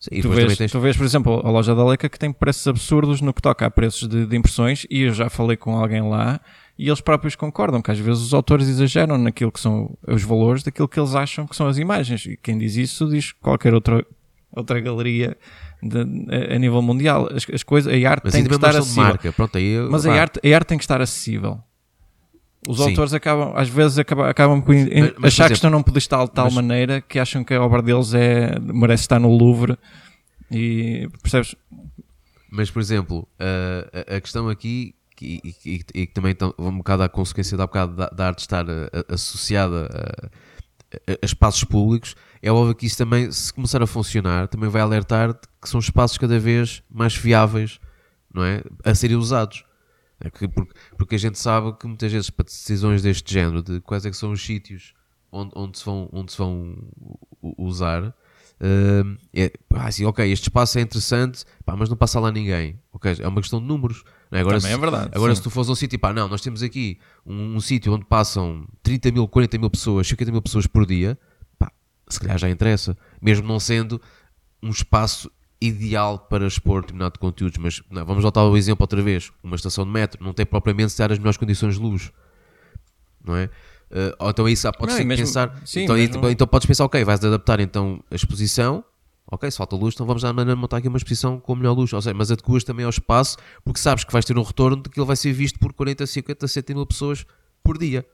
Sim, 0.00 0.22
Tu 0.22 0.30
vês, 0.30 0.56
tens- 0.56 0.72
tu 0.72 0.80
vês, 0.80 0.96
por 0.96 1.04
exemplo, 1.04 1.42
a 1.44 1.50
loja 1.50 1.74
da 1.74 1.84
Leica 1.84 2.08
que 2.08 2.18
tem 2.18 2.32
preços 2.32 2.66
absurdos 2.66 3.20
no 3.20 3.34
que 3.34 3.42
toca 3.42 3.66
a 3.66 3.70
preços 3.70 4.08
de, 4.08 4.24
de 4.24 4.34
impressões 4.36 4.86
e 4.88 5.02
eu 5.02 5.12
já 5.12 5.28
falei 5.28 5.56
com 5.58 5.76
alguém 5.76 6.00
lá 6.08 6.40
e 6.78 6.88
eles 6.88 7.02
próprios 7.02 7.34
concordam 7.36 7.82
que 7.82 7.90
às 7.90 7.98
vezes 7.98 8.22
os 8.22 8.32
autores 8.32 8.66
exageram 8.66 9.18
naquilo 9.18 9.52
que 9.52 9.60
são 9.60 9.94
os 10.06 10.22
valores 10.22 10.62
daquilo 10.62 10.88
que 10.88 10.98
eles 10.98 11.14
acham 11.14 11.46
que 11.46 11.54
são 11.54 11.66
as 11.66 11.76
imagens 11.76 12.24
e 12.24 12.34
quem 12.36 12.56
diz 12.56 12.76
isso 12.76 13.08
diz 13.10 13.32
qualquer 13.32 13.74
outra, 13.74 14.06
outra 14.52 14.80
galeria 14.80 15.36
de- 15.82 16.26
a, 16.52 16.54
a 16.54 16.58
nível 16.58 16.82
mundial. 16.82 17.28
As, 17.34 17.46
as 17.52 17.62
coisas, 17.62 17.92
a 17.92 18.10
arte 18.10 18.22
mas 18.24 18.32
tem 18.32 18.44
que 18.44 18.54
estar 18.54 18.70
acessível. 18.76 19.02
marca. 19.04 19.32
Pronto, 19.32 19.56
aí 19.58 19.64
eu- 19.72 19.90
Mas 19.90 20.04
a 20.06 20.12
arte, 20.12 20.40
a 20.44 20.54
arte 20.54 20.66
tem 20.68 20.78
que 20.78 20.84
estar 20.84 21.00
acessível. 21.00 21.60
Os 22.66 22.78
Sim. 22.78 22.88
autores 22.90 23.14
acabam, 23.14 23.52
às 23.56 23.68
vezes 23.68 23.98
acabam, 23.98 24.26
acabam 24.28 24.60
por 24.60 24.74
in- 24.74 24.88
Mas- 24.88 25.12
mas, 25.18 25.32
achar 25.32 25.44
que 25.44 25.52
exemplo, 25.52 25.54
estão 25.54 25.70
num 25.70 25.82
pedestal 25.82 26.26
de 26.26 26.32
tal 26.32 26.46
mas- 26.46 26.54
maneira 26.54 27.00
que 27.00 27.18
acham 27.18 27.44
que 27.44 27.54
a 27.54 27.62
obra 27.62 27.80
deles 27.80 28.12
é, 28.14 28.58
merece 28.60 29.02
estar 29.04 29.20
no 29.20 29.28
Louvre 29.30 29.78
e 30.50 31.08
percebes? 31.22 31.54
Mas, 32.50 32.70
por 32.70 32.80
exemplo, 32.80 33.28
a, 33.38 34.16
a- 34.16 34.20
questão 34.20 34.48
aqui, 34.48 34.94
que- 35.14 35.40
e, 35.44 35.54
e- 35.64 35.84
e 35.94 36.06
que 36.06 36.12
também 36.12 36.32
estão 36.32 36.52
um 36.58 36.78
bocado 36.78 37.02
à 37.04 37.08
consequência 37.08 37.56
da, 37.56 37.66
bocado 37.66 37.94
da, 37.94 38.08
da 38.08 38.26
arte 38.26 38.40
estar 38.40 38.68
a- 38.68 38.90
a- 39.08 39.14
associada 39.14 40.28
a, 41.06 41.12
a- 41.12 41.18
espaços 41.22 41.62
públicos, 41.64 42.16
é 42.42 42.50
óbvio 42.50 42.74
que 42.74 42.86
isso 42.86 42.96
também, 42.98 43.30
se 43.30 43.52
começar 43.52 43.82
a 43.82 43.86
funcionar, 43.86 44.48
também 44.48 44.68
vai 44.68 44.82
alertar 44.82 45.38
que 45.60 45.68
são 45.68 45.80
espaços 45.80 46.16
cada 46.18 46.38
vez 46.38 46.82
mais 46.90 47.16
viáveis 47.16 47.78
não 48.32 48.44
é? 48.44 48.62
a 48.84 48.94
serem 48.94 49.16
usados. 49.16 49.64
É 50.20 50.30
que- 50.30 50.48
porque, 50.48 50.72
porque 50.96 51.14
a 51.14 51.18
gente 51.18 51.38
sabe 51.38 51.72
que 51.78 51.86
muitas 51.86 52.10
vezes 52.12 52.28
para 52.30 52.44
decisões 52.44 53.02
deste 53.02 53.32
género, 53.32 53.62
de 53.62 53.80
quais 53.80 54.04
é 54.04 54.10
que 54.10 54.16
são 54.16 54.32
os 54.32 54.44
sítios 54.44 54.92
onde, 55.30 55.52
onde, 55.54 55.78
se, 55.78 55.84
vão, 55.84 56.08
onde 56.12 56.32
se 56.32 56.38
vão 56.38 56.76
usar, 57.56 58.14
hum, 58.60 59.16
é, 59.34 59.52
assim, 59.76 60.04
ok, 60.04 60.30
este 60.30 60.44
espaço 60.44 60.78
é 60.78 60.82
interessante, 60.82 61.44
pá, 61.64 61.76
mas 61.76 61.88
não 61.88 61.96
passa 61.96 62.18
lá 62.18 62.32
ninguém. 62.32 62.80
Ok, 62.92 63.16
é 63.20 63.28
uma 63.28 63.40
questão 63.40 63.60
de 63.60 63.66
números. 63.66 64.02
é? 64.32 64.40
Agora, 64.40 64.58
Também 64.58 64.72
se, 64.72 64.76
é 64.76 64.80
verdade, 64.80 65.10
Agora, 65.14 65.32
sim. 65.32 65.36
se 65.36 65.42
tu 65.42 65.50
fores 65.50 65.68
a 65.68 65.72
um 65.72 65.76
sítio, 65.76 65.98
pá, 65.98 66.12
não, 66.12 66.28
nós 66.28 66.40
temos 66.40 66.62
aqui 66.62 66.98
um, 67.24 67.56
um 67.56 67.60
sítio 67.60 67.92
onde 67.94 68.04
passam 68.04 68.66
30 68.82 69.12
mil, 69.12 69.28
40 69.28 69.56
mil 69.58 69.70
pessoas, 69.70 70.06
50 70.08 70.32
mil 70.32 70.42
pessoas 70.42 70.66
por 70.66 70.84
dia, 70.84 71.16
pá, 71.58 71.70
se 72.08 72.18
calhar 72.18 72.38
já 72.38 72.48
interessa. 72.50 72.96
Mesmo 73.22 73.46
não 73.46 73.60
sendo 73.60 74.00
um 74.60 74.70
espaço 74.70 75.30
ideal 75.60 76.18
para 76.18 76.46
expor 76.46 76.82
determinado 76.82 77.18
conteúdos, 77.18 77.58
mas 77.58 77.82
não, 77.90 78.04
vamos 78.04 78.22
voltar 78.22 78.40
ao 78.42 78.56
exemplo 78.56 78.82
outra 78.84 79.02
vez. 79.02 79.30
Uma 79.42 79.56
estação 79.56 79.84
de 79.84 79.90
metro 79.90 80.22
não 80.24 80.32
tem 80.32 80.46
propriamente 80.46 80.92
se 80.92 80.98
dar 80.98 81.10
as 81.12 81.18
melhores 81.18 81.36
condições 81.36 81.74
de 81.74 81.80
luz, 81.80 82.12
não 83.24 83.36
é? 83.36 83.50
Eh, 83.90 84.14
ou 84.18 84.30
então 84.30 84.48
isso 84.48 84.70
podes 84.72 84.96
Não, 84.98 85.04
mesmo- 85.04 85.24
pensar. 85.26 85.60
sim, 85.64 85.80
então, 85.82 85.96
mesmo- 85.96 86.16
então, 86.18 86.30
então 86.30 86.46
podes 86.46 86.66
pensar, 86.66 86.84
ok, 86.84 87.02
vais 87.04 87.24
adaptar 87.24 87.58
então 87.60 88.02
a 88.10 88.14
exposição. 88.14 88.84
Ok, 89.30 89.50
se 89.50 89.58
falta 89.58 89.76
luz, 89.76 89.94
então 89.94 90.06
vamos 90.06 90.22
já 90.22 90.32
montar 90.32 90.78
aqui 90.78 90.88
uma 90.88 90.96
exposição 90.96 91.38
com 91.38 91.54
melhor 91.54 91.72
luz. 91.74 91.92
Ou 91.92 92.00
seja, 92.00 92.14
mas 92.14 92.30
adequas 92.30 92.64
também 92.64 92.84
ao 92.84 92.90
espaço, 92.90 93.36
porque 93.62 93.78
sabes 93.78 94.02
que 94.04 94.12
vais 94.12 94.24
ter 94.24 94.38
um 94.38 94.42
retorno 94.42 94.82
de 94.82 94.88
que 94.88 94.98
ele 94.98 95.06
vai 95.06 95.16
ser 95.16 95.32
visto 95.32 95.58
por 95.58 95.72
40, 95.74 96.06
50, 96.06 96.48
70 96.48 96.74
mil 96.74 96.86
pessoas 96.86 97.26
por 97.62 97.76
dia 97.76 98.06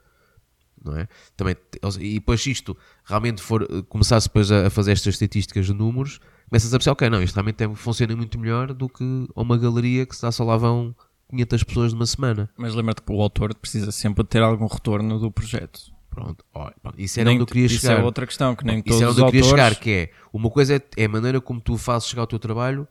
não 0.84 0.98
é? 0.98 1.08
Também, 1.34 1.56
e 1.98 2.14
depois 2.14 2.44
isto 2.46 2.76
realmente 3.06 3.40
for, 3.40 3.62
eh, 3.62 3.82
começasse 3.88 4.28
depois 4.28 4.52
a, 4.52 4.66
a 4.66 4.70
fazer 4.70 4.92
estas 4.92 5.14
estatísticas 5.14 5.64
de 5.64 5.72
números, 5.72 6.20
começas 6.48 6.72
a 6.72 6.78
perceber, 6.78 6.92
ok, 6.92 7.10
não, 7.10 7.22
isto 7.22 7.34
realmente 7.34 7.62
é- 7.64 7.74
funciona 7.74 8.14
muito 8.16 8.38
melhor 8.38 8.72
do 8.72 8.88
que 8.88 9.04
uma 9.34 9.56
galeria 9.58 10.06
que 10.06 10.14
só 10.16 10.30
lá 10.44 10.56
vão 10.56 10.94
500 11.30 11.62
pessoas 11.64 11.92
numa 11.92 12.06
semana. 12.06 12.48
Mas 12.56 12.74
lembra-te 12.74 13.02
que 13.02 13.12
o 13.12 13.20
autor 13.20 13.54
precisa 13.54 13.90
sempre 13.92 14.22
de 14.24 14.28
ter 14.30 14.42
algum 14.42 14.66
retorno 14.66 15.18
do 15.18 15.30
projeto. 15.30 15.92
Pronto, 16.10 16.44
pronto, 16.52 16.94
isso 16.96 17.18
era 17.18 17.28
Nem- 17.28 17.34
onde 17.36 17.42
eu 17.42 17.46
queria 17.46 17.66
isso 17.66 17.80
chegar. 17.80 17.98
é 17.98 18.02
outra 18.04 18.24
questão, 18.24 18.54
que 18.54 18.64
nem 18.64 18.76
Isso 18.78 18.84
todos 18.84 19.00
era 19.02 19.10
os 19.10 19.16
onde 19.16 19.22
eu 19.22 19.26
queria 19.32 19.40
autores... 19.50 19.64
chegar, 19.74 19.80
que 19.80 19.90
é, 19.90 20.10
uma 20.32 20.48
coisa 20.48 20.76
é, 20.76 20.80
é 20.96 21.04
a 21.06 21.08
maneira 21.08 21.40
como 21.40 21.60
tu 21.60 21.76
fazes 21.76 22.06
chegar 22.08 22.22
o 22.22 22.26
teu 22.28 22.38
trabalho 22.38 22.86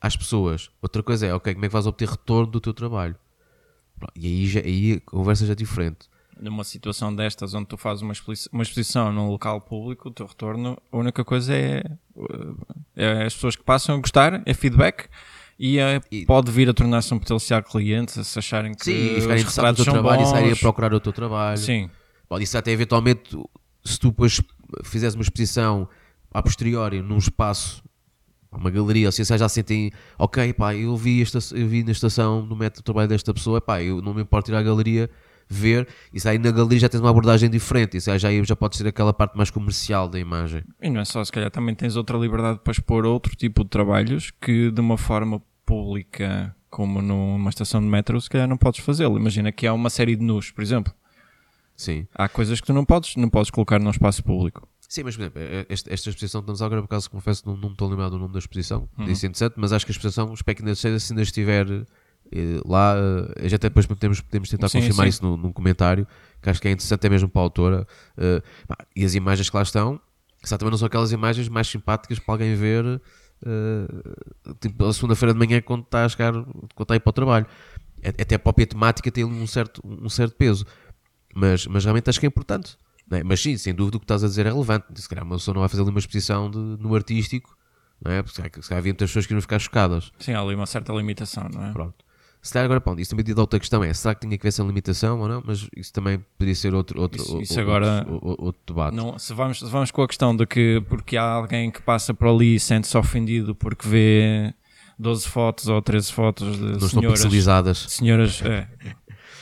às 0.00 0.16
pessoas. 0.16 0.70
Outra 0.80 1.02
coisa 1.02 1.26
é, 1.26 1.34
ok, 1.34 1.52
como 1.54 1.64
é 1.64 1.68
que 1.68 1.72
vais 1.72 1.86
obter 1.88 2.08
retorno 2.08 2.46
do 2.46 2.60
teu 2.60 2.72
trabalho? 2.72 3.16
Pronto, 3.98 4.12
E 4.14 4.24
aí, 4.26 4.46
já, 4.46 4.60
aí 4.60 4.92
a 4.94 5.00
conversa 5.10 5.44
já 5.46 5.52
é 5.52 5.56
diferente. 5.56 6.08
Numa 6.40 6.64
situação 6.64 7.14
destas 7.14 7.52
onde 7.54 7.66
tu 7.66 7.76
fazes 7.76 8.02
uma, 8.02 8.12
exposi- 8.12 8.48
uma 8.52 8.62
exposição 8.62 9.12
num 9.12 9.28
local 9.28 9.60
público, 9.60 10.08
o 10.08 10.10
teu 10.10 10.26
retorno, 10.26 10.78
a 10.90 10.96
única 10.96 11.24
coisa 11.24 11.54
é, 11.54 11.82
uh, 12.16 12.56
é 12.96 13.24
as 13.24 13.34
pessoas 13.34 13.56
que 13.56 13.62
passam 13.62 13.96
a 13.96 13.98
gostar, 13.98 14.42
é 14.46 14.54
feedback 14.54 15.08
e, 15.58 15.78
é- 15.78 16.00
E- 16.10 16.24
pode 16.24 16.50
vir 16.50 16.68
a 16.68 16.72
tornar-se 16.74 17.12
um 17.12 17.18
potencial 17.18 17.62
cliente 17.62 18.24
se 18.24 18.38
acharem 18.38 18.72
que 18.74 18.84
Sim, 18.84 19.16
os 19.18 19.24
retratos 19.26 19.84
são 19.84 19.92
trabalho 19.94 20.22
e 20.22 20.26
saírem 20.26 20.52
a 20.52 20.56
procurar 20.56 20.94
o 20.94 21.00
teu 21.00 21.12
trabalho. 21.12 21.58
Sim, 21.58 21.90
Pode 22.28 22.44
isso 22.44 22.56
até 22.56 22.70
eventualmente, 22.70 23.36
se 23.84 23.98
tu 23.98 24.08
depois 24.10 24.40
fizeres 24.84 25.14
uma 25.16 25.22
exposição 25.22 25.88
a 26.32 26.40
posteriori 26.42 27.02
num 27.02 27.18
espaço, 27.18 27.82
uma 28.52 28.70
galeria, 28.70 29.08
ou 29.08 29.12
seja, 29.12 29.36
já 29.36 29.48
sentem, 29.48 29.90
ok, 30.18 30.52
pá, 30.54 30.74
eu 30.74 30.96
vi, 30.96 31.20
esta, 31.22 31.38
eu 31.56 31.66
vi 31.68 31.82
na 31.84 31.90
estação 31.92 32.42
no 32.46 32.54
método 32.56 32.78
de 32.80 32.84
trabalho 32.84 33.08
desta 33.08 33.34
pessoa, 33.34 33.60
pá, 33.60 33.82
eu 33.82 34.00
não 34.00 34.14
me 34.14 34.22
importo 34.22 34.50
ir 34.50 34.54
à 34.54 34.62
galeria 34.62 35.10
ver, 35.52 35.88
isso 36.14 36.28
aí 36.28 36.38
na 36.38 36.50
galeria 36.52 36.78
já 36.78 36.88
tens 36.88 37.00
uma 37.00 37.10
abordagem 37.10 37.50
diferente, 37.50 37.96
isso 37.96 38.10
aí 38.10 38.18
já, 38.18 38.28
já 38.44 38.54
pode 38.54 38.76
ser 38.76 38.86
aquela 38.86 39.12
parte 39.12 39.36
mais 39.36 39.50
comercial 39.50 40.08
da 40.08 40.18
imagem. 40.18 40.62
e 40.80 40.88
não 40.88 41.00
é 41.00 41.04
só, 41.04 41.24
se 41.24 41.32
calhar 41.32 41.50
também 41.50 41.74
tens 41.74 41.96
outra 41.96 42.16
liberdade 42.16 42.60
para 42.62 42.70
expor 42.72 43.04
outro 43.04 43.34
tipo 43.34 43.64
de 43.64 43.70
trabalhos 43.70 44.30
que 44.40 44.70
de 44.70 44.80
uma 44.80 44.96
forma 44.96 45.42
pública, 45.66 46.54
como 46.70 47.02
numa 47.02 47.50
estação 47.50 47.80
de 47.80 47.86
metro, 47.88 48.20
se 48.20 48.30
calhar 48.30 48.46
não 48.46 48.56
podes 48.56 48.80
fazê-lo. 48.80 49.18
Imagina 49.18 49.50
que 49.50 49.66
há 49.66 49.72
uma 49.72 49.90
série 49.90 50.14
de 50.14 50.22
nus, 50.24 50.50
por 50.52 50.62
exemplo. 50.62 50.92
Sim. 51.76 52.06
Há 52.14 52.28
coisas 52.28 52.60
que 52.60 52.66
tu 52.66 52.72
não 52.72 52.84
podes, 52.84 53.16
não 53.16 53.28
podes 53.30 53.50
colocar 53.50 53.78
num 53.80 53.90
espaço 53.90 54.22
público. 54.22 54.68
Sim, 54.88 55.04
mas 55.04 55.16
por 55.16 55.22
exemplo, 55.22 55.40
esta, 55.68 55.92
esta 55.94 56.10
exposição 56.10 56.40
que 56.40 56.44
estamos 56.44 56.60
agora, 56.62 56.80
por 56.82 56.86
acaso 56.86 57.10
confesso, 57.10 57.42
não, 57.46 57.56
não 57.56 57.68
me 57.68 57.74
estou 57.74 57.86
a 57.86 57.90
lembrar 57.90 58.08
do 58.08 58.18
nome 58.18 58.32
da 58.32 58.38
exposição, 58.40 58.88
Uhum. 58.98 59.04
disse 59.06 59.26
interessante, 59.26 59.54
mas 59.56 59.72
acho 59.72 59.86
que 59.86 59.92
a 59.92 59.94
exposição, 59.94 60.32
espero 60.34 60.56
que 60.56 60.62
ainda 60.62 60.74
seja, 60.74 60.98
se 60.98 61.12
ainda 61.12 61.22
estiver 61.22 61.70
eh, 61.70 61.82
lá, 62.66 62.94
eh, 63.36 63.48
já 63.48 63.56
até 63.56 63.68
depois 63.68 63.86
podemos, 63.86 64.20
podemos 64.20 64.48
tentar 64.48 64.68
Sim, 64.68 64.78
confirmar 64.80 65.06
sim. 65.06 65.10
isso 65.10 65.24
num, 65.24 65.36
num 65.36 65.52
comentário, 65.52 66.06
que 66.40 66.48
acho 66.50 66.60
que 66.60 66.68
é 66.68 66.70
interessante 66.72 66.94
até 66.98 67.08
mesmo 67.08 67.28
para 67.28 67.40
a 67.42 67.44
autora. 67.44 67.86
pá, 68.68 68.76
e 68.94 69.04
as 69.04 69.14
imagens 69.14 69.48
que 69.50 69.56
lá 69.56 69.62
estão, 69.62 70.00
também 70.48 70.70
não 70.70 70.78
são 70.78 70.86
aquelas 70.86 71.12
imagens 71.12 71.48
mais 71.48 71.66
simpáticas 71.68 72.18
para 72.18 72.34
alguém 72.34 72.54
ver, 72.54 73.00
eh, 73.44 74.52
tipo, 74.60 74.84
a 74.84 74.92
segunda-feira 74.92 75.32
de 75.32 75.38
manhã 75.38 75.60
quando 75.60 75.82
está 75.82 76.04
a 76.04 76.08
chegar, 76.08 76.32
quando 76.32 76.82
está 76.82 76.94
a 76.94 76.96
ir 76.96 77.00
para 77.00 77.10
o 77.10 77.12
trabalho. 77.12 77.46
A- 78.04 78.22
Até 78.22 78.34
a 78.36 78.38
própria 78.38 78.66
temática 78.66 79.10
tem 79.10 79.24
um 79.24 79.46
certo, 79.46 79.82
um 79.84 80.08
certo 80.08 80.34
peso. 80.36 80.64
Mas, 81.34 81.66
mas 81.66 81.84
realmente 81.84 82.08
acho 82.10 82.18
que 82.18 82.26
é 82.26 82.28
importante. 82.28 82.76
é? 83.10 83.22
Mas 83.22 83.40
sim, 83.40 83.56
sem 83.56 83.74
dúvida 83.74 83.96
o 83.96 84.00
que 84.00 84.04
estás 84.04 84.24
a 84.24 84.26
dizer 84.28 84.46
é 84.46 84.50
relevante. 84.50 84.86
Se 85.00 85.08
calhar 85.08 85.24
uma 85.24 85.36
pessoa 85.36 85.54
não 85.54 85.60
vai 85.60 85.68
fazer 85.68 85.82
ali 85.82 85.90
uma 85.90 85.98
exposição 85.98 86.50
de, 86.50 86.58
no 86.58 86.94
artístico, 86.94 87.56
não 88.02 88.10
é? 88.12 88.22
Porque 88.22 88.34
se 88.36 88.42
calhar, 88.42 88.62
se 88.62 88.68
calhar 88.68 88.78
havia 88.80 88.92
muitas 88.92 89.10
pessoas 89.10 89.26
que 89.26 89.32
iam 89.34 89.40
ficar 89.40 89.58
chocadas. 89.58 90.10
Sim, 90.18 90.32
há 90.32 90.40
ali 90.40 90.54
uma 90.54 90.66
certa 90.66 90.92
limitação, 90.92 91.48
não 91.52 91.66
é? 91.66 91.72
Pronto. 91.72 92.04
Se 92.42 92.52
calhar 92.54 92.64
agora, 92.64 92.80
pronto, 92.80 93.00
isso 93.00 93.10
também 93.10 93.24
diz 93.24 93.36
outra 93.36 93.58
questão 93.60 93.84
é, 93.84 93.92
será 93.92 94.14
que 94.14 94.22
tinha 94.22 94.36
que 94.38 94.42
ver 94.42 94.50
sem 94.50 94.66
limitação 94.66 95.20
ou 95.20 95.28
não? 95.28 95.42
Mas 95.44 95.68
isso 95.76 95.92
também 95.92 96.18
poderia 96.38 96.54
ser 96.54 96.74
outro, 96.74 97.00
outro, 97.00 97.20
Isso- 97.20 97.30
outro, 97.32 97.42
isso 97.44 97.60
agora- 97.60 98.06
outro, 98.08 98.44
outro- 98.44 98.62
debate. 98.66 98.96
Não, 98.96 99.18
se, 99.18 99.34
vamos, 99.34 99.58
se 99.58 99.64
vamos 99.66 99.90
com 99.90 100.02
a 100.02 100.08
questão 100.08 100.34
de 100.34 100.46
que 100.46 100.82
porque 100.88 101.16
há 101.18 101.22
alguém 101.22 101.70
que 101.70 101.82
passa 101.82 102.14
por 102.14 102.28
ali 102.28 102.54
e 102.54 102.60
sente-se 102.60 102.96
ofendido 102.96 103.54
porque 103.54 103.86
vê 103.86 104.54
12 104.98 105.28
fotos 105.28 105.68
ou 105.68 105.82
13 105.82 106.10
fotos 106.12 106.56
de 106.56 106.62
não 106.62 106.72
estão 106.76 106.88
senhoras, 106.88 107.12
pixelizadas. 107.20 107.78
senhoras 107.88 108.42
é, 108.42 108.68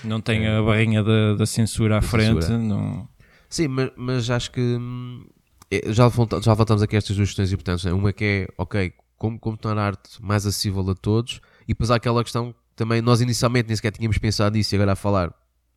não 0.04 0.20
tem 0.20 0.46
a 0.48 0.61
barrinha 0.62 1.02
da, 1.04 1.34
da 1.34 1.46
censura 1.46 1.98
à 1.98 2.00
Da 2.00 2.06
frente, 2.06 2.42
censura. 2.44 2.58
não, 2.58 3.08
Sim, 3.48 3.68
mas, 3.68 3.90
mas 3.96 4.28
acho 4.30 4.50
que 4.50 4.61
hum, 4.61 5.24
é, 5.70 5.92
já, 5.92 6.11
já 6.42 6.54
voltamos 6.54 6.82
aqui 6.82 6.96
a 6.96 6.98
estas 6.98 7.16
duas 7.16 7.28
questões 7.28 7.52
importantes. 7.52 7.84
Né? 7.84 7.92
Uma 7.92 8.12
que 8.12 8.24
é, 8.24 8.48
ok, 8.58 8.92
como, 9.16 9.38
como 9.38 9.56
tornar 9.56 9.82
a 9.82 9.87
arte 9.87 10.20
mais 10.22 10.44
acessível 10.46 10.88
a 10.90 10.94
todos, 10.94 11.40
e 11.64 11.68
depois 11.68 11.90
há 11.90 11.94
aquela 11.96 12.22
questão 12.22 12.52
que 12.52 12.58
também 12.79 13.03
nós 13.03 13.21
inicialmente 13.21 13.69
nem 13.69 13.77
sequer 13.77 13.93
tínhamos 13.93 14.17
pensado 14.19 14.57
nisso, 14.57 14.75
e 14.75 14.77
agora 14.77 14.93
a 14.93 14.97
falar, 14.97 15.31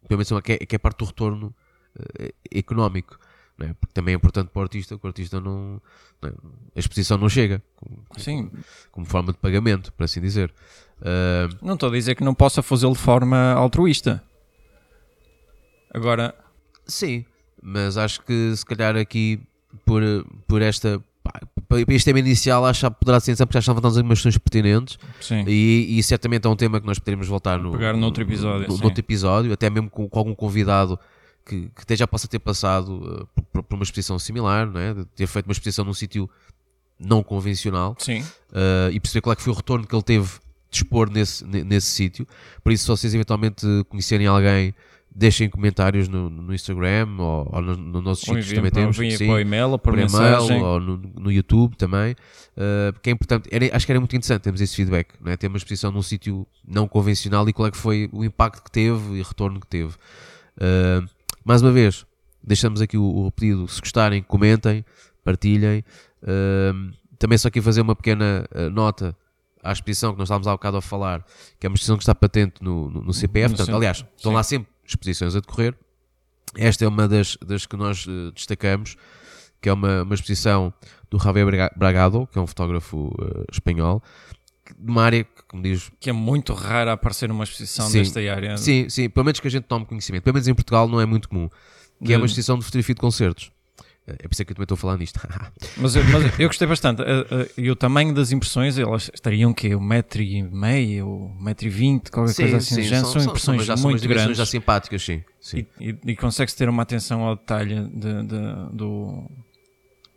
pelo 0.07 0.19
menos 0.19 0.31
uma 0.31 0.41
que 0.41 0.53
é, 0.53 0.57
que 0.57 0.75
é 0.75 0.79
parte 0.79 0.99
do 0.99 1.05
retorno 1.05 1.53
eh, 2.19 2.33
económico. 2.53 3.19
é? 3.59 3.73
Porque 3.73 3.93
também 3.93 4.13
é 4.13 4.15
importante 4.15 4.49
para 4.49 4.59
o 4.59 4.63
artista, 4.63 4.97
que 4.97 5.05
o 5.05 5.07
artista 5.07 5.41
não, 5.41 5.81
não 6.21 6.29
é? 6.29 6.33
a 6.75 6.79
exposição 6.79 7.17
não 7.17 7.27
chega 7.27 7.61
como, 7.75 8.03
sim, 8.17 8.49
como 8.91 9.05
forma 9.05 9.33
de 9.33 9.39
pagamento, 9.39 9.91
por 9.91 10.05
assim 10.05 10.21
dizer. 10.21 10.53
Ah, 11.01 11.49
não 11.61 11.73
estou 11.73 11.89
a 11.89 11.91
dizer 11.91 12.15
que 12.15 12.23
não 12.23 12.33
possa 12.33 12.61
fazê-lo 12.61 12.93
de 12.93 12.99
forma 12.99 13.51
altruísta. 13.53 14.23
Agora, 15.93 16.33
Sim, 16.91 17.25
mas 17.61 17.97
acho 17.97 18.21
que 18.21 18.53
se 18.55 18.65
calhar 18.65 18.97
aqui 18.97 19.39
por, 19.85 20.01
por 20.47 20.61
esta. 20.61 21.01
Para 21.85 21.93
este 21.95 22.05
tema 22.05 22.19
inicial, 22.19 22.65
acho 22.65 22.89
que 22.89 22.95
poderá 22.99 23.19
ser 23.19 23.31
interessante 23.31 23.47
porque 23.47 23.55
já 23.55 23.59
estão 23.59 23.73
levantando 23.75 23.97
algumas 23.97 24.17
questões 24.19 24.37
pertinentes 24.37 24.99
sim. 25.19 25.43
e, 25.47 25.97
e 25.97 26.03
certamente 26.03 26.45
é 26.45 26.49
um 26.49 26.55
tema 26.55 26.79
que 26.81 26.85
nós 26.85 26.99
poderemos 26.99 27.27
voltar 27.27 27.57
no, 27.59 27.71
Pegar 27.71 27.95
noutro 27.95 28.23
episódio, 28.23 28.67
no, 28.67 28.77
noutro 28.77 28.99
episódio, 28.99 29.53
até 29.53 29.69
mesmo 29.69 29.89
com, 29.89 30.07
com 30.09 30.19
algum 30.19 30.35
convidado 30.35 30.99
que, 31.45 31.61
que 31.75 31.81
até 31.81 31.95
já 31.95 32.05
possa 32.07 32.27
ter 32.27 32.39
passado 32.39 32.95
uh, 32.95 33.41
por- 33.51 33.63
por, 33.63 33.75
uma 33.75 33.83
exposição 33.83 34.19
similar, 34.19 34.67
não 34.69 34.79
é? 34.79 34.93
de 34.93 35.05
ter 35.05 35.27
feito 35.27 35.45
uma 35.47 35.53
exposição 35.53 35.83
num 35.85 35.93
sítio 35.93 36.29
não 36.99 37.23
convencional 37.23 37.95
Sim. 37.97 38.21
uh, 38.21 38.91
e 38.91 38.99
perceber 38.99 39.21
qual 39.21 39.33
é 39.33 39.35
que 39.35 39.41
foi 39.41 39.51
o 39.53 39.55
retorno 39.55 39.87
que 39.87 39.95
ele 39.95 40.03
teve 40.03 40.27
de 40.69 40.77
expor 40.77 41.09
nesse, 41.09 41.43
ne- 41.45 41.63
nesse 41.63 41.87
sítio. 41.87 42.27
Por 42.63 42.71
isso, 42.71 42.83
se 42.83 42.87
vocês 42.89 43.13
eventualmente 43.13 43.65
conhecerem 43.89 44.27
alguém, 44.27 44.73
deixem 45.13 45.49
comentários 45.49 46.07
no, 46.07 46.29
no 46.29 46.53
Instagram 46.53 47.17
ou, 47.19 47.49
ou 47.51 47.61
no, 47.61 48.01
no 48.01 48.15
sítios 48.15 48.45
enviem 48.45 48.55
também 48.55 48.71
para, 48.71 48.81
temos. 48.81 49.17
sim, 49.17 49.25
para 49.25 49.35
o 49.35 49.39
e-mail 49.39 49.69
ou 49.71 49.79
por, 49.79 49.93
por 49.93 49.99
e-mail 49.99 50.63
ou 50.63 50.79
no, 50.79 50.97
no 50.97 51.31
YouTube 51.31 51.75
também. 51.75 52.13
Uh, 52.55 52.93
porque 52.93 53.09
é 53.09 53.13
importante, 53.13 53.49
era- 53.51 53.75
acho 53.75 53.85
que 53.85 53.91
era 53.91 53.99
muito 53.99 54.15
interessante 54.15 54.41
termos 54.41 54.61
esse 54.61 54.75
feedback, 54.75 55.09
não 55.19 55.31
é? 55.31 55.37
ter 55.37 55.47
uma 55.47 55.57
exposição 55.57 55.91
num 55.91 56.01
sítio 56.01 56.47
não 56.65 56.87
convencional 56.87 57.47
e 57.49 57.53
qual 57.53 57.67
é 57.67 57.71
que 57.71 57.77
foi 57.77 58.09
o 58.13 58.23
impacto 58.23 58.63
que 58.63 58.71
teve 58.71 59.17
e 59.17 59.21
o 59.21 59.23
retorno 59.23 59.59
que 59.59 59.67
teve. 59.67 59.93
Uh, 60.57 61.05
mais 61.43 61.61
uma 61.61 61.71
vez, 61.71 62.05
deixamos 62.41 62.81
aqui 62.81 62.97
o, 62.97 63.25
o 63.25 63.31
pedido, 63.31 63.67
se 63.67 63.81
gostarem, 63.81 64.23
comentem, 64.23 64.85
partilhem. 65.23 65.83
Uh, 66.23 66.91
também 67.19 67.37
só 67.37 67.49
aqui 67.49 67.61
fazer 67.61 67.81
uma 67.81 67.95
pequena 67.95 68.47
nota 68.71 69.15
à 69.63 69.71
exposição 69.71 70.11
que 70.13 70.17
nós 70.17 70.25
estávamos 70.25 70.47
há 70.47 70.51
bocado 70.53 70.77
a 70.77 70.81
falar, 70.81 71.23
que 71.59 71.67
é 71.67 71.69
uma 71.69 71.75
exposição 71.75 71.95
que 71.97 72.01
está 72.01 72.15
patente 72.15 72.55
no, 72.63 72.89
no, 72.89 73.01
no 73.03 73.13
CPF. 73.13 73.51
No 73.51 73.57
Portanto, 73.57 73.75
aliás, 73.75 73.97
estão 74.17 74.31
sim. 74.31 74.35
lá 74.35 74.41
sempre 74.43 74.70
exposições 74.91 75.35
a 75.35 75.39
decorrer. 75.39 75.75
Esta 76.55 76.85
é 76.85 76.87
uma 76.87 77.07
das, 77.07 77.37
das 77.45 77.65
que 77.65 77.77
nós 77.77 78.05
eh, 78.07 78.31
destacamos, 78.35 78.95
que 79.61 79.69
é 79.69 79.73
uma, 79.73 80.03
uma 80.03 80.13
exposição 80.15 80.73
do 81.09 81.17
Javier 81.19 81.45
Braga- 81.45 81.71
Bragado, 81.75 82.27
que 82.31 82.37
é 82.37 82.41
um 82.41 82.47
fotógrafo 82.47 83.13
eh, 83.21 83.45
espanhol, 83.51 84.03
de 84.77 84.91
uma 84.91 85.03
área 85.03 85.23
que, 85.23 85.43
como 85.47 85.63
diz, 85.63 85.91
Que 85.99 86.09
é 86.09 86.13
muito 86.13 86.53
raro 86.53 86.91
aparecer 86.91 87.27
numa 87.29 87.43
exposição 87.43 87.87
Sim. 87.89 87.99
desta 87.99 88.19
área. 88.19 88.57
sim, 88.57 88.87
sim, 88.89 89.09
pelo 89.09 89.25
menos 89.25 89.39
que 89.39 89.47
a 89.47 89.51
gente 89.51 89.63
tome 89.65 89.85
conhecimento, 89.85 90.23
pelo 90.23 90.33
menos 90.33 90.47
em 90.47 90.53
Portugal 90.53 90.87
não 90.87 90.99
é 91.01 91.05
muito 91.05 91.27
comum, 91.29 91.49
que 92.03 92.13
é 92.13 92.17
uma 92.17 92.25
De- 92.25 92.31
exposição 92.31 92.57
de 92.59 92.65
fotografia 92.65 92.95
de 92.95 93.01
concertos. 93.01 93.51
É 94.07 94.27
por 94.27 94.33
isso 94.33 94.43
que 94.43 94.51
eu 94.51 94.55
também 94.55 94.63
estou 94.63 94.75
a 94.75 94.77
falar 94.77 94.97
nisto. 94.97 95.19
Mas, 95.77 95.95
eu- 95.95 96.03
mas 96.05 96.39
eu 96.39 96.47
gostei 96.49 96.67
bastante. 96.67 97.01
Eh, 97.03 97.27
eh, 97.31 97.51
E 97.57 97.69
o 97.71 97.75
tamanho 97.75 98.13
das 98.13 98.31
impressões, 98.31 98.77
elas 98.77 99.11
estariam 99.13 99.51
o 99.51 99.53
quê? 99.53 99.75
Um 99.75 99.79
metro 99.79 100.21
e 100.21 100.41
meio, 100.41 101.07
um 101.07 101.41
metro 101.41 101.67
e 101.67 101.69
vinte, 101.69 102.09
qualquer 102.11 102.35
coisa 102.35 102.57
assim. 102.57 102.75
do 102.77 102.81
género. 102.81 103.07
são, 103.07 103.21
impressões 103.23 103.63
já 103.65 103.77
são 103.77 103.89
muito 103.91 104.07
grandes. 104.07 104.37
já 104.37 104.45
simpáticas, 104.45 105.03
sim. 105.03 105.23
sim. 105.39 105.65
E, 105.79 105.89
e, 105.91 106.11
e 106.11 106.15
consegue-se 106.15 106.57
ter 106.57 106.67
uma 106.67 106.81
atenção 106.83 107.21
ao 107.21 107.35
detalhe 107.35 107.75
de- 107.89 108.23
de- 108.23 108.75
do, 108.75 109.29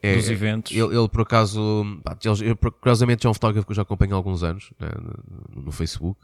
É, 0.02 0.16
dos 0.16 0.30
eventos. 0.30 0.72
Ele, 0.72 0.96
ele, 0.96 1.08
por 1.08 1.20
acaso, 1.20 1.84
pá, 2.02 2.16
ele, 2.24 2.54
curiosamente 2.80 3.26
é 3.26 3.30
um 3.30 3.34
fotógrafo 3.34 3.66
que 3.66 3.72
eu 3.72 3.76
já 3.76 3.82
acompanho 3.82 4.14
há 4.14 4.16
alguns 4.16 4.42
anos 4.42 4.70
né, 4.80 4.88
no, 5.54 5.64
no 5.64 5.72
Facebook. 5.72 6.18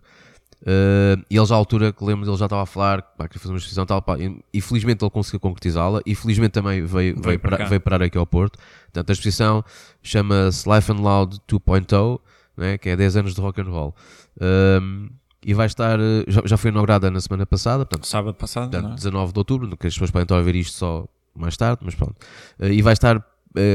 Eh, 0.66 1.16
e 1.30 1.36
ele 1.38 1.46
já 1.46 1.54
à 1.54 1.58
altura 1.58 1.92
que 1.92 2.04
lembro 2.04 2.24
dele 2.26 2.36
já 2.36 2.44
estava 2.44 2.62
a 2.62 2.66
falar 2.66 3.00
pá, 3.02 3.26
queria 3.26 3.40
fazer 3.40 3.52
uma 3.52 3.58
exposição 3.58 3.86
tal, 3.86 4.02
pá, 4.02 4.18
e, 4.18 4.38
e 4.52 4.60
felizmente 4.60 5.02
ele 5.02 5.10
conseguiu 5.10 5.40
concretizá-la 5.40 6.02
e 6.04 6.14
felizmente 6.14 6.52
também 6.52 6.84
veio, 6.84 7.14
veio, 7.14 7.22
Veio 7.22 7.38
para 7.40 7.56
para, 7.56 7.66
veio 7.66 7.80
parar 7.80 8.02
aqui 8.02 8.18
ao 8.18 8.26
Porto. 8.26 8.58
Portanto, 8.84 9.08
a 9.08 9.12
exposição 9.12 9.64
chama-se 10.02 10.68
Life 10.68 10.92
and 10.92 10.96
Loud 11.00 11.38
2.0, 11.48 12.20
né, 12.56 12.76
que 12.78 12.90
é 12.90 12.96
10 12.96 13.16
anos 13.16 13.34
de 13.34 13.40
rock 13.40 13.60
and 13.60 13.70
roll. 13.70 13.94
Um, 14.40 15.08
e 15.42 15.54
vai 15.54 15.64
estar, 15.66 15.98
eh, 15.98 16.24
já, 16.28 16.42
já 16.44 16.56
foi 16.58 16.70
inaugurada 16.70 17.10
na 17.10 17.20
semana 17.20 17.46
passada, 17.46 17.86
portanto, 17.86 18.06
Sábado 18.06 18.34
passado, 18.34 18.70
Portanto, 18.70 18.92
é? 18.92 18.94
19 18.96 19.32
de 19.32 19.38
outubro, 19.38 19.76
que 19.78 19.86
as 19.86 19.94
pessoas 19.94 20.10
podem 20.10 20.24
estar 20.24 20.36
a 20.36 20.42
ver 20.42 20.54
isto 20.56 20.76
só 20.76 21.06
mais 21.34 21.56
tarde, 21.56 21.80
mas 21.82 21.94
pronto. 21.94 22.16
Eh, 22.58 22.72
E 22.74 22.82
vai 22.82 22.92
estar 22.92 23.24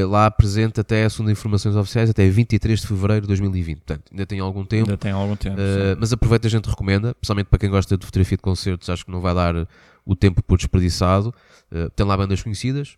lá 0.08 0.30
presente 0.30 0.80
até, 0.80 1.08
segundo 1.08 1.30
informações 1.30 1.76
oficiais, 1.76 2.08
até 2.08 2.28
23 2.28 2.80
de 2.80 2.86
fevereiro 2.86 3.22
de 3.22 3.28
2020. 3.28 3.76
Portanto, 3.78 4.04
ainda 4.10 4.26
tem 4.26 4.40
algum 4.40 4.64
tempo. 4.64 4.90
Ainda 4.90 4.96
tem 4.96 5.12
algum 5.12 5.36
tempo. 5.36 5.60
Eh, 5.60 5.94
sim. 5.94 6.00
mas 6.00 6.12
aproveita, 6.12 6.46
a 6.46 6.50
gente 6.50 6.68
recomenda, 6.68 7.14
principalmente 7.14 7.46
para 7.46 7.58
quem 7.58 7.70
gosta 7.70 7.96
de 7.96 8.04
fotografia 8.04 8.36
de 8.36 8.42
concertos, 8.42 8.88
acho 8.88 9.04
que 9.04 9.10
não 9.10 9.20
vai 9.20 9.34
dar 9.34 9.68
o 10.04 10.16
tempo 10.16 10.42
por 10.42 10.56
desperdiçado. 10.56 11.34
Eh, 11.70 11.90
tem 11.94 12.06
lá 12.06 12.16
bandas 12.16 12.42
conhecidas, 12.42 12.96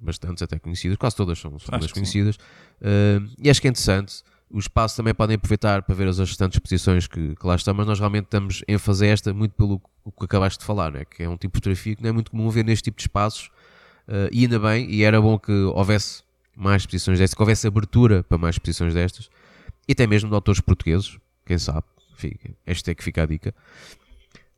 bastantes 0.00 0.42
até 0.42 0.58
conhecidas, 0.58 0.98
quase 0.98 1.16
todas 1.16 1.38
são, 1.38 1.58
são 1.58 1.70
bandas 1.70 1.92
conhecidas. 1.92 2.36
Eh, 2.82 3.20
e 3.42 3.50
acho 3.50 3.60
que 3.60 3.68
é 3.68 3.70
interessante. 3.70 4.22
O 4.50 4.58
espaço 4.58 4.96
também 4.96 5.14
podem 5.14 5.36
aproveitar 5.36 5.82
para 5.82 5.94
ver 5.94 6.08
as 6.08 6.18
restantes 6.18 6.56
exposições 6.56 7.06
que, 7.06 7.34
que 7.36 7.46
lá 7.46 7.54
estão, 7.54 7.74
mas 7.74 7.86
nós 7.86 7.98
realmente 7.98 8.24
estamos 8.24 8.62
em 8.66 8.78
fazer 8.78 9.08
esta 9.08 9.32
muito 9.32 9.52
pelo 9.52 9.78
que 9.78 10.24
acabaste 10.24 10.58
de 10.58 10.64
falar, 10.64 10.90
né? 10.90 11.04
que 11.04 11.22
é 11.22 11.28
um 11.28 11.36
tipo 11.36 11.52
de 11.52 11.58
fotografia 11.58 11.94
que 11.94 12.02
não 12.02 12.08
é 12.08 12.12
muito 12.12 12.30
comum 12.30 12.48
ver 12.48 12.64
neste 12.64 12.84
tipo 12.84 12.96
de 12.96 13.02
espaços. 13.02 13.50
Eh, 14.08 14.28
e 14.32 14.42
ainda 14.42 14.58
bem, 14.58 14.90
e 14.90 15.02
era 15.04 15.20
bom 15.20 15.38
que 15.38 15.52
houvesse 15.52 16.22
mais 16.56 16.82
exposições 16.82 17.18
destas, 17.18 17.34
que 17.36 17.42
houvesse 17.42 17.66
abertura 17.66 18.24
para 18.24 18.38
mais 18.38 18.54
exposições 18.56 18.94
destas, 18.94 19.28
e 19.86 19.92
até 19.92 20.06
mesmo 20.06 20.28
de 20.28 20.34
autores 20.34 20.60
portugueses, 20.60 21.18
quem 21.46 21.58
sabe, 21.58 21.84
fica, 22.16 22.50
esta 22.66 22.90
é 22.90 22.94
que 22.94 23.04
fica 23.04 23.22
a 23.22 23.26
dica. 23.26 23.54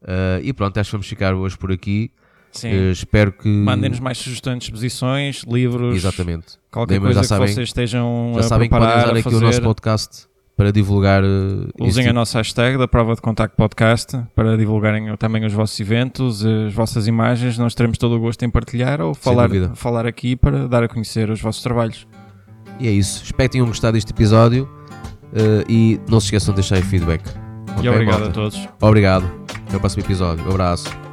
Eh, 0.02 0.40
e 0.44 0.52
pronto, 0.52 0.78
acho 0.78 0.88
que 0.90 0.92
vamos 0.92 1.06
ficar 1.08 1.34
hoje 1.34 1.58
por 1.58 1.70
aqui. 1.72 2.10
Sim. 2.52 2.68
Eh, 2.68 2.90
espero 2.90 3.32
que. 3.32 3.48
Mandem-nos 3.48 4.00
mais 4.00 4.18
sugestões 4.18 4.58
de 4.58 4.64
exposições, 4.64 5.42
livros, 5.46 5.94
Exatamente. 5.96 6.58
qualquer 6.70 6.98
coisa 6.98 7.14
já 7.14 7.20
que 7.20 7.26
sabem- 7.26 7.48
vocês 7.54 7.68
estejam 7.68 8.32
Já 8.34 8.40
a 8.40 8.42
sabem 8.44 8.68
que 8.68 8.74
podem 8.74 8.88
preparar, 8.88 9.04
usar 9.06 9.12
aqui 9.14 9.22
fazer. 9.22 9.36
o 9.36 9.40
nosso 9.40 9.62
podcast 9.62 10.26
para 10.60 10.70
divulgar. 10.70 11.24
eh, 11.24 11.26
Usem 11.80 12.02
a 12.04 12.08
tipo- 12.08 12.14
nossa 12.14 12.36
hashtag 12.36 12.76
da 12.76 12.86
Prova 12.86 13.14
de 13.14 13.22
Contacto 13.22 13.56
Podcast 13.56 14.20
para 14.34 14.58
divulgarem 14.58 15.16
também 15.16 15.42
os 15.46 15.54
vossos 15.54 15.80
eventos, 15.80 16.44
as 16.44 16.74
vossas 16.74 17.06
imagens. 17.06 17.56
Nós 17.56 17.74
teremos 17.74 17.96
todo 17.96 18.14
o 18.16 18.20
gosto 18.20 18.44
em 18.44 18.50
partilhar 18.50 19.00
ou 19.00 19.14
falar, 19.14 19.48
falar 19.74 20.04
aqui 20.06 20.36
para 20.36 20.68
dar 20.68 20.82
a 20.84 20.88
conhecer 20.88 21.30
os 21.30 21.40
vossos 21.40 21.62
trabalhos. 21.62 22.06
E 22.78 22.86
é 22.86 22.90
isso. 22.90 23.24
Espero 23.24 23.48
que 23.48 23.52
tenham 23.54 23.66
gostado 23.66 23.94
deste 23.94 24.10
episódio 24.12 24.68
eh, 25.32 25.64
e 25.66 25.98
não 26.10 26.20
se 26.20 26.26
esqueçam 26.26 26.52
de 26.52 26.60
deixar 26.60 26.76
aí 26.76 26.82
feedback. 26.82 27.22
e 27.26 27.78
Ok, 27.78 27.88
obrigado 27.88 28.18
malta? 28.18 28.28
a 28.28 28.32
todos. 28.32 28.68
Obrigado. 28.82 29.32
Até 29.66 29.78
o 29.78 29.80
próximo 29.80 30.02
episódio. 30.04 30.44
Um 30.46 30.50
abraço. 30.50 31.09